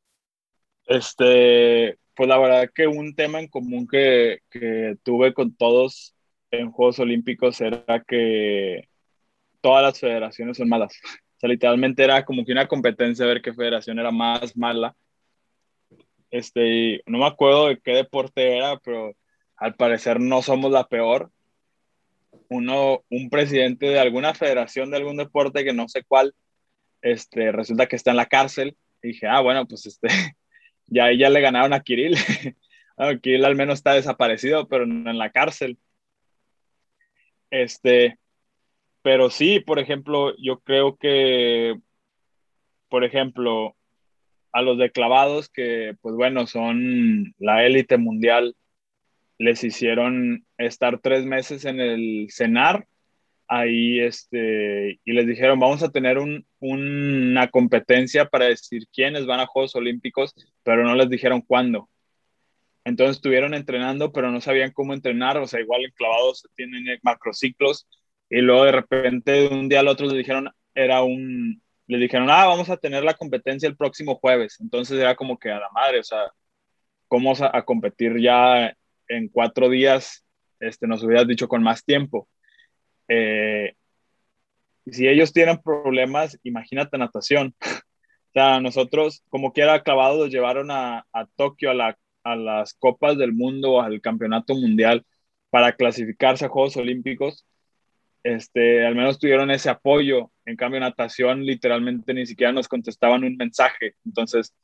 Este, 0.86 1.99
pues 2.14 2.28
la 2.28 2.38
verdad 2.38 2.70
que 2.72 2.86
un 2.86 3.12
tema 3.16 3.40
en 3.40 3.49
común 3.49 3.88
que, 3.88 4.38
que 4.49 4.97
tuve 5.03 5.34
con 5.34 5.57
todos 5.57 6.14
en 6.53 6.70
Juegos 6.70 7.01
Olímpicos 7.01 7.61
era 7.61 8.05
que 8.07 8.88
todas 9.61 9.82
las 9.82 9.99
federaciones 9.99 10.57
son 10.57 10.68
malas. 10.68 10.97
O 11.03 11.40
sea, 11.40 11.49
literalmente 11.49 12.05
era 12.05 12.24
como 12.24 12.45
que 12.45 12.53
una 12.53 12.68
competencia 12.68 13.26
de 13.26 13.32
ver 13.34 13.43
qué 13.43 13.53
federación 13.53 13.99
era 13.99 14.12
más 14.12 14.57
mala. 14.57 14.95
Este, 16.30 17.03
no 17.07 17.18
me 17.18 17.26
acuerdo 17.26 17.66
de 17.66 17.80
qué 17.80 17.90
deporte 17.90 18.57
era, 18.57 18.78
pero 18.78 19.16
al 19.63 19.77
parecer 19.77 20.19
no 20.19 20.43
somos 20.43 20.73
la 20.73 20.89
peor. 20.89 21.31
Uno, 22.49 23.05
un 23.09 23.31
presidente 23.31 23.87
de 23.87 24.01
alguna 24.01 24.35
federación 24.35 24.91
de 24.91 24.97
algún 24.97 25.17
deporte 25.17 25.65
que 25.65 25.73
no 25.73 25.89
sé 25.89 26.03
cuál, 26.03 26.35
este, 27.01 27.53
resulta 27.53 27.87
que 27.87 27.95
está 27.95 28.11
en 28.11 28.17
la 28.17 28.27
cárcel. 28.27 28.77
Y 29.03 29.09
dije, 29.09 29.29
ah, 29.29 29.41
bueno, 29.41 29.65
pues 29.69 29.87
este, 29.87 30.09
ya, 30.87 31.13
ya 31.13 31.31
le 31.31 31.41
ganaron 31.41 31.73
a 31.73 31.81
Kirill. 31.81 32.17
Kirill 33.23 33.45
al 33.45 33.55
menos 33.55 33.79
está 33.79 33.95
desaparecido, 33.95 34.67
pero 34.67 34.85
no 34.85 35.09
en 35.09 35.19
la 35.19 35.31
cárcel. 35.31 35.79
Este, 37.51 38.19
pero 39.03 39.31
sí, 39.31 39.61
por 39.61 39.79
ejemplo, 39.79 40.35
yo 40.43 40.59
creo 40.59 40.97
que, 40.97 41.79
por 42.89 43.05
ejemplo, 43.05 43.77
a 44.51 44.61
los 44.61 44.77
de 44.77 44.91
clavados 44.91 45.49
que, 45.49 45.95
pues 46.01 46.17
bueno, 46.17 46.49
son 46.49 47.33
la 47.39 47.65
élite 47.65 47.97
mundial, 47.97 48.57
les 49.43 49.64
hicieron 49.64 50.47
estar 50.57 51.01
tres 51.01 51.24
meses 51.24 51.64
en 51.64 51.80
el 51.80 52.28
CENAR, 52.30 52.86
ahí, 53.49 54.01
este, 54.01 55.01
y 55.05 55.12
les 55.12 55.26
dijeron, 55.26 55.59
vamos 55.59 55.82
a 55.82 55.90
tener 55.90 56.18
un, 56.18 56.47
una 56.61 57.49
competencia 57.49 58.26
para 58.26 58.47
decir 58.47 58.84
quiénes 58.93 59.26
van 59.26 59.40
a 59.40 59.47
Juegos 59.47 59.74
Olímpicos, 59.74 60.32
pero 60.62 60.84
no 60.84 60.95
les 60.95 61.11
dijeron 61.11 61.40
cuándo. 61.43 61.88
Entonces 62.84 63.16
estuvieron 63.16 63.53
entrenando, 63.55 64.12
pero 64.12 64.30
no 64.30 64.40
sabían 64.40 64.70
cómo 64.70 64.95
entrenar, 64.95 65.36
o 65.38 65.47
sea, 65.49 65.61
igual 65.61 65.84
en 65.84 65.90
clavados 65.90 66.49
tienen 66.55 66.84
macrociclos, 67.03 67.88
y 68.30 68.40
luego 68.40 68.64
de 68.64 68.72
repente 68.72 69.32
de 69.32 69.49
un 69.49 69.68
día 69.68 69.80
al 69.80 69.88
otro 69.88 70.07
les 70.07 70.16
dijeron, 70.16 70.51
era 70.74 71.03
un, 71.03 71.61
les 71.88 72.01
dijeron, 72.01 72.30
ah, 72.30 72.47
vamos 72.47 72.70
a 72.70 72.76
tener 72.76 73.03
la 73.03 73.14
competencia 73.14 73.68
el 73.68 73.76
próximo 73.76 74.14
jueves. 74.14 74.59
Entonces 74.61 74.99
era 75.01 75.16
como 75.16 75.36
que 75.36 75.51
a 75.51 75.59
la 75.59 75.68
madre, 75.74 75.99
o 75.99 76.05
sea, 76.05 76.32
¿cómo 77.09 77.32
a, 77.32 77.57
a 77.57 77.64
competir 77.64 78.18
ya 78.20 78.74
en 79.09 79.28
cuatro 79.28 79.68
días? 79.68 80.24
Este, 80.61 80.86
nos 80.86 81.03
hubieras 81.03 81.26
dicho 81.26 81.48
con 81.48 81.62
más 81.62 81.84
tiempo. 81.84 82.28
Eh, 83.09 83.74
si 84.86 85.07
ellos 85.07 85.32
tienen 85.32 85.59
problemas, 85.62 86.38
imagínate 86.42 86.98
natación. 86.98 87.55
o 87.61 88.32
sea, 88.32 88.61
nosotros, 88.61 89.22
como 89.28 89.53
quiera, 89.53 89.82
clavados, 89.82 90.18
los 90.18 90.30
llevaron 90.30 90.70
a, 90.70 91.07
a 91.12 91.26
Tokio, 91.36 91.70
a 91.70 91.74
la 91.74 91.98
a 92.24 92.36
las 92.36 92.74
copas 92.74 93.18
del 93.18 93.32
mundo, 93.32 93.80
al 93.80 94.00
campeonato 94.00 94.55
mundial 94.55 95.05
para 95.50 95.72
clasificarse 95.72 96.46
a 96.46 96.48
Juegos 96.48 96.76
Olímpicos, 96.76 97.46
este, 98.22 98.86
al 98.86 98.94
menos 98.94 99.18
tuvieron 99.18 99.50
ese 99.50 99.70
apoyo. 99.70 100.30
En 100.46 100.57
cambio, 100.57 100.80
natación 100.80 101.44
literalmente 101.44 102.14
ni 102.14 102.26
siquiera 102.26 102.53
nos 102.53 102.68
contestaban 102.68 103.24
un 103.24 103.36
mensaje. 103.36 103.94
Entonces, 104.05 104.55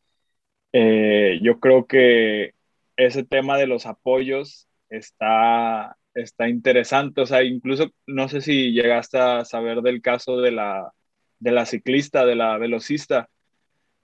eh, 0.72 1.38
yo 1.42 1.60
creo 1.60 1.86
que 1.86 2.54
ese 2.98 3.24
tema 3.24 3.56
de 3.56 3.66
los 3.66 3.86
apoyos 3.86 4.68
está, 4.90 5.96
está 6.14 6.48
interesante. 6.48 7.22
O 7.22 7.26
sea, 7.26 7.42
incluso 7.44 7.90
no 8.06 8.28
sé 8.28 8.40
si 8.42 8.72
llegaste 8.72 9.18
a 9.18 9.44
saber 9.44 9.80
del 9.82 10.02
caso 10.02 10.40
de 10.40 10.50
la, 10.50 10.92
de 11.38 11.52
la 11.52 11.64
ciclista, 11.64 12.26
de 12.26 12.34
la 12.34 12.58
velocista, 12.58 13.30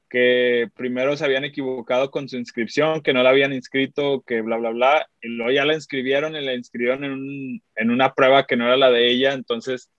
que 0.09 0.69
primero 0.77 1.17
se 1.17 1.25
habían 1.25 1.45
equivocado 1.45 2.11
con 2.13 2.29
su 2.29 2.37
inscripción, 2.37 3.03
que 3.03 3.13
no 3.13 3.23
la 3.25 3.31
habían 3.31 3.53
inscrito, 3.53 4.23
que 4.23 4.43
bla, 4.43 4.59
bla, 4.59 4.71
bla, 4.71 5.09
y 5.21 5.29
luego 5.29 5.51
ya 5.51 5.65
la 5.65 5.75
inscribieron 5.75 6.37
y 6.37 6.45
la 6.45 6.55
inscribieron 6.55 7.05
en, 7.05 7.63
en 7.75 7.91
una 7.91 8.15
prueba 8.15 8.47
que 8.47 8.57
no 8.57 8.67
era 8.67 8.77
la 8.77 8.91
de 8.91 9.09
ella, 9.11 9.33
entonces, 9.33 9.91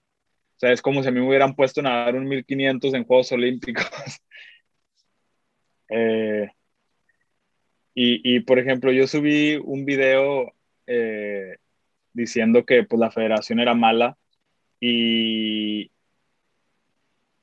o 0.55 0.59
sea, 0.59 0.71
es 0.71 0.81
como 0.81 1.03
si 1.03 1.09
a 1.09 1.11
mí 1.11 1.19
me 1.19 1.27
hubieran 1.27 1.53
puesto 1.53 1.81
a 1.81 2.05
dar 2.05 2.15
un 2.15 2.29
1500 2.29 2.93
en 2.93 3.03
Juegos 3.03 3.31
Olímpicos. 3.33 3.85
eh, 5.89 6.49
y, 7.95 8.35
y, 8.35 8.41
por 8.41 8.59
ejemplo, 8.59 8.91
yo 8.91 9.07
subí 9.07 9.55
un 9.55 9.85
video 9.85 10.53
eh, 10.85 11.57
diciendo 12.13 12.65
que 12.65 12.83
pues 12.83 12.99
la 12.99 13.11
federación 13.11 13.59
era 13.59 13.73
mala 13.73 14.17
y, 14.79 15.91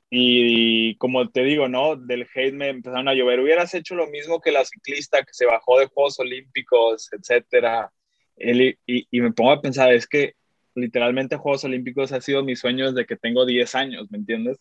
y 0.09 0.95
como 0.97 1.29
te 1.29 1.43
digo, 1.43 1.67
¿no? 1.67 1.95
Del 1.95 2.27
hate 2.33 2.53
me 2.53 2.69
empezaron 2.69 3.07
a 3.07 3.15
llover. 3.15 3.39
Hubieras 3.39 3.73
hecho 3.73 3.95
lo 3.95 4.07
mismo 4.07 4.41
que 4.41 4.51
la 4.51 4.63
ciclista 4.63 5.23
que 5.23 5.33
se 5.33 5.45
bajó 5.47 5.79
de 5.79 5.87
Juegos 5.87 6.19
Olímpicos, 6.19 7.09
etcétera. 7.13 7.91
y, 8.37 8.77
y, 8.85 9.21
me 9.21 9.31
pongo 9.33 9.51
a 9.51 9.61
pensar, 9.61 9.91
es 9.93 10.07
que 10.07 10.35
literalmente 10.75 11.37
Juegos 11.37 11.63
Olímpicos 11.65 12.11
ha 12.11 12.21
sido 12.21 12.43
mi 12.43 12.55
sueño 12.55 12.91
desde 12.91 13.07
que 13.07 13.17
tengo 13.17 13.45
10 13.45 13.75
años, 13.75 14.11
¿me 14.11 14.19
entiendes? 14.19 14.59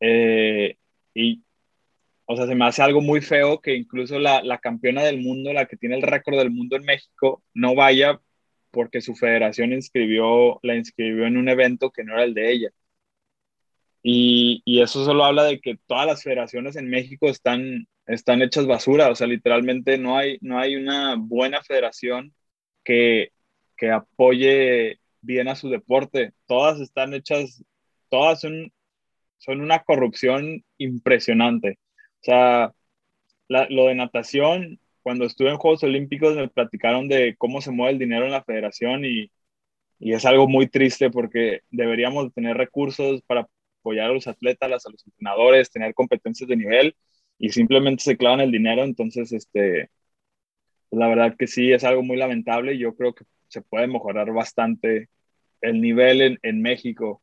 Eh, 0.00 0.76
y, 1.14 1.42
o 2.26 2.36
sea, 2.36 2.46
se 2.46 2.54
me 2.54 2.66
hace 2.66 2.82
algo 2.82 3.00
muy 3.00 3.20
feo 3.20 3.60
que 3.60 3.74
incluso 3.76 4.18
la, 4.18 4.42
la 4.42 4.58
campeona 4.58 5.02
del 5.02 5.20
mundo, 5.20 5.52
la 5.52 5.66
que 5.66 5.76
tiene 5.76 5.96
el 5.96 6.02
récord 6.02 6.38
del 6.38 6.50
mundo 6.50 6.76
en 6.76 6.84
México, 6.84 7.42
no 7.54 7.74
vaya 7.74 8.20
porque 8.70 9.00
su 9.00 9.14
federación 9.14 9.72
inscribió, 9.72 10.60
la 10.62 10.76
inscribió 10.76 11.26
en 11.26 11.36
un 11.36 11.48
evento 11.48 11.90
que 11.92 12.04
no 12.04 12.14
era 12.14 12.24
el 12.24 12.34
de 12.34 12.52
ella. 12.52 12.70
Y, 14.02 14.62
y, 14.66 14.82
eso 14.82 15.04
solo 15.04 15.24
habla 15.24 15.44
de 15.44 15.60
que 15.60 15.78
todas 15.86 16.06
las 16.06 16.22
federaciones 16.22 16.76
en 16.76 16.90
México 16.90 17.28
están, 17.28 17.86
están 18.06 18.42
hechas 18.42 18.66
basura, 18.66 19.08
o 19.10 19.14
sea, 19.14 19.26
literalmente 19.26 19.96
no 19.98 20.18
hay, 20.18 20.38
no 20.42 20.58
hay 20.58 20.76
una 20.76 21.16
buena 21.16 21.62
federación 21.62 22.34
que, 22.84 23.32
que 23.76 23.90
apoye 23.90 25.00
bien 25.22 25.48
a 25.48 25.56
su 25.56 25.70
deporte. 25.70 26.32
Todas 26.46 26.80
están 26.80 27.14
hechas, 27.14 27.64
todas 28.10 28.40
son, 28.40 28.72
son 29.38 29.60
una 29.60 29.80
corrupción 29.84 30.64
impresionante. 30.78 31.78
O 32.24 32.26
sea, 32.26 32.72
lo 33.48 33.86
de 33.86 33.94
natación, 33.94 34.80
cuando 35.02 35.26
estuve 35.26 35.50
en 35.50 35.58
Juegos 35.58 35.82
Olímpicos 35.84 36.34
me 36.36 36.48
platicaron 36.48 37.06
de 37.08 37.36
cómo 37.36 37.60
se 37.60 37.70
mueve 37.70 37.92
el 37.92 37.98
dinero 37.98 38.24
en 38.24 38.32
la 38.32 38.44
federación 38.44 39.04
y, 39.04 39.30
es 40.00 40.24
algo 40.26 40.48
muy 40.48 40.68
triste 40.68 41.10
porque 41.10 41.62
deberíamos 41.70 42.32
tener 42.34 42.56
recursos 42.56 43.22
para 43.22 43.48
apoyar 43.80 44.10
a 44.10 44.14
los 44.14 44.26
atletas, 44.26 44.86
a 44.86 44.90
los 44.90 45.06
entrenadores, 45.06 45.70
tener 45.70 45.94
competencias 45.94 46.48
de 46.48 46.56
nivel 46.56 46.96
y 47.38 47.50
simplemente 47.50 48.02
se 48.04 48.16
clavan 48.16 48.40
el 48.40 48.52
dinero. 48.52 48.84
Entonces, 48.84 49.32
este, 49.32 49.90
la 50.90 51.08
verdad 51.08 51.36
que 51.38 51.46
sí, 51.46 51.72
es 51.72 51.84
algo 51.84 52.02
muy 52.02 52.16
lamentable. 52.16 52.78
Yo 52.78 52.94
creo 52.96 53.14
que 53.14 53.24
se 53.48 53.62
puede 53.62 53.86
mejorar 53.86 54.32
bastante 54.32 55.08
el 55.60 55.80
nivel 55.80 56.38
en 56.42 56.62
México, 56.62 57.22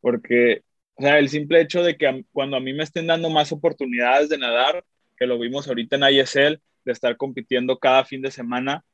porque, 0.00 0.62
o 1.02 1.04
sea, 1.04 1.18
el 1.18 1.28
simple 1.30 1.60
hecho 1.60 1.82
de 1.82 1.96
que 1.96 2.24
cuando 2.32 2.56
a 2.56 2.60
mí 2.60 2.72
me 2.72 2.84
estén 2.84 3.08
dando 3.08 3.28
más 3.28 3.50
oportunidades 3.50 4.28
de 4.28 4.38
nadar, 4.38 4.84
que 5.16 5.26
lo 5.26 5.36
vimos 5.36 5.66
ahorita 5.66 5.96
en 5.96 6.04
ISL, 6.14 6.60
de 6.84 6.92
estar 6.92 7.16
compitiendo 7.16 7.76
cada 7.80 8.04
fin 8.04 8.22
de 8.22 8.30
semana 8.30 8.84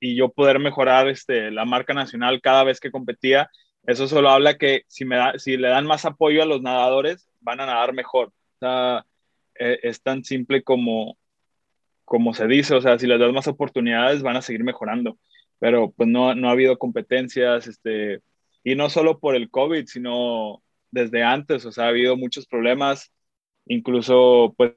y 0.00 0.16
yo 0.16 0.30
poder 0.30 0.58
mejorar 0.60 1.08
este, 1.08 1.50
la 1.50 1.66
marca 1.66 1.92
nacional 1.92 2.40
cada 2.40 2.64
vez 2.64 2.80
que 2.80 2.90
competía, 2.90 3.50
eso 3.86 4.08
solo 4.08 4.30
habla 4.30 4.56
que 4.56 4.84
si, 4.86 5.04
me 5.04 5.16
da, 5.16 5.38
si 5.38 5.58
le 5.58 5.68
dan 5.68 5.86
más 5.86 6.06
apoyo 6.06 6.42
a 6.42 6.46
los 6.46 6.62
nadadores, 6.62 7.28
van 7.42 7.60
a 7.60 7.66
nadar 7.66 7.92
mejor. 7.92 8.28
O 8.28 8.58
sea, 8.58 9.04
eh, 9.58 9.78
es 9.82 10.00
tan 10.00 10.24
simple 10.24 10.62
como, 10.62 11.18
como 12.06 12.32
se 12.32 12.46
dice, 12.46 12.74
o 12.74 12.80
sea, 12.80 12.98
si 12.98 13.06
les 13.06 13.20
das 13.20 13.34
más 13.34 13.46
oportunidades, 13.46 14.22
van 14.22 14.38
a 14.38 14.42
seguir 14.42 14.64
mejorando. 14.64 15.18
Pero 15.58 15.90
pues 15.90 16.08
no, 16.08 16.34
no 16.34 16.48
ha 16.48 16.52
habido 16.52 16.78
competencias, 16.78 17.66
este, 17.66 18.22
y 18.64 18.74
no 18.74 18.88
solo 18.88 19.18
por 19.18 19.36
el 19.36 19.50
COVID, 19.50 19.84
sino 19.84 20.62
desde 20.96 21.22
antes, 21.22 21.64
o 21.66 21.72
sea, 21.72 21.84
ha 21.84 21.88
habido 21.88 22.16
muchos 22.16 22.46
problemas, 22.46 23.12
incluso 23.66 24.54
pues 24.56 24.72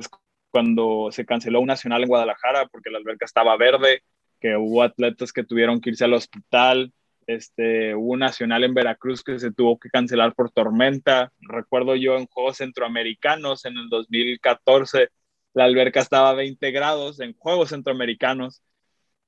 cuando 0.52 1.10
se 1.12 1.26
canceló 1.26 1.62
un 1.62 1.68
nacional 1.68 2.04
en 2.04 2.10
Guadalajara 2.10 2.68
porque 2.68 2.90
la 2.90 2.98
alberca 2.98 3.26
estaba 3.26 3.56
verde, 3.56 4.04
que 4.42 4.58
hubo 4.58 4.84
atletas 4.84 5.32
que 5.32 5.46
tuvieron 5.46 5.80
que 5.80 5.92
irse 5.92 6.04
al 6.04 6.14
hospital, 6.14 6.92
este, 7.26 7.96
hubo 7.96 8.14
un 8.14 8.20
nacional 8.20 8.64
en 8.64 8.74
Veracruz 8.74 9.24
que 9.24 9.40
se 9.40 9.54
tuvo 9.54 9.80
que 9.80 9.90
cancelar 9.90 10.34
por 10.34 10.52
tormenta. 10.52 11.32
Recuerdo 11.40 11.96
yo 11.96 12.18
en 12.18 12.26
Juegos 12.26 12.58
Centroamericanos 12.58 13.66
en 13.66 13.78
el 13.78 13.88
2014, 13.88 15.10
la 15.54 15.66
alberca 15.66 16.02
estaba 16.02 16.32
a 16.32 16.34
20 16.34 16.72
grados 16.72 17.20
en 17.22 17.34
Juegos 17.38 17.70
Centroamericanos. 17.70 18.62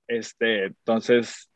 Este, 0.08 0.66
entonces, 0.66 1.51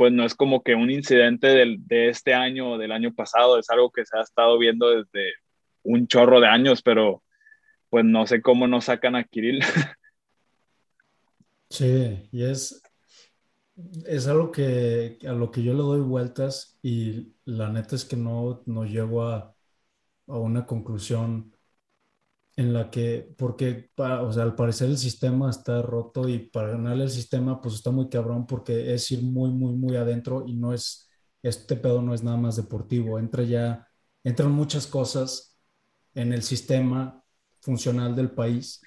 pues 0.00 0.14
no 0.14 0.24
es 0.24 0.34
como 0.34 0.62
que 0.62 0.74
un 0.74 0.90
incidente 0.90 1.48
del, 1.48 1.86
de 1.86 2.08
este 2.08 2.32
año 2.32 2.70
o 2.70 2.78
del 2.78 2.90
año 2.90 3.12
pasado, 3.12 3.58
es 3.58 3.68
algo 3.68 3.90
que 3.90 4.06
se 4.06 4.16
ha 4.16 4.22
estado 4.22 4.56
viendo 4.56 4.88
desde 4.88 5.34
un 5.82 6.06
chorro 6.06 6.40
de 6.40 6.46
años, 6.46 6.80
pero 6.80 7.22
pues 7.90 8.06
no 8.06 8.26
sé 8.26 8.40
cómo 8.40 8.66
nos 8.66 8.86
sacan 8.86 9.14
a 9.14 9.24
Kirill. 9.24 9.60
Sí, 11.68 12.30
y 12.32 12.44
es, 12.44 12.82
es 14.06 14.26
algo 14.26 14.50
que 14.50 15.18
a 15.28 15.32
lo 15.32 15.50
que 15.50 15.62
yo 15.62 15.74
le 15.74 15.80
doy 15.80 16.00
vueltas 16.00 16.78
y 16.82 17.34
la 17.44 17.68
neta 17.68 17.94
es 17.94 18.06
que 18.06 18.16
no, 18.16 18.62
no 18.64 18.86
llego 18.86 19.24
a, 19.24 19.54
a 20.28 20.38
una 20.38 20.64
conclusión 20.64 21.54
en 22.60 22.74
la 22.74 22.90
que, 22.90 23.34
porque, 23.38 23.90
o 23.96 24.32
sea, 24.34 24.42
al 24.42 24.54
parecer 24.54 24.90
el 24.90 24.98
sistema 24.98 25.48
está 25.48 25.80
roto 25.80 26.28
y 26.28 26.40
para 26.50 26.72
ganarle 26.72 27.04
el 27.04 27.10
sistema, 27.10 27.58
pues 27.58 27.76
está 27.76 27.90
muy 27.90 28.10
cabrón 28.10 28.46
porque 28.46 28.92
es 28.92 29.10
ir 29.10 29.22
muy, 29.22 29.50
muy, 29.50 29.72
muy 29.72 29.96
adentro 29.96 30.44
y 30.46 30.56
no 30.56 30.74
es, 30.74 31.08
este 31.42 31.74
pedo 31.74 32.02
no 32.02 32.12
es 32.12 32.22
nada 32.22 32.36
más 32.36 32.56
deportivo, 32.56 33.18
entra 33.18 33.44
ya, 33.44 33.88
entran 34.24 34.52
muchas 34.52 34.86
cosas 34.86 35.58
en 36.12 36.34
el 36.34 36.42
sistema 36.42 37.24
funcional 37.62 38.14
del 38.14 38.30
país 38.30 38.82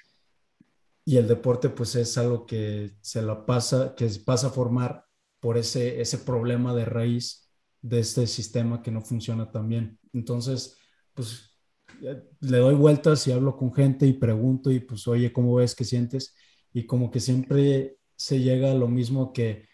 y 1.03 1.17
el 1.17 1.27
deporte 1.27 1.69
pues 1.69 1.95
es 1.95 2.15
algo 2.19 2.45
que 2.45 2.91
se 3.01 3.23
la 3.23 3.43
pasa, 3.43 3.95
que 3.95 4.07
pasa 4.23 4.47
a 4.47 4.51
formar 4.51 5.03
por 5.39 5.57
ese, 5.57 5.99
ese 5.99 6.19
problema 6.19 6.75
de 6.75 6.85
raíz 6.85 7.49
de 7.81 8.01
este 8.01 8.27
sistema 8.27 8.83
que 8.83 8.91
no 8.91 9.01
funciona 9.01 9.51
tan 9.51 9.67
bien. 9.67 9.99
Entonces, 10.13 10.77
pues 11.15 11.52
le 12.39 12.57
doy 12.57 12.75
vueltas 12.75 13.27
y 13.27 13.31
hablo 13.31 13.55
con 13.57 13.73
gente 13.73 14.05
y 14.05 14.13
pregunto 14.13 14.71
y 14.71 14.79
pues, 14.79 15.07
oye, 15.07 15.31
¿cómo 15.31 15.55
ves? 15.55 15.75
¿Qué 15.75 15.85
sientes? 15.85 16.35
Y 16.73 16.85
como 16.85 17.11
que 17.11 17.19
siempre 17.19 17.97
se 18.15 18.39
llega 18.39 18.71
a 18.71 18.75
lo 18.75 18.87
mismo 18.87 19.33
que, 19.33 19.67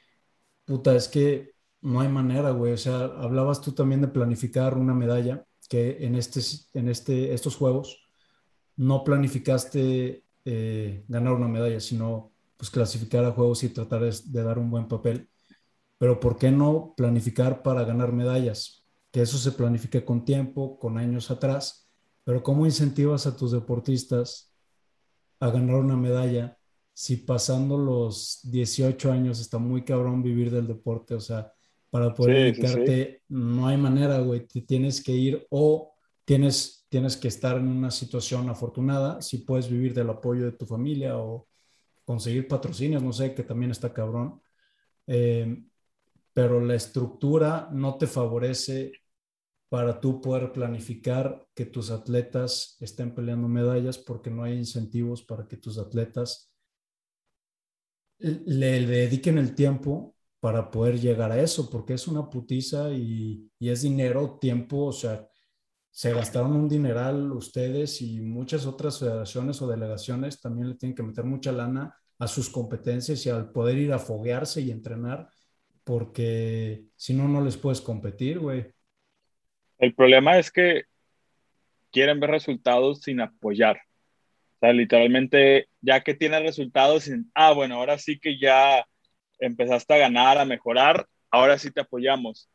puta, 0.66 0.96
es 0.96 1.08
que 1.08 1.54
no 1.82 2.02
hay 2.02 2.10
manera, 2.10 2.52
güey. 2.52 2.74
O 2.74 2.78
sea, 2.78 3.00
hablabas 3.06 3.62
tú 3.62 3.72
también 3.74 4.02
de 4.02 4.08
planificar 4.10 4.78
una 4.78 4.94
medalla, 4.94 5.46
que 5.70 5.98
en, 6.06 6.16
este, 6.16 6.42
en 6.74 6.90
este, 6.90 7.34
estos 7.34 7.56
juegos 7.56 8.02
no 8.76 9.04
planificaste 9.04 10.24
eh, 10.46 11.06
ganar 11.08 11.34
una 11.34 11.48
medalla, 11.48 11.80
sino 11.80 12.34
pues 12.58 12.70
clasificar 12.72 13.26
a 13.26 13.32
juegos 13.32 13.64
y 13.64 13.70
tratar 13.70 14.02
de 14.04 14.44
dar 14.44 14.60
un 14.60 14.72
buen 14.72 14.88
papel. 14.88 15.30
Pero 15.98 16.20
¿por 16.20 16.38
qué 16.38 16.52
no 16.52 16.94
planificar 16.98 17.64
para 17.64 17.84
ganar 17.84 18.14
medallas? 18.14 18.86
Que 19.12 19.22
eso 19.22 19.38
se 19.38 19.52
planifique 19.54 20.06
con 20.06 20.26
tiempo, 20.26 20.80
con 20.80 20.98
años 20.98 21.32
atrás 21.32 21.89
pero 22.30 22.44
¿cómo 22.44 22.68
incentivas 22.68 23.26
a 23.26 23.36
tus 23.36 23.54
deportistas 23.54 24.54
a 25.40 25.50
ganar 25.50 25.78
una 25.78 25.98
medalla 25.98 26.60
si 26.94 27.16
pasando 27.16 27.76
los 27.76 28.42
18 28.44 29.12
años 29.12 29.40
está 29.40 29.58
muy 29.58 29.82
cabrón 29.84 30.22
vivir 30.22 30.52
del 30.52 30.68
deporte? 30.68 31.16
O 31.16 31.20
sea, 31.20 31.52
para 31.90 32.14
poder 32.14 32.54
dedicarte, 32.54 33.24
no 33.30 33.66
hay 33.66 33.78
manera, 33.78 34.20
güey, 34.20 34.46
te 34.46 34.62
tienes 34.62 35.02
que 35.04 35.12
ir 35.12 35.48
o 35.50 35.96
tienes, 36.24 36.86
tienes 36.88 37.18
que 37.18 37.30
estar 37.30 37.58
en 37.58 37.68
una 37.68 37.90
situación 37.90 38.48
afortunada, 38.48 39.24
si 39.24 39.40
puedes 39.40 39.68
vivir 39.68 39.96
del 39.96 40.12
apoyo 40.12 40.46
de 40.46 40.52
tu 40.52 40.68
familia 40.68 41.18
o 41.18 41.48
conseguir 42.06 42.48
patrocinios, 42.48 43.02
no 43.02 43.12
sé, 43.12 43.34
que 43.34 43.42
también 43.42 43.72
está 43.72 43.92
cabrón. 43.92 44.40
Eh, 45.08 45.64
pero 46.32 46.64
la 46.64 46.76
estructura 46.76 47.70
no 47.72 47.98
te 47.98 48.06
favorece 48.06 48.92
para 49.70 49.99
tú 49.99 50.20
poder 50.20 50.51
planificar 50.51 51.47
que 51.53 51.65
tus 51.65 51.91
atletas 51.91 52.76
estén 52.80 53.13
peleando 53.13 53.47
medallas 53.47 53.99
porque 53.99 54.32
no 54.32 54.43
hay 54.43 54.57
incentivos 54.57 55.24
para 55.24 55.47
que 55.47 55.57
tus 55.57 55.78
atletas 55.78 56.51
le, 58.17 58.86
dediquen 58.86 59.38
el 59.38 59.55
tiempo 59.55 60.15
para 60.39 60.72
poder 60.72 60.99
llegar 60.99 61.32
a 61.32 61.41
eso, 61.41 61.70
porque 61.70 61.93
es 61.93 62.07
una 62.07 62.30
putiza 62.30 62.91
y, 62.91 63.49
y, 63.59 63.70
es 63.70 63.82
dinero, 63.84 64.39
tiempo, 64.39 64.86
o 64.86 64.91
sea, 64.91 65.30
se 65.91 66.13
gastaron 66.13 66.53
un 66.53 66.70
dineral 66.70 67.32
ustedes 67.32 68.01
y 68.01 68.22
muchas 68.22 68.65
otras 68.65 68.99
federaciones 68.99 69.61
o 69.61 69.67
delegaciones 69.67 70.39
también 70.39 70.70
le 70.70 70.76
tienen 70.76 70.95
que 70.95 71.03
meter 71.03 71.26
mucha 71.26 71.51
lana 71.51 71.93
a 72.20 72.28
sus 72.28 72.49
competencias 72.49 73.26
y 73.26 73.30
al 73.30 73.51
poder 73.51 73.78
ir 73.78 73.93
a 73.93 73.99
foguearse 73.99 74.61
y 74.61 74.72
entrenar, 74.72 75.30
porque 75.84 76.86
si 76.95 77.13
no, 77.13 77.28
no 77.28 77.41
les 77.41 77.57
puedes 77.57 77.82
competir, 77.82 78.39
güey. 78.39 78.74
El 79.80 79.96
problema 79.96 80.38
es 80.38 80.52
que 80.52 80.84
quieren 81.92 82.20
ver 82.20 82.32
resultados 82.32 83.02
sin 83.02 83.22
apoyar. 83.22 83.78
O 83.78 84.60
sea, 84.60 84.74
literalmente, 84.74 85.70
ya 85.82 86.02
que 86.02 86.14
tienes 86.14 86.42
resultados, 86.44 87.04
sin, 87.04 87.32
ah, 87.34 87.54
bueno, 87.54 87.76
ahora 87.76 87.98
sí 87.98 88.20
que 88.20 88.38
ya 88.38 88.86
empezaste 89.40 89.94
a 89.94 89.98
ganar, 89.98 90.38
a 90.38 90.46
mejorar, 90.46 91.08
ahora 91.32 91.58
sí 91.58 91.72
te 91.72 91.82
apoyamos. 91.82 92.50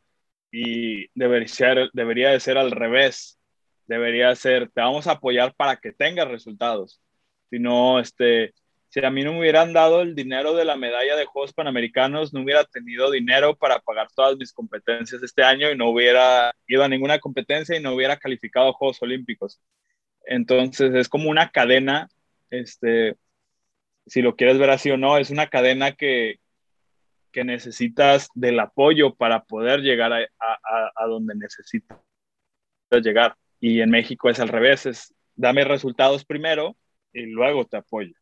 Y 0.51 1.07
debería, 1.19 1.47
ser, 1.47 1.89
debería 1.93 2.29
de 2.29 2.39
ser 2.39 2.57
al 2.57 2.71
revés. 2.71 3.39
Debería 3.87 4.35
ser, 4.35 4.69
te 4.71 4.81
vamos 4.81 5.07
a 5.07 5.13
apoyar 5.13 5.53
para 5.55 5.77
que 5.77 5.91
tengas 5.91 6.27
resultados. 6.27 7.01
Si 7.49 7.59
no, 7.59 7.99
este, 7.99 8.53
si 8.95 9.05
a 9.05 9.11
mí 9.11 9.25
no 9.25 9.33
me 9.33 9.39
hubieran 9.39 9.73
dado 9.73 10.01
el 10.01 10.15
dinero 10.15 10.55
de 10.55 10.63
la 10.63 10.77
medalla 10.77 11.17
de 11.17 11.25
Juegos 11.25 11.51
Panamericanos, 11.51 12.33
no 12.33 12.41
hubiera 12.41 12.63
tenido 12.63 13.11
dinero 13.11 13.53
para 13.53 13.79
pagar 13.79 14.07
todas 14.15 14.37
mis 14.37 14.53
competencias 14.53 15.21
este 15.21 15.43
año 15.43 15.69
y 15.69 15.75
no 15.75 15.89
hubiera 15.89 16.55
ido 16.65 16.81
a 16.81 16.87
ninguna 16.87 17.19
competencia 17.19 17.75
y 17.75 17.81
no 17.81 17.93
hubiera 17.93 18.15
calificado 18.15 18.69
a 18.69 18.73
Juegos 18.73 19.01
Olímpicos. 19.01 19.59
Entonces 20.25 20.95
es 20.95 21.09
como 21.09 21.29
una 21.29 21.49
cadena, 21.49 22.07
este, 22.49 23.17
si 24.05 24.21
lo 24.21 24.37
quieres 24.37 24.57
ver 24.59 24.69
así 24.69 24.89
o 24.91 24.97
no, 24.97 25.17
es 25.17 25.29
una 25.29 25.47
cadena 25.47 25.91
que, 25.91 26.39
que 27.33 27.43
necesitas 27.43 28.29
del 28.33 28.57
apoyo 28.61 29.13
para 29.13 29.43
poder 29.43 29.81
llegar 29.81 30.13
a, 30.13 30.19
a, 30.39 30.91
a 30.95 31.05
donde 31.07 31.35
necesitas 31.35 31.97
llegar. 33.03 33.35
Y 33.59 33.81
en 33.81 33.89
México 33.89 34.29
es 34.29 34.39
al 34.39 34.47
revés, 34.47 34.85
es 34.85 35.13
dame 35.35 35.65
resultados 35.65 36.23
primero 36.23 36.77
y 37.11 37.23
luego 37.25 37.65
te 37.65 37.75
apoyo. 37.75 38.15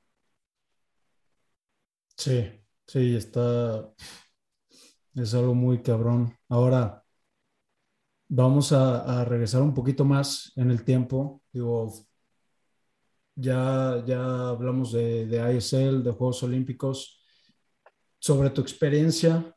Sí, 2.18 2.49
sí, 2.88 3.16
está. 3.16 3.93
Es 5.16 5.34
algo 5.34 5.53
muy 5.53 5.82
cabrón. 5.82 6.34
Ahora, 6.49 7.03
vamos 8.28 8.72
a, 8.72 9.24
regresar 9.26 9.61
un 9.61 9.74
poquito 9.74 10.05
más 10.05 10.51
en 10.55 10.72
el 10.72 10.84
tiempo. 10.84 11.41
Digo, 11.51 11.93
ya, 13.36 14.03
ya 14.05 14.49
hablamos 14.49 14.91
de, 14.93 15.26
de 15.28 15.55
ISL, 15.57 16.03
de 16.03 16.11
Juegos 16.11 16.43
Olímpicos. 16.43 17.24
Sobre 18.20 18.49
tu 18.49 18.61
experiencia 18.61 19.55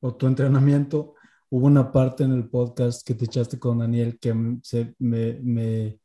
o 0.00 0.14
tu 0.14 0.26
entrenamiento, 0.26 1.14
hubo 1.50 1.66
una 1.66 1.90
parte 1.92 2.24
en 2.24 2.32
el 2.32 2.48
podcast 2.48 3.06
que 3.06 3.14
te 3.14 3.26
echaste 3.26 3.58
con 3.58 3.78
Daniel 3.78 4.18
que 4.18 4.34
se 4.62 4.94
me, 4.98 5.98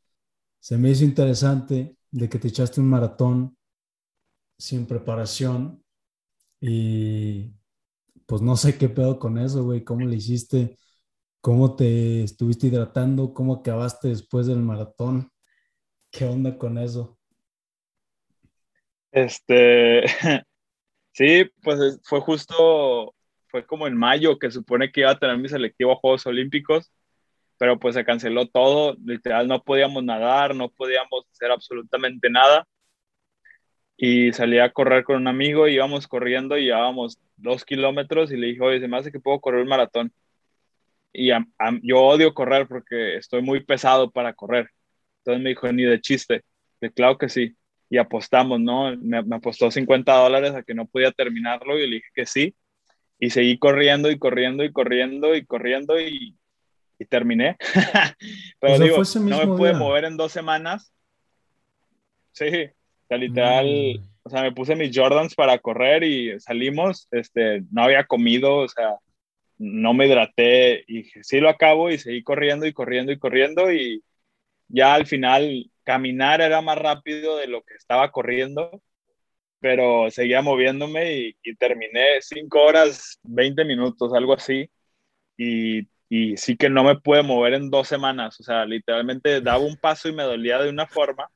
se 0.60 0.78
me 0.78 0.90
hizo 0.90 1.04
interesante 1.04 1.98
de 2.10 2.28
que 2.28 2.38
te 2.38 2.48
echaste 2.48 2.80
un 2.80 2.88
maratón 2.88 3.56
sin 4.56 4.86
preparación 4.86 5.83
y 6.66 7.52
pues 8.24 8.40
no 8.40 8.56
sé 8.56 8.78
qué 8.78 8.88
pedo 8.88 9.18
con 9.18 9.36
eso, 9.36 9.64
güey, 9.64 9.84
cómo 9.84 10.06
le 10.06 10.16
hiciste, 10.16 10.78
cómo 11.42 11.76
te 11.76 12.22
estuviste 12.22 12.68
hidratando, 12.68 13.34
cómo 13.34 13.56
acabaste 13.56 14.08
después 14.08 14.46
del 14.46 14.60
maratón, 14.60 15.30
qué 16.10 16.24
onda 16.24 16.56
con 16.56 16.78
eso. 16.78 17.18
Este, 19.12 20.04
sí, 21.12 21.50
pues 21.62 22.00
fue 22.02 22.20
justo, 22.20 23.14
fue 23.48 23.66
como 23.66 23.86
en 23.86 23.94
mayo 23.94 24.38
que 24.38 24.50
supone 24.50 24.90
que 24.90 25.02
iba 25.02 25.10
a 25.10 25.18
tener 25.18 25.36
mi 25.36 25.50
selectivo 25.50 25.92
a 25.92 25.96
Juegos 25.96 26.24
Olímpicos, 26.24 26.90
pero 27.58 27.78
pues 27.78 27.94
se 27.94 28.06
canceló 28.06 28.48
todo, 28.48 28.96
literal 29.04 29.48
no 29.48 29.62
podíamos 29.62 30.02
nadar, 30.02 30.54
no 30.54 30.70
podíamos 30.70 31.26
hacer 31.30 31.50
absolutamente 31.50 32.30
nada 32.30 32.66
y 33.96 34.32
salí 34.32 34.58
a 34.58 34.70
correr 34.70 35.04
con 35.04 35.16
un 35.16 35.28
amigo, 35.28 35.68
íbamos 35.68 36.08
corriendo 36.08 36.58
y 36.58 36.64
llevábamos 36.64 37.18
dos 37.36 37.64
kilómetros 37.64 38.32
y 38.32 38.36
le 38.36 38.48
dije, 38.48 38.60
oye, 38.60 38.80
se 38.80 38.88
me 38.88 38.96
hace 38.96 39.12
que 39.12 39.20
puedo 39.20 39.40
correr 39.40 39.62
un 39.62 39.68
maratón. 39.68 40.12
Y 41.12 41.28
yo 41.28 42.00
odio 42.00 42.34
correr 42.34 42.66
porque 42.66 43.16
estoy 43.16 43.40
muy 43.40 43.60
pesado 43.60 44.10
para 44.10 44.34
correr. 44.34 44.68
Entonces 45.18 45.42
me 45.42 45.50
dijo, 45.50 45.72
ni 45.72 45.84
de 45.84 46.00
chiste. 46.00 46.42
De 46.80 46.90
claro 46.90 47.16
que 47.18 47.28
sí. 47.28 47.54
Y 47.88 47.98
apostamos, 47.98 48.60
¿no? 48.60 48.96
Me, 48.96 49.18
apostó 49.18 49.70
50 49.70 50.12
dólares 50.12 50.54
a 50.54 50.64
que 50.64 50.74
no 50.74 50.86
podía 50.86 51.12
terminarlo 51.12 51.78
y 51.78 51.88
le 51.88 51.96
dije 51.96 52.08
que 52.14 52.26
sí. 52.26 52.56
Y 53.20 53.30
seguí 53.30 53.58
corriendo 53.58 54.10
y 54.10 54.18
corriendo 54.18 54.64
y 54.64 54.72
corriendo 54.72 55.36
y 55.36 55.46
corriendo 55.46 56.00
y, 56.00 56.36
y 56.98 57.04
terminé. 57.04 57.56
Pero 58.58 58.78
digo, 58.80 59.02
no 59.20 59.38
me 59.38 59.56
pude 59.56 59.72
mover 59.72 60.06
en 60.06 60.16
dos 60.16 60.32
semanas. 60.32 60.92
Sí, 62.32 62.70
literal, 63.10 63.66
mm. 63.66 64.08
o 64.24 64.30
sea, 64.30 64.42
me 64.42 64.52
puse 64.52 64.76
mis 64.76 64.96
Jordans 64.96 65.34
para 65.34 65.58
correr 65.58 66.04
y 66.04 66.40
salimos, 66.40 67.08
este, 67.10 67.62
no 67.70 67.82
había 67.84 68.04
comido, 68.04 68.58
o 68.58 68.68
sea, 68.68 68.96
no 69.58 69.94
me 69.94 70.06
hidraté 70.06 70.84
y 70.88 71.04
sí 71.22 71.40
lo 71.40 71.48
acabo 71.48 71.90
y 71.90 71.98
seguí 71.98 72.22
corriendo 72.22 72.66
y 72.66 72.72
corriendo 72.72 73.12
y 73.12 73.18
corriendo 73.18 73.72
y 73.72 74.02
ya 74.68 74.94
al 74.94 75.06
final 75.06 75.70
caminar 75.84 76.40
era 76.40 76.60
más 76.60 76.78
rápido 76.78 77.36
de 77.36 77.46
lo 77.46 77.62
que 77.62 77.74
estaba 77.74 78.10
corriendo, 78.10 78.82
pero 79.60 80.10
seguía 80.10 80.42
moviéndome 80.42 81.12
y, 81.18 81.36
y 81.42 81.56
terminé 81.56 82.20
5 82.20 82.60
horas, 82.62 83.18
20 83.22 83.64
minutos, 83.64 84.12
algo 84.14 84.34
así. 84.34 84.68
Y, 85.36 85.88
y 86.08 86.36
sí 86.36 86.56
que 86.56 86.70
no 86.70 86.84
me 86.84 86.96
pude 86.96 87.22
mover 87.22 87.54
en 87.54 87.70
dos 87.70 87.88
semanas, 87.88 88.38
o 88.40 88.42
sea, 88.44 88.64
literalmente 88.66 89.40
daba 89.40 89.64
un 89.64 89.76
paso 89.76 90.08
y 90.08 90.12
me 90.12 90.22
dolía 90.22 90.58
de 90.60 90.70
una 90.70 90.86
forma 90.86 91.28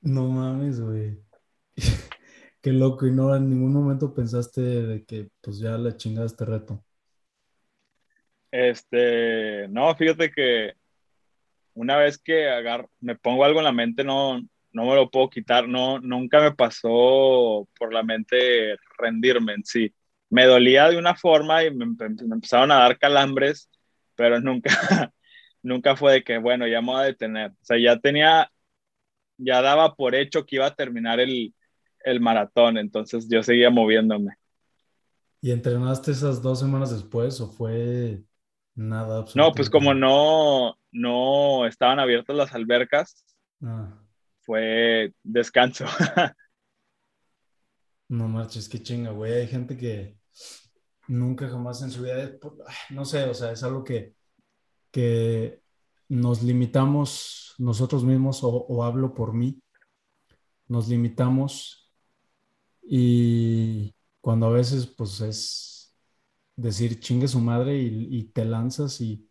no 0.00 0.28
mames, 0.28 0.80
güey. 0.80 1.18
Qué 2.62 2.72
loco. 2.72 3.06
Y 3.06 3.12
no 3.12 3.34
en 3.34 3.48
ningún 3.48 3.72
momento 3.72 4.12
pensaste 4.14 4.60
de 4.60 5.04
que 5.04 5.28
pues 5.40 5.58
ya 5.58 5.78
le 5.78 5.96
chingaste 5.96 6.44
este 6.44 6.44
reto. 6.44 6.84
Este, 8.50 9.68
no, 9.68 9.94
fíjate 9.94 10.30
que 10.30 10.74
una 11.74 11.96
vez 11.96 12.18
que 12.18 12.48
agar 12.48 12.88
me 13.00 13.16
pongo 13.16 13.44
algo 13.44 13.60
en 13.60 13.64
la 13.64 13.72
mente, 13.72 14.04
no, 14.04 14.40
no 14.72 14.84
me 14.84 14.94
lo 14.94 15.10
puedo 15.10 15.30
quitar, 15.30 15.68
no, 15.68 15.98
nunca 16.00 16.40
me 16.40 16.52
pasó 16.52 17.68
por 17.78 17.92
la 17.92 18.02
mente 18.02 18.76
rendirme 18.98 19.54
en 19.54 19.64
sí. 19.64 19.94
Me 20.28 20.46
dolía 20.46 20.88
de 20.88 20.96
una 20.96 21.14
forma 21.14 21.64
y 21.64 21.74
me, 21.74 21.84
empezaron 21.84 22.70
a 22.70 22.76
dar 22.76 22.98
calambres, 22.98 23.68
pero 24.14 24.40
nunca, 24.40 24.70
nunca 25.62 25.96
fue 25.96 26.14
de 26.14 26.24
que, 26.24 26.38
bueno, 26.38 26.66
ya 26.66 26.80
me 26.80 26.88
voy 26.88 27.00
a 27.00 27.04
detener. 27.04 27.50
O 27.50 27.64
sea, 27.64 27.78
ya 27.78 27.98
tenía, 27.98 28.50
ya 29.40 29.62
daba 29.62 29.94
por 29.94 30.14
hecho 30.14 30.44
que 30.44 30.56
iba 30.56 30.66
a 30.66 30.74
terminar 30.74 31.20
el, 31.20 31.54
el 32.04 32.20
maratón, 32.20 32.78
entonces 32.78 33.28
yo 33.28 33.42
seguía 33.42 33.70
moviéndome. 33.70 34.34
¿Y 35.40 35.52
entrenaste 35.52 36.10
esas 36.10 36.42
dos 36.42 36.60
semanas 36.60 36.90
después 36.90 37.40
o 37.40 37.48
fue 37.48 38.22
nada? 38.74 39.24
No, 39.34 39.52
pues 39.52 39.70
como 39.70 39.94
no, 39.94 40.76
no 40.92 41.66
estaban 41.66 41.98
abiertas 41.98 42.36
las 42.36 42.54
albercas, 42.54 43.24
ah. 43.62 43.98
fue 44.40 45.14
descanso. 45.22 45.86
no 48.08 48.28
marches, 48.28 48.68
qué 48.68 48.82
chinga, 48.82 49.12
güey. 49.12 49.32
Hay 49.32 49.46
gente 49.46 49.76
que 49.76 50.18
nunca 51.08 51.48
jamás 51.48 51.82
en 51.82 51.90
su 51.90 52.02
vida, 52.02 52.32
no 52.90 53.04
sé, 53.04 53.24
o 53.24 53.34
sea, 53.34 53.52
es 53.52 53.62
algo 53.62 53.82
que, 53.82 54.14
que 54.90 55.59
nos 56.10 56.42
limitamos 56.42 57.54
nosotros 57.58 58.04
mismos, 58.04 58.40
o 58.42 58.84
hablo 58.84 59.14
por 59.14 59.32
mí, 59.32 59.62
nos 60.68 60.88
limitamos 60.88 61.92
y 62.82 63.94
cuando 64.20 64.46
a 64.46 64.50
veces 64.50 64.86
pues 64.86 65.20
es 65.20 65.96
decir 66.56 67.00
chingue 67.00 67.28
su 67.28 67.40
madre 67.40 67.78
y, 67.78 68.24
te 68.32 68.44
lanzas 68.44 69.00
y, 69.00 69.28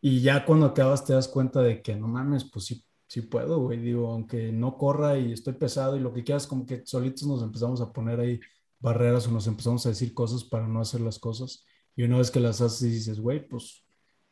y 0.00 0.20
ya 0.22 0.44
cuando 0.44 0.66
acabas 0.66 1.04
te 1.04 1.14
das 1.14 1.28
cuenta 1.28 1.60
de 1.62 1.82
que 1.82 1.96
no 1.96 2.08
mames, 2.08 2.44
pues 2.44 2.66
sí, 2.66 2.84
sí 3.06 3.22
puedo, 3.22 3.60
güey, 3.60 3.78
digo, 3.80 4.12
aunque 4.12 4.52
no 4.52 4.76
corra 4.78 5.18
y 5.18 5.32
estoy 5.32 5.54
pesado 5.54 5.96
y 5.96 6.00
lo 6.00 6.12
que 6.12 6.24
quieras, 6.24 6.46
como 6.46 6.66
que 6.66 6.84
solitos 6.86 7.26
nos 7.28 7.42
empezamos 7.42 7.80
a 7.80 7.92
poner 7.92 8.20
ahí 8.20 8.40
barreras 8.80 9.26
o 9.28 9.30
nos 9.30 9.46
empezamos 9.46 9.86
a 9.86 9.90
decir 9.90 10.14
cosas 10.14 10.44
para 10.44 10.68
no 10.68 10.80
hacer 10.80 11.00
las 11.00 11.18
cosas. 11.18 11.64
Y 11.96 12.02
una 12.04 12.18
vez 12.18 12.30
que 12.30 12.40
las 12.40 12.60
haces 12.60 12.90
dices, 12.90 13.20
güey, 13.20 13.46
pues 13.48 13.83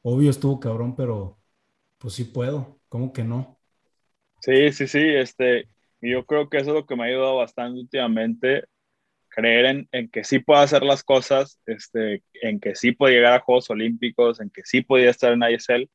obvio 0.03 0.31
estuvo 0.31 0.61
cabrón, 0.61 0.95
pero 0.97 1.39
pues 1.99 2.15
sí 2.15 2.25
puedo, 2.25 2.81
¿cómo 2.89 3.13
que 3.13 3.25
no? 3.25 3.59
Sí, 4.41 4.73
sí, 4.73 4.89
sí, 4.89 5.01
este, 5.01 5.69
yo 6.01 6.27
creo 6.27 6.49
que 6.51 6.59
eso 6.59 6.71
es 6.71 6.75
lo 6.75 6.87
que 6.87 6.97
me 6.97 7.05
ha 7.05 7.07
ayudado 7.07 7.37
bastante 7.37 7.81
últimamente, 7.81 8.65
creer 9.29 9.87
en, 9.93 10.11
que 10.11 10.25
sí 10.25 10.41
puedo 10.41 10.61
hacer 10.61 10.83
las 10.83 11.05
cosas, 11.05 11.61
este, 11.67 12.23
en 12.35 12.61
que 12.61 12.75
sí 12.75 12.93
puedo 12.93 13.13
llegar 13.15 13.35
a 13.35 13.41
Juegos 13.41 13.71
Olímpicos, 13.71 14.41
en 14.41 14.51
que 14.51 14.63
sí 14.65 14.83
podía 14.83 15.11
estar 15.11 15.33
en 15.33 15.43
ISL. 15.43 15.89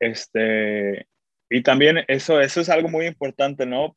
Este, 0.00 1.06
y 1.48 1.62
también 1.62 2.04
eso, 2.08 2.40
eso 2.40 2.60
es 2.60 2.68
algo 2.68 2.88
muy 2.88 3.06
importante, 3.06 3.66
¿no? 3.66 3.96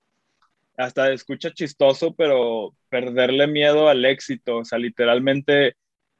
Hasta 0.77 1.11
escucha 1.11 1.51
chistoso, 1.51 2.13
pero 2.15 2.75
perderle 2.89 3.47
miedo 3.47 3.89
al 3.89 4.05
éxito, 4.05 4.57
o 4.57 4.65
sea, 4.65 4.77
literalmente 4.77 5.75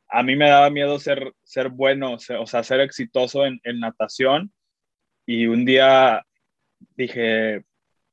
a 0.10 0.24
mí 0.24 0.36
me 0.36 0.50
daba 0.50 0.70
miedo 0.70 1.00
ser, 1.00 1.34
ser 1.44 1.70
bueno, 1.70 2.14
o 2.14 2.48
sea, 2.48 2.64
ser 2.64 2.82
exitoso 2.82 3.46
en, 3.46 3.60
en 3.64 3.80
natación. 3.80 4.54
Y 5.26 5.48
un 5.48 5.66
día 5.66 6.26
dije, 6.96 7.64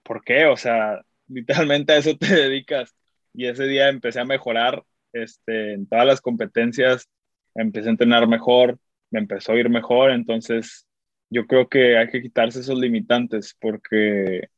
¿por 0.02 0.24
qué? 0.24 0.46
O 0.46 0.56
sea, 0.56 1.02
literalmente 1.28 1.92
a 1.92 1.98
eso 1.98 2.16
te 2.16 2.34
dedicas. 2.34 2.94
Y 3.34 3.46
ese 3.46 3.64
día 3.64 3.88
empecé 3.88 4.20
a 4.20 4.24
mejorar 4.24 4.84
este, 5.12 5.74
en 5.74 5.86
todas 5.86 6.06
las 6.06 6.20
competencias, 6.20 7.08
empecé 7.54 7.88
a 7.88 7.92
entrenar 7.92 8.26
mejor, 8.28 8.78
me 9.10 9.20
empezó 9.20 9.52
a 9.52 9.56
ir 9.56 9.68
mejor, 9.68 10.10
entonces 10.10 10.86
yo 11.30 11.46
creo 11.46 11.68
que 11.68 11.98
hay 11.98 12.08
que 12.08 12.22
quitarse 12.22 12.60
esos 12.60 12.78
limitantes 12.78 13.56
porque 13.60 14.48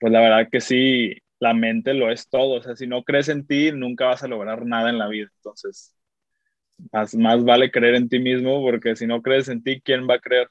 pues 0.00 0.12
la 0.12 0.20
verdad 0.20 0.48
que 0.50 0.60
sí, 0.60 1.16
la 1.40 1.54
mente 1.54 1.94
lo 1.94 2.10
es 2.10 2.28
todo, 2.28 2.54
o 2.58 2.62
sea, 2.62 2.76
si 2.76 2.86
no 2.86 3.04
crees 3.04 3.28
en 3.28 3.46
ti, 3.46 3.72
nunca 3.72 4.06
vas 4.06 4.22
a 4.22 4.28
lograr 4.28 4.64
nada 4.66 4.90
en 4.90 4.98
la 4.98 5.08
vida, 5.08 5.28
entonces 5.36 5.95
más, 6.92 7.44
vale 7.44 7.70
creer 7.70 7.94
en 7.96 8.08
ti 8.08 8.18
mismo 8.18 8.62
porque 8.62 8.96
si 8.96 9.06
no 9.06 9.22
crees 9.22 9.48
en 9.48 9.62
ti, 9.62 9.80
¿quién 9.80 10.08
va 10.08 10.14
a 10.14 10.20
creer? 10.20 10.48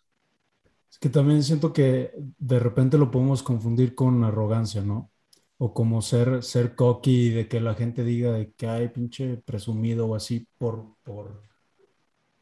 Es 0.90 1.00
que 1.00 1.10
también 1.10 1.44
siento 1.44 1.74
que 1.74 2.12
de 2.16 2.60
repente 2.60 2.98
lo 2.98 3.12
podemos 3.12 3.44
confundir 3.44 3.96
con 3.96 4.24
arrogancia, 4.24 4.82
¿no? 4.82 5.12
o 5.58 5.74
como 5.74 6.02
ser, 6.02 6.44
ser 6.44 6.76
cocky, 6.76 7.30
de 7.30 7.48
que 7.48 7.60
la 7.62 7.76
gente 7.76 8.04
diga 8.04 8.34
de 8.34 8.52
que 8.54 8.68
hay 8.68 8.90
pinche 8.90 9.38
presumido 9.38 10.08
o 10.08 10.16
así 10.16 10.48
por, 10.58 10.96
por 11.04 11.42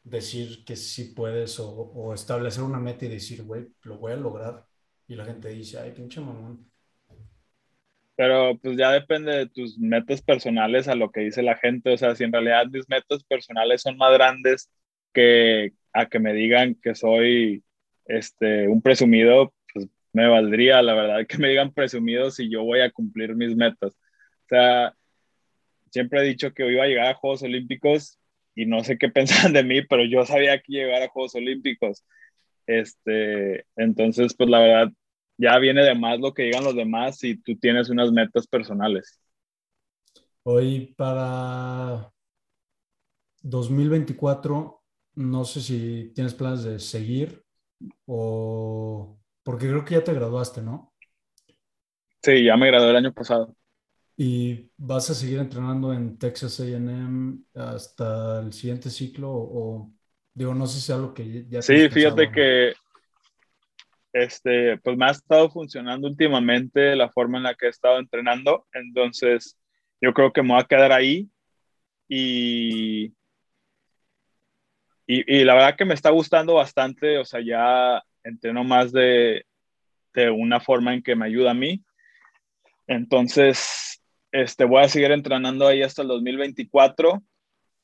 decir 0.02 0.64
que 0.64 0.76
sí 0.76 1.06
puedes 1.14 1.58
o, 1.60 2.12
establecer 2.14 2.62
una 2.64 2.80
meta 2.80 3.06
y 3.06 3.08
decir, 3.08 3.44
güey, 3.44 3.68
lo 3.82 3.98
voy 3.98 4.12
a 4.12 4.16
lograr. 4.16 4.66
Y 5.08 5.14
la 5.16 5.24
gente 5.24 5.48
dice, 5.50 5.78
ay, 5.78 5.92
pinche 5.92 6.20
mamón. 6.20 6.70
Pero 8.16 8.58
pues 8.58 8.76
ya 8.76 8.92
depende 8.92 9.32
de 9.32 9.46
tus 9.48 9.78
metas 9.78 10.22
personales 10.22 10.88
a 10.88 10.94
lo 10.94 11.10
que 11.10 11.22
dice 11.22 11.42
la 11.42 11.56
gente. 11.56 11.92
O 11.92 11.96
sea, 11.96 12.14
si 12.14 12.24
en 12.24 12.32
realidad 12.32 12.66
mis 12.70 12.88
metas 12.88 13.24
personales 13.24 13.82
son 13.82 13.96
más 13.96 14.12
grandes 14.12 14.70
que 15.12 15.72
a 15.92 16.06
que 16.06 16.18
me 16.18 16.32
digan 16.32 16.76
que 16.76 16.94
soy 16.94 17.64
este, 18.06 18.68
un 18.68 18.82
presumido, 18.82 19.54
me 20.12 20.28
valdría, 20.28 20.80
la 20.82 20.94
verdad, 20.94 21.26
que 21.26 21.38
me 21.38 21.48
digan 21.48 21.72
presumido 21.72 22.30
si 22.30 22.50
yo 22.50 22.62
voy 22.64 22.80
a 22.80 22.90
cumplir 22.90 23.34
mis 23.34 23.56
metas. 23.56 23.92
O 23.92 24.48
sea, 24.48 24.94
siempre 25.90 26.20
he 26.20 26.24
dicho 26.24 26.52
que 26.52 26.70
iba 26.70 26.84
a 26.84 26.86
llegar 26.86 27.06
a 27.06 27.14
Juegos 27.14 27.42
Olímpicos 27.42 28.18
y 28.54 28.66
no 28.66 28.84
sé 28.84 28.98
qué 28.98 29.08
pensaban 29.10 29.52
de 29.52 29.64
mí, 29.64 29.82
pero 29.82 30.04
yo 30.04 30.24
sabía 30.24 30.60
que 30.60 30.72
llegar 30.72 31.02
a 31.02 31.08
Juegos 31.08 31.34
Olímpicos. 31.34 32.04
Este, 32.66 33.66
entonces, 33.76 34.34
pues 34.36 34.48
la 34.48 34.60
verdad, 34.60 34.92
ya 35.36 35.58
viene 35.58 35.82
de 35.82 35.94
más 35.94 36.20
lo 36.20 36.32
que 36.32 36.44
digan 36.44 36.64
los 36.64 36.74
demás 36.74 37.18
si 37.18 37.36
tú 37.36 37.56
tienes 37.56 37.88
unas 37.90 38.12
metas 38.12 38.46
personales. 38.46 39.20
Hoy 40.42 40.94
para 40.96 42.12
2024, 43.42 44.82
no 45.16 45.44
sé 45.44 45.60
si 45.60 46.12
tienes 46.14 46.34
planes 46.34 46.64
de 46.64 46.78
seguir 46.78 47.44
o 48.06 49.18
porque 49.42 49.68
creo 49.68 49.84
que 49.84 49.94
ya 49.94 50.04
te 50.04 50.14
graduaste, 50.14 50.62
¿no? 50.62 50.94
Sí, 52.22 52.44
ya 52.44 52.56
me 52.56 52.68
gradué 52.68 52.90
el 52.90 52.96
año 52.96 53.12
pasado. 53.12 53.54
¿Y 54.16 54.70
vas 54.76 55.10
a 55.10 55.14
seguir 55.14 55.40
entrenando 55.40 55.92
en 55.92 56.18
Texas 56.18 56.60
AM 56.60 57.44
hasta 57.54 58.40
el 58.40 58.52
siguiente 58.52 58.88
ciclo? 58.88 59.30
O, 59.30 59.92
digo, 60.32 60.54
no 60.54 60.66
sé 60.66 60.80
si 60.80 60.92
es 60.92 60.96
algo 60.96 61.12
que 61.12 61.46
ya... 61.48 61.60
Sí, 61.60 61.88
fíjate 61.90 62.30
que 62.30 62.72
este, 64.14 64.78
pues 64.78 64.96
me 64.96 65.06
ha 65.06 65.10
estado 65.10 65.50
funcionando 65.50 66.06
últimamente 66.06 66.94
la 66.94 67.10
forma 67.10 67.38
en 67.38 67.44
la 67.44 67.54
que 67.54 67.66
he 67.66 67.68
estado 67.68 67.98
entrenando. 67.98 68.64
Entonces, 68.72 69.58
yo 70.00 70.14
creo 70.14 70.32
que 70.32 70.42
me 70.42 70.54
voy 70.54 70.60
a 70.60 70.66
quedar 70.66 70.92
ahí. 70.92 71.28
Y, 72.08 73.06
y, 75.06 75.36
y 75.40 75.44
la 75.44 75.54
verdad 75.54 75.76
que 75.76 75.84
me 75.84 75.94
está 75.94 76.10
gustando 76.10 76.54
bastante. 76.54 77.18
O 77.18 77.24
sea, 77.24 77.40
ya 77.40 78.02
entreno 78.22 78.62
más 78.62 78.92
de, 78.92 79.44
de 80.14 80.30
una 80.30 80.60
forma 80.60 80.94
en 80.94 81.02
que 81.02 81.16
me 81.16 81.26
ayuda 81.26 81.50
a 81.50 81.54
mí. 81.54 81.84
Entonces, 82.86 84.00
este, 84.30 84.64
voy 84.64 84.84
a 84.84 84.88
seguir 84.88 85.10
entrenando 85.10 85.66
ahí 85.66 85.82
hasta 85.82 86.02
el 86.02 86.08
2024 86.08 87.20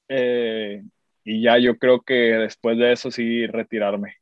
eh, 0.08 0.82
y 1.24 1.42
ya 1.42 1.58
yo 1.58 1.76
creo 1.76 2.02
que 2.02 2.14
después 2.14 2.78
de 2.78 2.92
eso 2.92 3.10
sí 3.10 3.46
retirarme. 3.48 4.16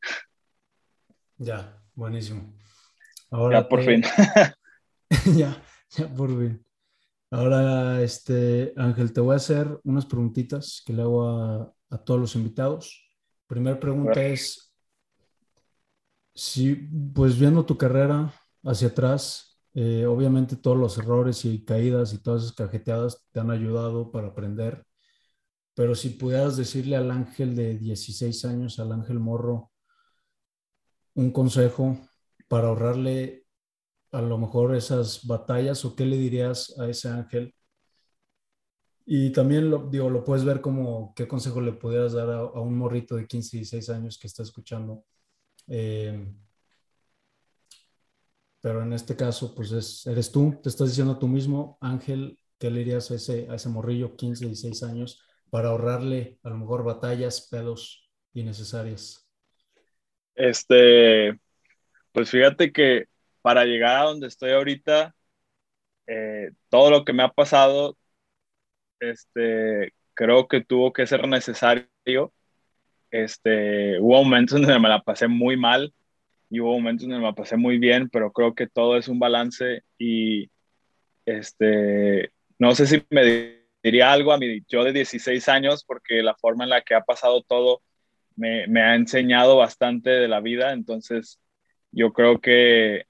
Ya, 1.36 1.77
buenísimo. 1.98 2.54
Ahora 3.30 3.60
ya 3.60 3.68
por 3.68 3.82
fin. 3.82 4.02
ya, 5.36 5.62
ya 5.90 6.14
por 6.14 6.30
fin. 6.30 6.64
Ahora, 7.30 8.00
este, 8.02 8.72
Ángel, 8.76 9.12
te 9.12 9.20
voy 9.20 9.34
a 9.34 9.36
hacer 9.36 9.78
unas 9.84 10.06
preguntitas 10.06 10.82
que 10.86 10.92
le 10.94 11.02
hago 11.02 11.28
a, 11.28 11.72
a 11.90 11.98
todos 11.98 12.20
los 12.20 12.34
invitados. 12.36 13.04
Primera 13.46 13.78
pregunta 13.78 14.22
es, 14.24 14.68
Sí, 16.40 16.88
pues 17.12 17.36
viendo 17.36 17.66
tu 17.66 17.76
carrera 17.76 18.32
hacia 18.62 18.88
atrás, 18.88 19.58
eh, 19.74 20.06
obviamente 20.06 20.54
todos 20.54 20.76
los 20.76 20.96
errores 20.96 21.44
y 21.44 21.64
caídas 21.64 22.12
y 22.14 22.22
todas 22.22 22.44
esas 22.44 22.54
cajeteadas 22.54 23.26
te 23.32 23.40
han 23.40 23.50
ayudado 23.50 24.12
para 24.12 24.28
aprender, 24.28 24.84
pero 25.74 25.96
si 25.96 26.10
pudieras 26.10 26.56
decirle 26.56 26.94
al 26.94 27.10
ángel 27.10 27.56
de 27.56 27.76
16 27.76 28.44
años, 28.44 28.78
al 28.78 28.92
ángel 28.92 29.18
morro, 29.18 29.72
un 31.18 31.32
consejo 31.32 31.98
para 32.46 32.68
ahorrarle 32.68 33.44
a 34.12 34.22
lo 34.22 34.38
mejor 34.38 34.76
esas 34.76 35.26
batallas 35.26 35.84
o 35.84 35.96
qué 35.96 36.06
le 36.06 36.16
dirías 36.16 36.78
a 36.78 36.88
ese 36.88 37.08
ángel 37.08 37.54
y 39.04 39.32
también 39.32 39.68
lo, 39.68 39.88
digo, 39.90 40.10
lo 40.10 40.22
puedes 40.22 40.44
ver 40.44 40.60
como 40.60 41.12
qué 41.16 41.26
consejo 41.26 41.60
le 41.60 41.72
pudieras 41.72 42.12
dar 42.12 42.30
a, 42.30 42.60
un 42.60 42.78
morrito 42.78 43.16
de 43.16 43.26
15, 43.26 43.56
16 43.56 43.90
años 43.90 44.16
que 44.16 44.28
está 44.28 44.44
escuchando 44.44 45.04
eh, 45.66 46.32
pero 48.60 48.82
en 48.82 48.92
este 48.92 49.16
caso, 49.16 49.54
pues 49.54 49.72
es, 49.72 50.06
eres 50.06 50.30
tú, 50.30 50.58
te 50.62 50.68
estás 50.68 50.88
diciendo 50.88 51.18
tú 51.18 51.28
mismo, 51.28 51.78
Ángel, 51.80 52.38
¿qué 52.58 52.70
le 52.70 52.80
dirías 52.80 53.10
a 53.10 53.14
ese, 53.14 53.48
a 53.50 53.54
ese 53.54 53.68
morrillo, 53.68 54.16
15, 54.16 54.46
16 54.46 54.82
años, 54.82 55.20
para 55.50 55.68
ahorrarle 55.68 56.40
a 56.42 56.50
lo 56.50 56.58
mejor 56.58 56.82
batallas, 56.82 57.48
pedos 57.48 58.10
innecesarias? 58.34 59.27
Este, 60.38 61.36
Pues 62.12 62.30
fíjate 62.30 62.72
que 62.72 63.06
para 63.42 63.64
llegar 63.64 63.98
a 63.98 64.04
donde 64.04 64.28
estoy 64.28 64.52
ahorita, 64.52 65.14
eh, 66.06 66.52
todo 66.70 66.90
lo 66.90 67.04
que 67.04 67.12
me 67.12 67.22
ha 67.24 67.28
pasado, 67.30 67.96
este, 69.00 69.92
creo 70.14 70.48
que 70.48 70.62
tuvo 70.64 70.92
que 70.92 71.06
ser 71.06 71.26
necesario. 71.28 72.32
Este, 73.10 74.00
hubo 74.00 74.22
momentos 74.24 74.60
donde 74.60 74.78
me 74.80 74.88
la 74.88 75.02
pasé 75.02 75.28
muy 75.28 75.56
mal 75.56 75.94
y 76.50 76.60
hubo 76.60 76.74
momentos 76.74 77.04
donde 77.08 77.18
me 77.20 77.26
la 77.26 77.34
pasé 77.34 77.56
muy 77.56 77.78
bien, 77.78 78.08
pero 78.10 78.32
creo 78.32 78.54
que 78.54 78.68
todo 78.68 78.96
es 78.96 79.08
un 79.08 79.18
balance 79.18 79.82
y 79.98 80.50
este, 81.26 82.32
no 82.58 82.74
sé 82.74 82.86
si 82.86 83.04
me 83.10 83.64
diría 83.82 84.12
algo 84.12 84.32
a 84.32 84.38
mi 84.38 84.62
yo 84.68 84.84
de 84.84 84.92
16 84.92 85.48
años, 85.48 85.84
porque 85.84 86.22
la 86.22 86.36
forma 86.36 86.64
en 86.64 86.70
la 86.70 86.82
que 86.82 86.94
ha 86.94 87.02
pasado 87.04 87.42
todo 87.42 87.82
me, 88.38 88.66
me 88.68 88.80
ha 88.80 88.94
enseñado 88.94 89.56
bastante 89.56 90.10
de 90.10 90.28
la 90.28 90.40
vida, 90.40 90.72
entonces 90.72 91.40
yo 91.90 92.12
creo 92.12 92.40
que 92.40 93.04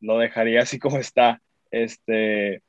lo 0.00 0.18
dejaría 0.18 0.62
así 0.62 0.78
como 0.78 0.98
está. 0.98 1.40
Este, 1.70 2.62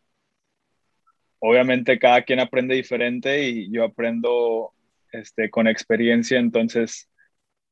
obviamente 1.40 2.00
cada 2.00 2.24
quien 2.24 2.40
aprende 2.40 2.76
diferente 2.76 3.48
y 3.48 3.72
yo 3.72 3.84
aprendo 3.84 4.72
este, 5.12 5.50
con 5.50 5.68
experiencia, 5.68 6.40
entonces 6.40 7.10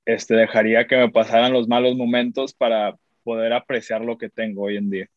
este, 0.05 0.35
dejaría 0.35 0.87
que 0.87 0.97
me 0.97 1.11
pasaran 1.11 1.53
los 1.53 1.67
malos 1.67 1.97
momentos 1.97 2.53
para 2.53 2.95
poder 3.23 3.53
apreciar 3.53 4.01
lo 4.01 4.17
que 4.17 4.29
tengo 4.29 4.63
hoy 4.63 4.77
en 4.77 4.89
día. 4.89 5.09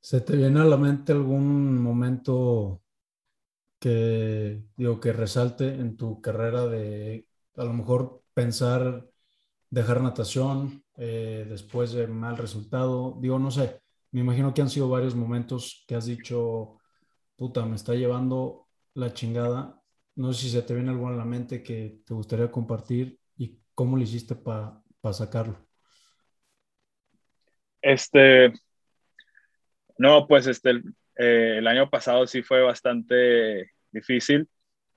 ¿Se 0.00 0.20
te 0.20 0.36
viene 0.36 0.60
a 0.60 0.64
la 0.64 0.76
mente 0.76 1.12
algún 1.12 1.80
momento 1.80 2.82
que, 3.78 4.60
digo, 4.76 5.00
que 5.00 5.12
resalte 5.12 5.66
en 5.66 5.96
tu 5.96 6.20
carrera 6.20 6.66
de 6.66 7.26
a 7.56 7.64
lo 7.64 7.72
mejor 7.72 8.22
pensar 8.34 9.06
dejar 9.70 10.00
natación 10.00 10.84
eh, 10.96 11.46
después 11.48 11.92
de 11.92 12.06
mal 12.06 12.36
resultado? 12.36 13.18
Digo, 13.20 13.38
no 13.38 13.50
sé, 13.50 13.80
me 14.10 14.20
imagino 14.20 14.52
que 14.52 14.62
han 14.62 14.70
sido 14.70 14.88
varios 14.88 15.14
momentos 15.14 15.84
que 15.86 15.94
has 15.94 16.06
dicho, 16.06 16.78
puta, 17.36 17.64
me 17.64 17.76
está 17.76 17.94
llevando 17.94 18.68
la 18.94 19.12
chingada. 19.12 19.80
No 20.14 20.32
sé 20.32 20.42
si 20.42 20.50
se 20.50 20.62
te 20.62 20.74
viene 20.74 20.90
algo 20.90 21.08
a 21.08 21.12
la 21.12 21.24
mente 21.24 21.62
que 21.62 22.02
te 22.06 22.14
gustaría 22.14 22.50
compartir 22.50 23.18
y 23.36 23.58
cómo 23.74 23.96
lo 23.96 24.02
hiciste 24.02 24.34
para 24.34 24.82
sacarlo. 25.12 25.66
Este, 27.80 28.52
no, 29.98 30.26
pues 30.26 30.46
este, 30.46 30.70
eh, 31.16 31.56
el 31.58 31.66
año 31.66 31.90
pasado 31.90 32.26
sí 32.26 32.42
fue 32.42 32.62
bastante 32.62 33.72
difícil. 33.90 34.48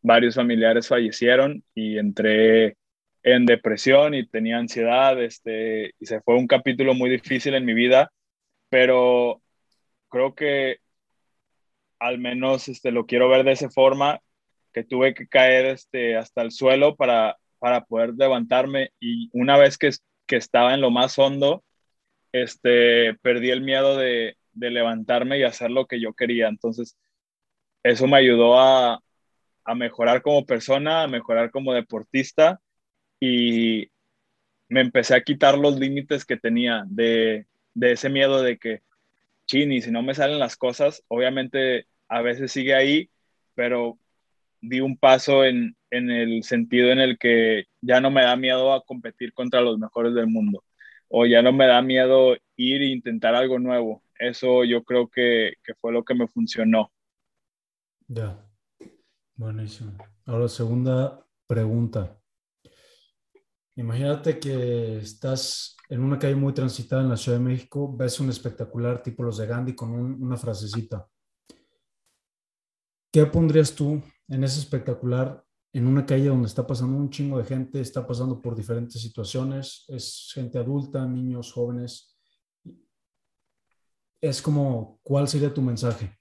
Varios 0.08 0.36
familiares 0.36 0.88
fallecieron 0.88 1.64
y 1.74 1.98
entré 1.98 2.78
en 3.24 3.48
depresión 3.48 4.14
y 4.14 4.28
tenía 4.28 4.60
ansiedad, 4.60 5.20
este, 5.20 5.96
y 6.00 6.06
se 6.06 6.22
fue 6.22 6.36
un 6.36 6.46
capítulo 6.46 6.94
muy 6.94 7.10
difícil 7.10 7.56
en 7.56 7.66
mi 7.66 7.74
vida, 7.74 8.12
pero 8.70 9.42
creo 10.10 10.36
que 10.36 10.78
al 11.98 12.20
menos 12.20 12.68
este, 12.68 12.92
lo 12.92 13.08
quiero 13.08 13.30
ver 13.30 13.46
de 13.46 13.54
esa 13.54 13.72
forma, 13.72 14.20
que 14.72 14.84
tuve 14.84 15.16
que 15.16 15.28
caer 15.28 15.66
este, 15.66 16.16
hasta 16.16 16.44
el 16.44 16.52
suelo 16.52 16.96
para, 16.96 17.38
para 17.58 17.86
poder 17.86 18.14
levantarme 18.16 18.92
y 19.00 19.32
una 19.34 19.58
vez 19.58 19.76
que, 19.80 19.90
que 20.28 20.36
estaba 20.36 20.76
en 20.76 20.82
lo 20.82 20.92
más 20.92 21.18
hondo, 21.18 21.64
este, 22.32 23.16
perdí 23.24 23.50
el 23.50 23.62
miedo 23.62 23.98
de, 23.98 24.38
de 24.54 24.70
levantarme 24.70 25.40
y 25.40 25.44
hacer 25.44 25.72
lo 25.72 25.88
que 25.88 26.00
yo 26.00 26.14
quería. 26.14 26.48
Entonces, 26.48 26.96
eso 27.82 28.06
me 28.06 28.18
ayudó 28.18 28.60
a, 28.60 29.02
a 29.66 29.76
mejorar 29.76 30.22
como 30.22 30.46
persona, 30.46 31.04
a 31.04 31.08
mejorar 31.08 31.52
como 31.52 31.74
deportista 31.74 32.62
y 33.20 33.90
me 34.70 34.82
empecé 34.82 35.16
a 35.16 35.24
quitar 35.24 35.58
los 35.58 35.78
límites 35.80 36.26
que 36.26 36.38
tenía 36.38 36.84
de, 36.88 37.46
de 37.74 37.92
ese 37.92 38.10
miedo 38.10 38.42
de 38.42 38.58
que, 38.58 38.82
chini, 39.46 39.82
si 39.82 39.92
no 39.92 40.04
me 40.04 40.16
salen 40.16 40.40
las 40.40 40.56
cosas, 40.56 41.04
obviamente 41.08 41.88
a 42.08 42.22
veces 42.22 42.52
sigue 42.52 42.76
ahí, 42.76 43.10
pero 43.56 43.98
di 44.62 44.82
un 44.82 44.98
paso 44.98 45.44
en, 45.44 45.76
en 45.92 46.10
el 46.10 46.44
sentido 46.44 46.92
en 46.92 47.00
el 47.00 47.18
que 47.18 47.66
ya 47.82 48.02
no 48.02 48.12
me 48.12 48.24
da 48.24 48.36
miedo 48.36 48.74
a 48.74 48.84
competir 48.84 49.34
contra 49.34 49.62
los 49.62 49.78
mejores 49.78 50.14
del 50.14 50.28
mundo 50.28 50.64
o 51.08 51.26
ya 51.26 51.42
no 51.42 51.54
me 51.54 51.68
da 51.68 51.82
miedo 51.82 52.36
ir 52.56 52.82
e 52.82 52.88
intentar 52.88 53.36
algo 53.36 53.60
nuevo. 53.60 54.04
Eso 54.18 54.64
yo 54.64 54.84
creo 54.84 55.08
que, 55.08 55.54
que 55.64 55.74
fue 55.76 55.92
lo 55.92 56.04
que 56.04 56.16
me 56.16 56.28
funcionó. 56.28 56.92
Ya, 58.08 58.45
buenísimo. 59.36 59.94
Ahora, 60.26 60.48
segunda 60.48 61.26
pregunta. 61.48 62.20
Imagínate 63.76 64.40
que 64.40 64.98
estás 64.98 65.76
en 65.90 66.02
una 66.02 66.18
calle 66.18 66.36
muy 66.36 66.54
transitada 66.54 67.02
en 67.02 67.10
la 67.10 67.18
Ciudad 67.18 67.38
de 67.38 67.44
México, 67.44 67.94
ves 67.96 68.20
un 68.20 68.30
espectacular 68.30 69.04
tipo 69.04 69.24
los 69.24 69.38
de 69.38 69.48
Gandhi 69.48 69.76
con 69.76 69.92
una 69.92 70.38
frasecita. 70.38 71.08
¿Qué 73.12 73.26
pondrías 73.26 73.74
tú 73.74 74.02
en 74.28 74.44
ese 74.44 74.60
espectacular 74.60 75.44
en 75.74 75.88
una 75.88 76.06
calle 76.06 76.30
donde 76.30 76.48
está 76.48 76.66
pasando 76.66 76.98
un 76.98 77.10
chingo 77.10 77.38
de 77.38 77.44
gente, 77.44 77.82
está 77.82 78.08
pasando 78.08 78.42
por 78.42 78.56
diferentes 78.56 79.02
situaciones, 79.02 79.84
es 79.90 80.32
gente 80.34 80.58
adulta, 80.58 81.06
niños, 81.06 81.52
jóvenes? 81.52 82.18
Es 84.22 84.42
como, 84.42 85.00
¿cuál 85.04 85.28
sería 85.28 85.54
tu 85.54 85.62
mensaje? 85.62 86.18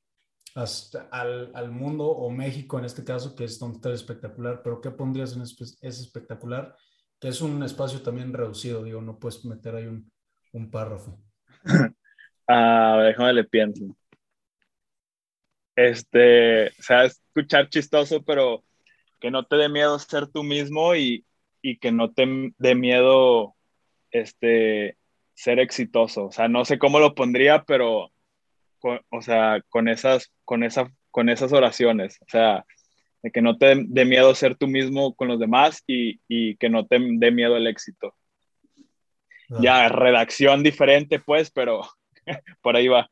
Al, 0.55 1.51
al, 1.55 1.71
mundo 1.71 2.07
o 2.07 2.31
México 2.31 2.79
en 2.79 2.85
este 2.85 3.05
caso, 3.05 3.35
que 3.35 3.45
es 3.45 3.59
donde 3.59 3.77
está 3.77 3.89
el 3.89 3.97
espectacular, 3.97 4.63
pero 4.63 4.81
¿qué 4.81 4.91
pondrías 4.91 5.35
en 5.35 5.43
ese, 5.43 5.65
espectacular? 5.83 6.77
Que 7.19 7.29
es 7.29 7.41
un 7.41 7.63
espacio 7.63 8.03
también 8.03 8.33
reducido, 8.33 8.85
digo, 8.85 9.01
no 9.01 9.19
puedes 9.19 9.45
meter 9.45 9.75
ahí 9.75 9.87
un, 9.87 10.11
un 10.53 10.71
párrafo. 10.71 11.19
ah, 12.49 13.01
déjame 13.05 13.33
le 13.33 13.45
pienso. 13.45 13.97
Este, 15.75 16.69
o 16.69 16.83
sea, 16.83 17.05
escuchar 17.05 17.69
chistoso, 17.69 18.23
pero 18.23 18.63
que 19.21 19.33
no 19.33 19.45
te 19.45 19.57
dé 19.57 19.69
miedo 19.69 19.99
ser 19.99 20.29
tú 20.29 20.45
mismo 20.45 20.95
y, 20.95 21.27
y 21.63 21.79
que 21.79 21.91
no 21.91 22.13
te 22.13 22.53
dé 22.59 22.75
miedo 22.77 23.57
este, 24.13 24.97
ser 25.35 25.59
exitoso. 25.59 26.27
O 26.27 26.33
sea, 26.33 26.47
no 26.47 26.65
sé 26.65 26.79
cómo 26.79 27.01
lo 27.01 27.17
pondría, 27.17 27.65
pero 27.65 28.13
o 29.11 29.23
sea, 29.23 29.63
con 29.69 29.89
esas, 29.89 30.33
con, 30.45 30.63
esa, 30.63 30.93
con 31.11 31.29
esas 31.29 31.53
oraciones, 31.53 32.19
o 32.21 32.27
sea, 32.29 32.65
de 33.23 33.31
que 33.31 33.41
no 33.41 33.57
te 33.57 33.85
dé 33.87 34.05
miedo 34.05 34.35
ser 34.35 34.57
tú 34.57 34.69
mismo 34.69 35.15
con 35.15 35.29
los 35.29 35.41
demás 35.41 35.83
y, 35.87 36.21
y 36.29 36.57
que 36.57 36.69
no 36.69 36.87
te 36.87 36.99
dé 37.01 37.31
miedo 37.31 37.57
el 37.57 37.67
éxito. 37.67 38.15
Ah. 39.51 39.59
Ya, 39.61 39.89
redacción 39.89 40.63
diferente, 40.63 41.19
pues, 41.21 41.51
pero 41.51 41.83
por 42.63 42.77
ahí 42.77 42.89
va. 42.89 43.11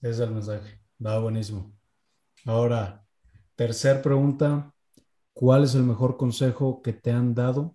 Es 0.00 0.18
el 0.18 0.32
mensaje. 0.32 0.78
Va 1.04 1.18
buenísimo. 1.18 1.72
Ahora, 2.44 3.04
tercer 3.54 4.02
pregunta. 4.02 4.68
¿Cuál 5.32 5.64
es 5.64 5.74
el 5.74 5.84
mejor 5.84 6.18
consejo 6.18 6.82
que 6.82 6.92
te 6.92 7.10
han 7.10 7.34
dado 7.34 7.74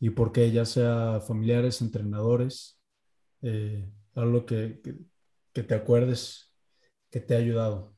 y 0.00 0.10
por 0.10 0.32
qué? 0.32 0.50
Ya 0.50 0.64
sea 0.64 1.20
familiares, 1.20 1.82
entrenadores, 1.82 2.80
eh, 3.42 3.86
algo 4.14 4.46
que, 4.46 4.80
que, 4.82 4.94
que 5.52 5.62
te 5.62 5.74
acuerdes 5.74 6.53
que 7.14 7.20
te 7.20 7.36
ha 7.36 7.38
ayudado? 7.38 7.94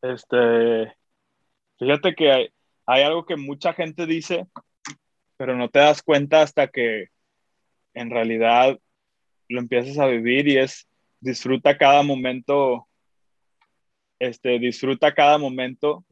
Este, 0.00 0.96
fíjate 1.80 2.14
que 2.14 2.52
hay, 2.86 3.02
algo 3.02 3.26
que 3.26 3.34
mucha 3.34 3.72
gente 3.72 4.06
dice, 4.06 4.46
pero 5.36 5.56
no 5.56 5.68
te 5.68 5.80
das 5.80 6.00
cuenta 6.00 6.42
hasta 6.42 6.68
que 6.68 7.08
en 7.94 8.08
realidad 8.08 8.78
lo 9.48 9.60
empiezas 9.60 9.98
a 9.98 10.06
vivir 10.06 10.46
y 10.46 10.58
es 10.58 10.86
disfruta 11.18 11.76
cada 11.76 12.04
momento, 12.04 12.86
este, 14.20 14.60
disfruta 14.60 15.12
cada 15.12 15.38
momento 15.38 16.04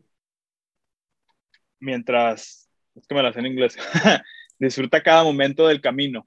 mientras, 1.78 2.68
es 2.96 3.06
que 3.06 3.14
me 3.14 3.22
lo 3.22 3.32
sé 3.32 3.38
en 3.38 3.46
inglés, 3.46 3.76
disfruta 4.58 5.04
cada 5.04 5.22
momento 5.22 5.68
del 5.68 5.80
camino. 5.80 6.26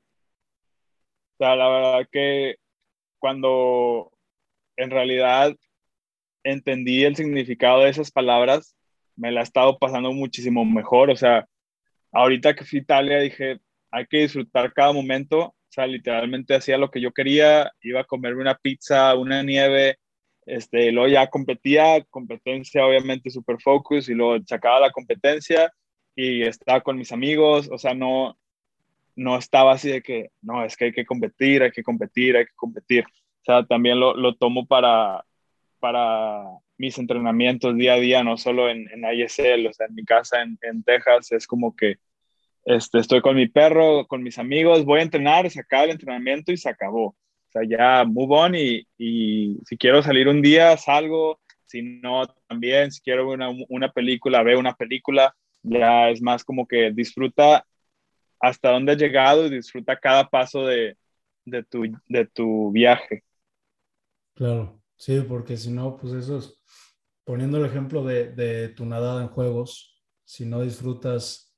O 1.34 1.38
sea, 1.38 1.58
la 1.58 1.68
verdad 1.68 2.08
que 2.10 2.56
cuando 3.26 4.12
en 4.78 4.92
realidad 4.92 5.56
entendí 6.44 7.06
el 7.06 7.16
significado 7.16 7.80
de 7.80 7.90
esas 7.90 8.12
palabras, 8.12 8.76
me 9.16 9.32
la 9.32 9.40
ha 9.40 9.44
estado 9.44 9.80
pasando 9.80 10.14
muchísimo 10.14 10.64
mejor. 10.64 11.10
O 11.10 11.16
sea, 11.16 11.48
ahorita 12.12 12.54
que 12.54 12.66
fui 12.66 12.78
a 12.78 12.82
Italia 12.84 13.20
dije, 13.22 13.60
hay 13.90 14.06
que 14.06 14.20
disfrutar 14.20 14.72
cada 14.74 14.94
momento. 14.94 15.40
O 15.40 15.56
sea, 15.70 15.88
literalmente 15.88 16.54
hacía 16.54 16.78
lo 16.78 16.92
que 16.92 17.02
yo 17.02 17.14
quería, 17.14 17.72
iba 17.82 18.02
a 18.02 18.04
comerme 18.04 18.42
una 18.42 18.60
pizza, 18.60 19.16
una 19.16 19.42
nieve, 19.42 19.98
este, 20.46 20.92
luego 20.92 21.08
ya 21.08 21.28
competía, 21.28 22.04
competencia 22.12 22.86
obviamente 22.86 23.32
super 23.32 23.60
focus, 23.60 24.08
y 24.08 24.14
luego 24.14 24.38
sacaba 24.46 24.82
la 24.82 24.92
competencia 24.92 25.74
y 26.16 26.44
estaba 26.44 26.82
con 26.82 26.96
mis 26.96 27.12
amigos, 27.12 27.70
o 27.72 27.80
sea, 27.80 27.96
no, 27.96 28.38
no 29.16 29.38
estaba 29.38 29.74
así 29.74 29.90
de 29.90 30.02
que, 30.02 30.32
no, 30.42 30.64
es 30.64 30.76
que 30.76 30.86
hay 30.86 30.92
que 30.92 31.06
competir, 31.06 31.64
hay 31.64 31.72
que 31.72 31.84
competir, 31.84 32.38
hay 32.38 32.46
que 32.46 32.56
competir. 32.56 33.06
O 33.06 33.46
sea, 33.46 33.66
también 33.66 34.00
lo, 34.00 34.16
lo 34.16 34.36
tomo 34.36 34.66
para, 34.66 35.24
para 35.80 36.44
mis 36.78 36.98
entrenamientos 36.98 37.76
día 37.76 37.94
a 37.94 38.00
día, 38.00 38.24
no 38.24 38.38
solo 38.38 38.70
en, 38.70 38.88
en 38.92 39.06
ISL, 39.06 39.68
o 39.68 39.74
sea, 39.74 39.88
en 39.88 39.96
mi 39.96 40.04
casa 40.04 40.42
en, 40.42 40.58
en, 40.62 40.84
Texas, 40.84 41.32
es 41.32 41.48
como 41.48 41.76
que 41.76 41.98
este, 42.66 43.00
estoy 43.00 43.22
con 43.22 43.36
mi 43.36 43.48
perro, 43.48 44.08
con 44.08 44.24
mis 44.24 44.40
amigos, 44.40 44.84
voy 44.86 45.00
a 45.00 45.04
entrenar, 45.04 45.50
se 45.50 45.60
acaba 45.60 45.84
el 45.86 45.92
entrenamiento 45.92 46.52
y 46.52 46.58
se 46.58 46.70
acabó. 46.70 47.08
O 47.08 47.52
sea, 47.52 47.62
ya 47.64 48.04
move 48.04 48.36
on 48.36 48.56
y, 48.56 48.86
y 48.98 49.58
si 49.66 49.78
quiero 49.78 50.02
salir 50.02 50.28
un 50.28 50.42
día, 50.42 50.76
salgo, 50.78 51.40
si 51.66 51.82
no, 51.82 52.28
también, 52.48 52.92
si 52.92 53.02
quiero 53.02 53.30
una, 53.30 53.50
una 53.70 53.92
película, 53.92 54.44
veo 54.44 54.60
una 54.60 54.76
película, 54.76 55.36
ya 55.64 56.10
es 56.10 56.22
más 56.22 56.44
como 56.44 56.68
que 56.68 56.92
disfruta 56.92 57.66
hasta 58.40 58.72
dónde 58.72 58.94
has 58.94 58.98
llegado 59.00 59.46
y 59.46 59.50
disfruta 59.52 59.98
cada 60.00 60.30
paso 60.30 60.66
de, 60.66 60.98
de, 61.46 61.64
tu, 61.64 61.84
de 62.08 62.26
tu 62.28 62.72
viaje. 62.72 63.24
Claro, 64.34 64.82
sí, 64.98 65.22
porque 65.22 65.56
si 65.58 65.72
no, 65.72 65.96
pues 65.98 66.14
eso 66.14 66.38
es, 66.38 66.60
poniendo 67.24 67.58
el 67.58 67.66
ejemplo 67.66 68.04
de, 68.04 68.32
de 68.34 68.70
tu 68.70 68.86
nadada 68.86 69.22
en 69.24 69.30
juegos, 69.30 70.02
si 70.26 70.46
no 70.46 70.62
disfrutas 70.62 71.54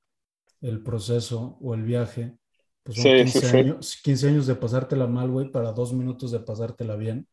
el 0.62 0.84
proceso 0.84 1.58
o 1.62 1.74
el 1.76 1.84
viaje, 1.84 2.38
pues 2.84 2.98
son 2.98 3.14
Sí, 3.14 3.14
15, 3.16 3.42
sí, 3.42 3.48
sí. 3.48 3.58
Años, 3.58 4.00
15 4.04 4.28
años 4.30 4.48
de 4.48 4.56
pasártela 4.56 5.08
mal, 5.08 5.30
güey, 5.32 5.52
para 5.52 5.72
dos 5.74 5.94
minutos 5.94 6.32
de 6.32 6.40
pasártela 6.42 6.96
bien. 6.96 7.28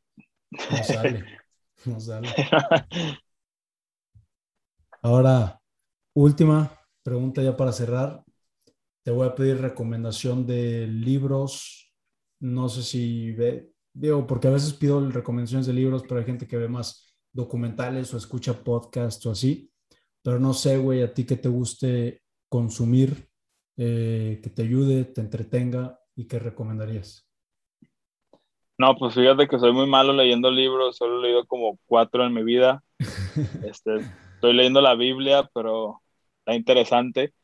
No 0.68 0.82
sale, 0.84 1.32
no 1.86 2.00
sale. 2.00 2.36
Ahora, 5.02 5.60
última 6.14 6.72
pregunta 7.04 7.42
ya 7.42 7.56
para 7.56 7.72
cerrar. 7.72 8.23
Te 9.04 9.10
voy 9.10 9.28
a 9.28 9.34
pedir 9.34 9.60
recomendación 9.60 10.46
de 10.46 10.86
libros. 10.86 11.92
No 12.40 12.68
sé 12.68 12.82
si 12.82 13.32
ve, 13.32 13.70
digo, 13.92 14.26
porque 14.26 14.48
a 14.48 14.52
veces 14.52 14.72
pido 14.72 15.08
recomendaciones 15.10 15.66
de 15.66 15.74
libros, 15.74 16.02
pero 16.02 16.20
hay 16.20 16.26
gente 16.26 16.48
que 16.48 16.56
ve 16.56 16.68
más 16.68 17.14
documentales 17.32 18.12
o 18.14 18.16
escucha 18.16 18.64
podcasts 18.64 19.24
o 19.26 19.30
así. 19.30 19.70
Pero 20.22 20.38
no 20.38 20.54
sé, 20.54 20.78
güey, 20.78 21.02
a 21.02 21.12
ti 21.12 21.24
que 21.24 21.36
te 21.36 21.50
guste 21.50 22.22
consumir, 22.48 23.28
eh, 23.76 24.40
que 24.42 24.50
te 24.50 24.62
ayude, 24.62 25.04
te 25.04 25.20
entretenga 25.20 25.98
y 26.16 26.26
que 26.26 26.38
recomendarías. 26.38 27.28
No, 28.78 28.96
pues 28.96 29.14
fíjate 29.14 29.46
que 29.46 29.58
soy 29.58 29.72
muy 29.72 29.86
malo 29.86 30.12
leyendo 30.12 30.50
libros, 30.50 30.96
solo 30.96 31.18
he 31.18 31.22
leído 31.22 31.46
como 31.46 31.78
cuatro 31.86 32.24
en 32.24 32.32
mi 32.32 32.42
vida. 32.42 32.82
Este, 33.64 33.96
estoy 34.36 34.54
leyendo 34.54 34.80
la 34.80 34.94
Biblia, 34.94 35.50
pero 35.52 36.00
está 36.38 36.54
interesante. 36.54 37.34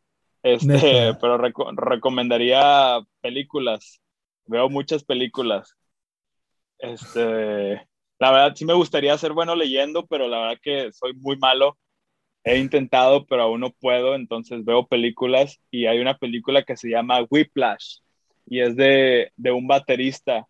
Este, 0.43 1.15
pero 1.21 1.39
reco- 1.39 1.75
recomendaría 1.77 3.01
películas. 3.21 4.01
Veo 4.47 4.69
muchas 4.69 5.05
películas. 5.05 5.77
Este, 6.79 7.75
la 8.19 8.31
verdad 8.31 8.55
sí 8.57 8.65
me 8.65 8.75
gustaría 8.75 9.17
ser 9.19 9.33
bueno 9.33 9.55
leyendo, 9.55 10.07
pero 10.07 10.29
la 10.29 10.41
verdad 10.41 10.59
que 10.63 10.93
soy 10.93 11.15
muy 11.15 11.37
malo. 11.37 11.77
He 12.45 12.59
intentado, 12.59 13.27
pero 13.27 13.43
aún 13.45 13.61
no 13.61 13.71
puedo, 13.73 14.15
entonces 14.17 14.65
veo 14.65 14.87
películas 14.89 15.61
y 15.71 15.87
hay 15.87 16.01
una 16.01 16.17
película 16.19 16.63
que 16.65 16.77
se 16.77 16.91
llama 16.91 17.27
Whiplash 17.31 17.99
y 18.47 18.61
es 18.61 18.77
de, 18.77 19.33
de 19.37 19.53
un 19.53 19.67
baterista 19.69 20.47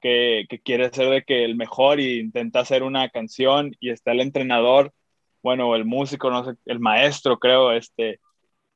que, 0.00 0.46
que 0.50 0.60
quiere 0.60 0.90
ser 0.92 1.10
de 1.10 1.22
que 1.24 1.44
el 1.44 1.56
mejor 1.56 2.00
y 2.00 2.20
intenta 2.20 2.60
hacer 2.60 2.82
una 2.84 3.10
canción 3.10 3.72
y 3.80 3.90
está 3.90 4.12
el 4.12 4.20
entrenador, 4.20 4.92
bueno, 5.42 5.74
el 5.76 5.84
músico, 5.86 6.30
no 6.30 6.44
sé, 6.44 6.52
el 6.66 6.80
maestro 6.80 7.38
creo, 7.38 7.72
este, 7.72 8.20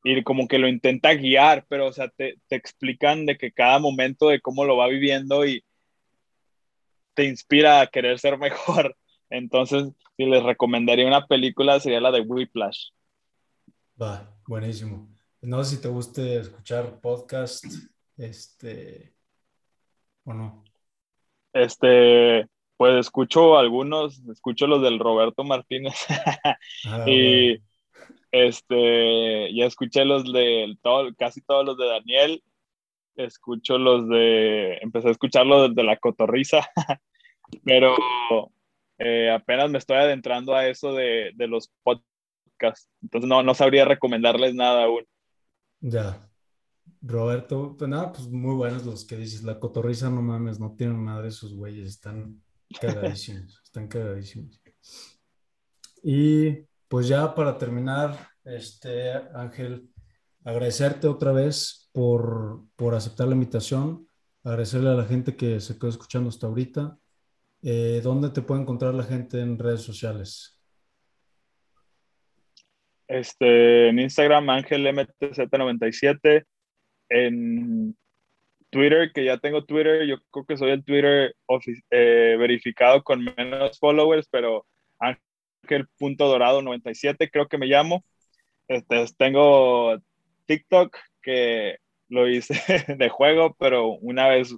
y 0.03 0.23
como 0.23 0.49
que 0.49 0.59
lo 0.59 0.69
intenta 0.69 1.15
guiar, 1.15 1.67
pero 1.69 1.87
o 1.87 1.93
sea, 1.93 2.09
te, 2.09 2.37
te 2.49 2.57
explican 2.57 3.27
de 3.27 3.37
que 3.37 3.53
cada 3.53 3.79
momento 3.79 4.29
de 4.29 4.41
cómo 4.41 4.65
lo 4.65 4.77
va 4.77 4.89
viviendo 4.89 5.45
y 5.45 5.65
te 7.15 7.25
inspira 7.25 7.81
a 7.81 7.87
querer 7.87 8.19
ser 8.19 8.39
mejor. 8.39 8.97
Entonces, 9.31 9.89
si 10.17 10.25
les 10.25 10.43
recomendaría 10.43 11.07
una 11.07 11.27
película 11.27 11.79
sería 11.81 12.01
la 12.01 12.11
de 12.11 12.21
Whiplash. 12.21 12.89
Va, 14.01 14.35
buenísimo. 14.47 15.09
No 15.43 15.63
sé 15.63 15.77
si 15.77 15.83
te 15.83 15.89
guste 15.89 16.39
escuchar 16.39 17.01
podcast, 17.01 17.65
este, 18.17 19.15
o 20.25 20.35
no. 20.35 20.65
Este, 21.53 22.47
pues 22.77 23.07
escucho 23.07 23.59
algunos, 23.59 24.21
escucho 24.31 24.67
los 24.67 24.83
del 24.83 24.99
Roberto 24.99 25.45
Martínez 25.45 25.95
Ah, 26.87 27.05
y 27.07 27.49
bueno. 27.49 27.70
Este, 28.33 29.55
ya 29.55 29.66
escuché 29.66 30.05
los 30.05 30.33
de 30.33 30.76
todo, 30.83 31.14
casi 31.18 31.41
todos 31.43 31.64
los 31.64 31.76
de 31.78 31.87
Daniel, 31.87 32.43
escucho 33.16 33.78
los 33.78 34.09
de, 34.09 34.78
empecé 34.83 35.09
a 35.09 35.12
escuchar 35.12 35.47
los 35.47 35.74
de 35.74 35.83
la 35.83 35.97
cotorriza, 35.97 36.68
pero 37.64 37.95
eh, 38.99 39.31
apenas 39.31 39.70
me 39.70 39.78
estoy 39.78 39.97
adentrando 39.97 40.55
a 40.55 40.66
eso 40.68 40.93
de, 40.95 41.33
de 41.35 41.47
los 41.47 41.72
podcasts, 41.83 42.89
entonces 43.03 43.28
no, 43.28 43.43
no 43.43 43.55
sabría 43.55 43.85
recomendarles 43.85 44.55
nada 44.55 44.85
aún. 44.85 45.07
Ya. 45.81 46.26
Roberto, 47.03 47.76
pues 47.78 47.89
nada, 47.89 48.12
pues 48.12 48.28
muy 48.28 48.55
buenos 48.55 48.85
los 48.85 49.07
que 49.07 49.16
dices. 49.16 49.43
La 49.43 49.59
cotorriza, 49.59 50.11
no 50.11 50.20
mames, 50.20 50.61
no 50.61 50.74
tienen 50.76 51.03
madre 51.03 51.28
esos 51.28 51.55
güeyes, 51.55 51.89
están 51.89 52.43
cagadísimos, 52.81 53.61
están 53.64 53.89
cagadísimos. 53.89 54.61
Y 56.03 56.66
pues 56.91 57.07
ya 57.07 57.36
para 57.36 57.57
terminar, 57.57 58.18
este 58.45 59.12
Ángel, 59.32 59.88
agradecerte 60.45 61.07
otra 61.07 61.30
vez 61.30 61.88
por, 61.93 62.64
por 62.74 62.97
aceptar 62.97 63.28
la 63.28 63.34
invitación, 63.34 64.09
agradecerle 64.43 64.91
a 64.91 64.95
la 64.95 65.05
gente 65.05 65.36
que 65.36 65.61
se 65.61 65.78
quedó 65.78 65.88
escuchando 65.88 66.28
hasta 66.28 66.49
ahorita. 66.49 66.99
Eh, 67.62 68.01
¿dónde 68.03 68.30
te 68.30 68.43
puede 68.43 68.62
encontrar 68.62 68.93
la 68.95 69.05
gente 69.05 69.41
en 69.41 69.57
redes 69.57 69.82
sociales? 69.82 70.61
Este, 73.07 73.91
en 73.91 74.01
Instagram, 74.01 74.51
Ángel 74.51 74.84
MTZ97, 74.84 76.45
en 77.09 77.97
Twitter, 78.68 79.12
que 79.12 79.24
ya 79.24 79.38
tengo 79.38 79.64
Twitter, 79.64 80.09
yo 80.09 80.16
creo 80.32 80.45
que 80.45 80.57
soy 80.57 80.72
el 80.72 80.84
Twitter 80.84 81.36
eh, 81.93 82.36
verificado 82.36 83.05
con 83.05 83.22
menos 83.36 83.78
followers, 83.78 84.26
pero 84.28 84.66
Ángel.dorado97 85.63 87.31
creo 87.31 87.49
que 87.49 87.59
me 87.59 87.67
llamo. 87.67 88.05
Este, 88.69 89.05
tengo 89.17 89.97
TikTok 90.47 90.97
que 91.23 91.77
lo 92.09 92.29
hice 92.29 92.55
de 92.99 93.09
juego, 93.09 93.55
pero 93.59 93.93
una 93.93 94.29
vez, 94.29 94.55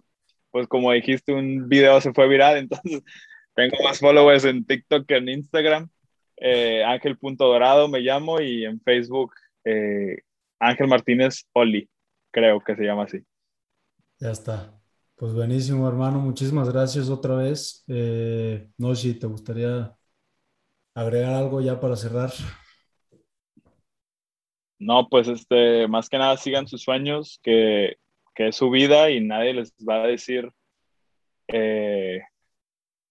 pues 0.50 0.66
como 0.66 0.92
dijiste, 0.92 1.32
un 1.32 1.68
video 1.68 2.00
se 2.00 2.12
fue 2.12 2.28
viral, 2.28 2.56
entonces 2.58 3.02
tengo 3.54 3.76
más 3.84 3.98
followers 4.00 4.44
en 4.44 4.64
TikTok 4.64 5.06
que 5.06 5.16
en 5.16 5.28
Instagram. 5.28 5.88
Eh, 6.36 6.82
Ángel.dorado 6.84 7.88
me 7.88 8.00
llamo 8.00 8.40
y 8.40 8.64
en 8.64 8.80
Facebook 8.80 9.32
eh, 9.64 10.22
Ángel 10.58 10.88
Martínez 10.88 11.44
Oli, 11.52 11.88
creo 12.30 12.60
que 12.60 12.74
se 12.74 12.84
llama 12.84 13.04
así. 13.04 13.24
Ya 14.18 14.30
está. 14.30 14.78
Pues 15.16 15.34
buenísimo, 15.34 15.86
hermano. 15.88 16.18
Muchísimas 16.18 16.68
gracias 16.68 17.08
otra 17.08 17.36
vez. 17.36 17.84
Eh, 17.86 18.68
no 18.76 18.94
si 18.94 19.14
te 19.14 19.26
gustaría 19.26 19.96
agregar 20.94 21.34
algo 21.34 21.60
ya 21.60 21.80
para 21.80 21.96
cerrar. 21.96 22.32
No, 24.78 25.08
pues 25.08 25.28
este, 25.28 25.86
más 25.86 26.08
que 26.08 26.18
nada 26.18 26.36
sigan 26.36 26.66
sus 26.66 26.82
sueños, 26.82 27.38
que, 27.42 27.96
que 28.34 28.48
es 28.48 28.56
su 28.56 28.70
vida 28.70 29.10
y 29.10 29.20
nadie 29.20 29.54
les 29.54 29.72
va 29.88 30.02
a 30.02 30.06
decir, 30.08 30.50
eh, 31.48 32.20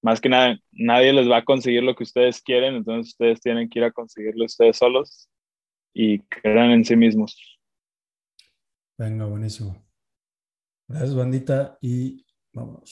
más 0.01 0.19
que 0.19 0.29
nada, 0.29 0.57
nadie 0.71 1.13
les 1.13 1.29
va 1.29 1.37
a 1.37 1.45
conseguir 1.45 1.83
lo 1.83 1.95
que 1.95 2.03
ustedes 2.03 2.41
quieren, 2.41 2.75
entonces 2.75 3.13
ustedes 3.13 3.39
tienen 3.39 3.69
que 3.69 3.79
ir 3.79 3.85
a 3.85 3.91
conseguirlo 3.91 4.45
ustedes 4.45 4.77
solos 4.77 5.29
y 5.93 6.19
crean 6.19 6.71
en 6.71 6.83
sí 6.83 6.95
mismos. 6.95 7.37
Venga, 8.97 9.25
buenísimo. 9.25 9.75
Gracias, 10.87 11.15
bandita, 11.15 11.77
y 11.81 12.25
vámonos. 12.51 12.89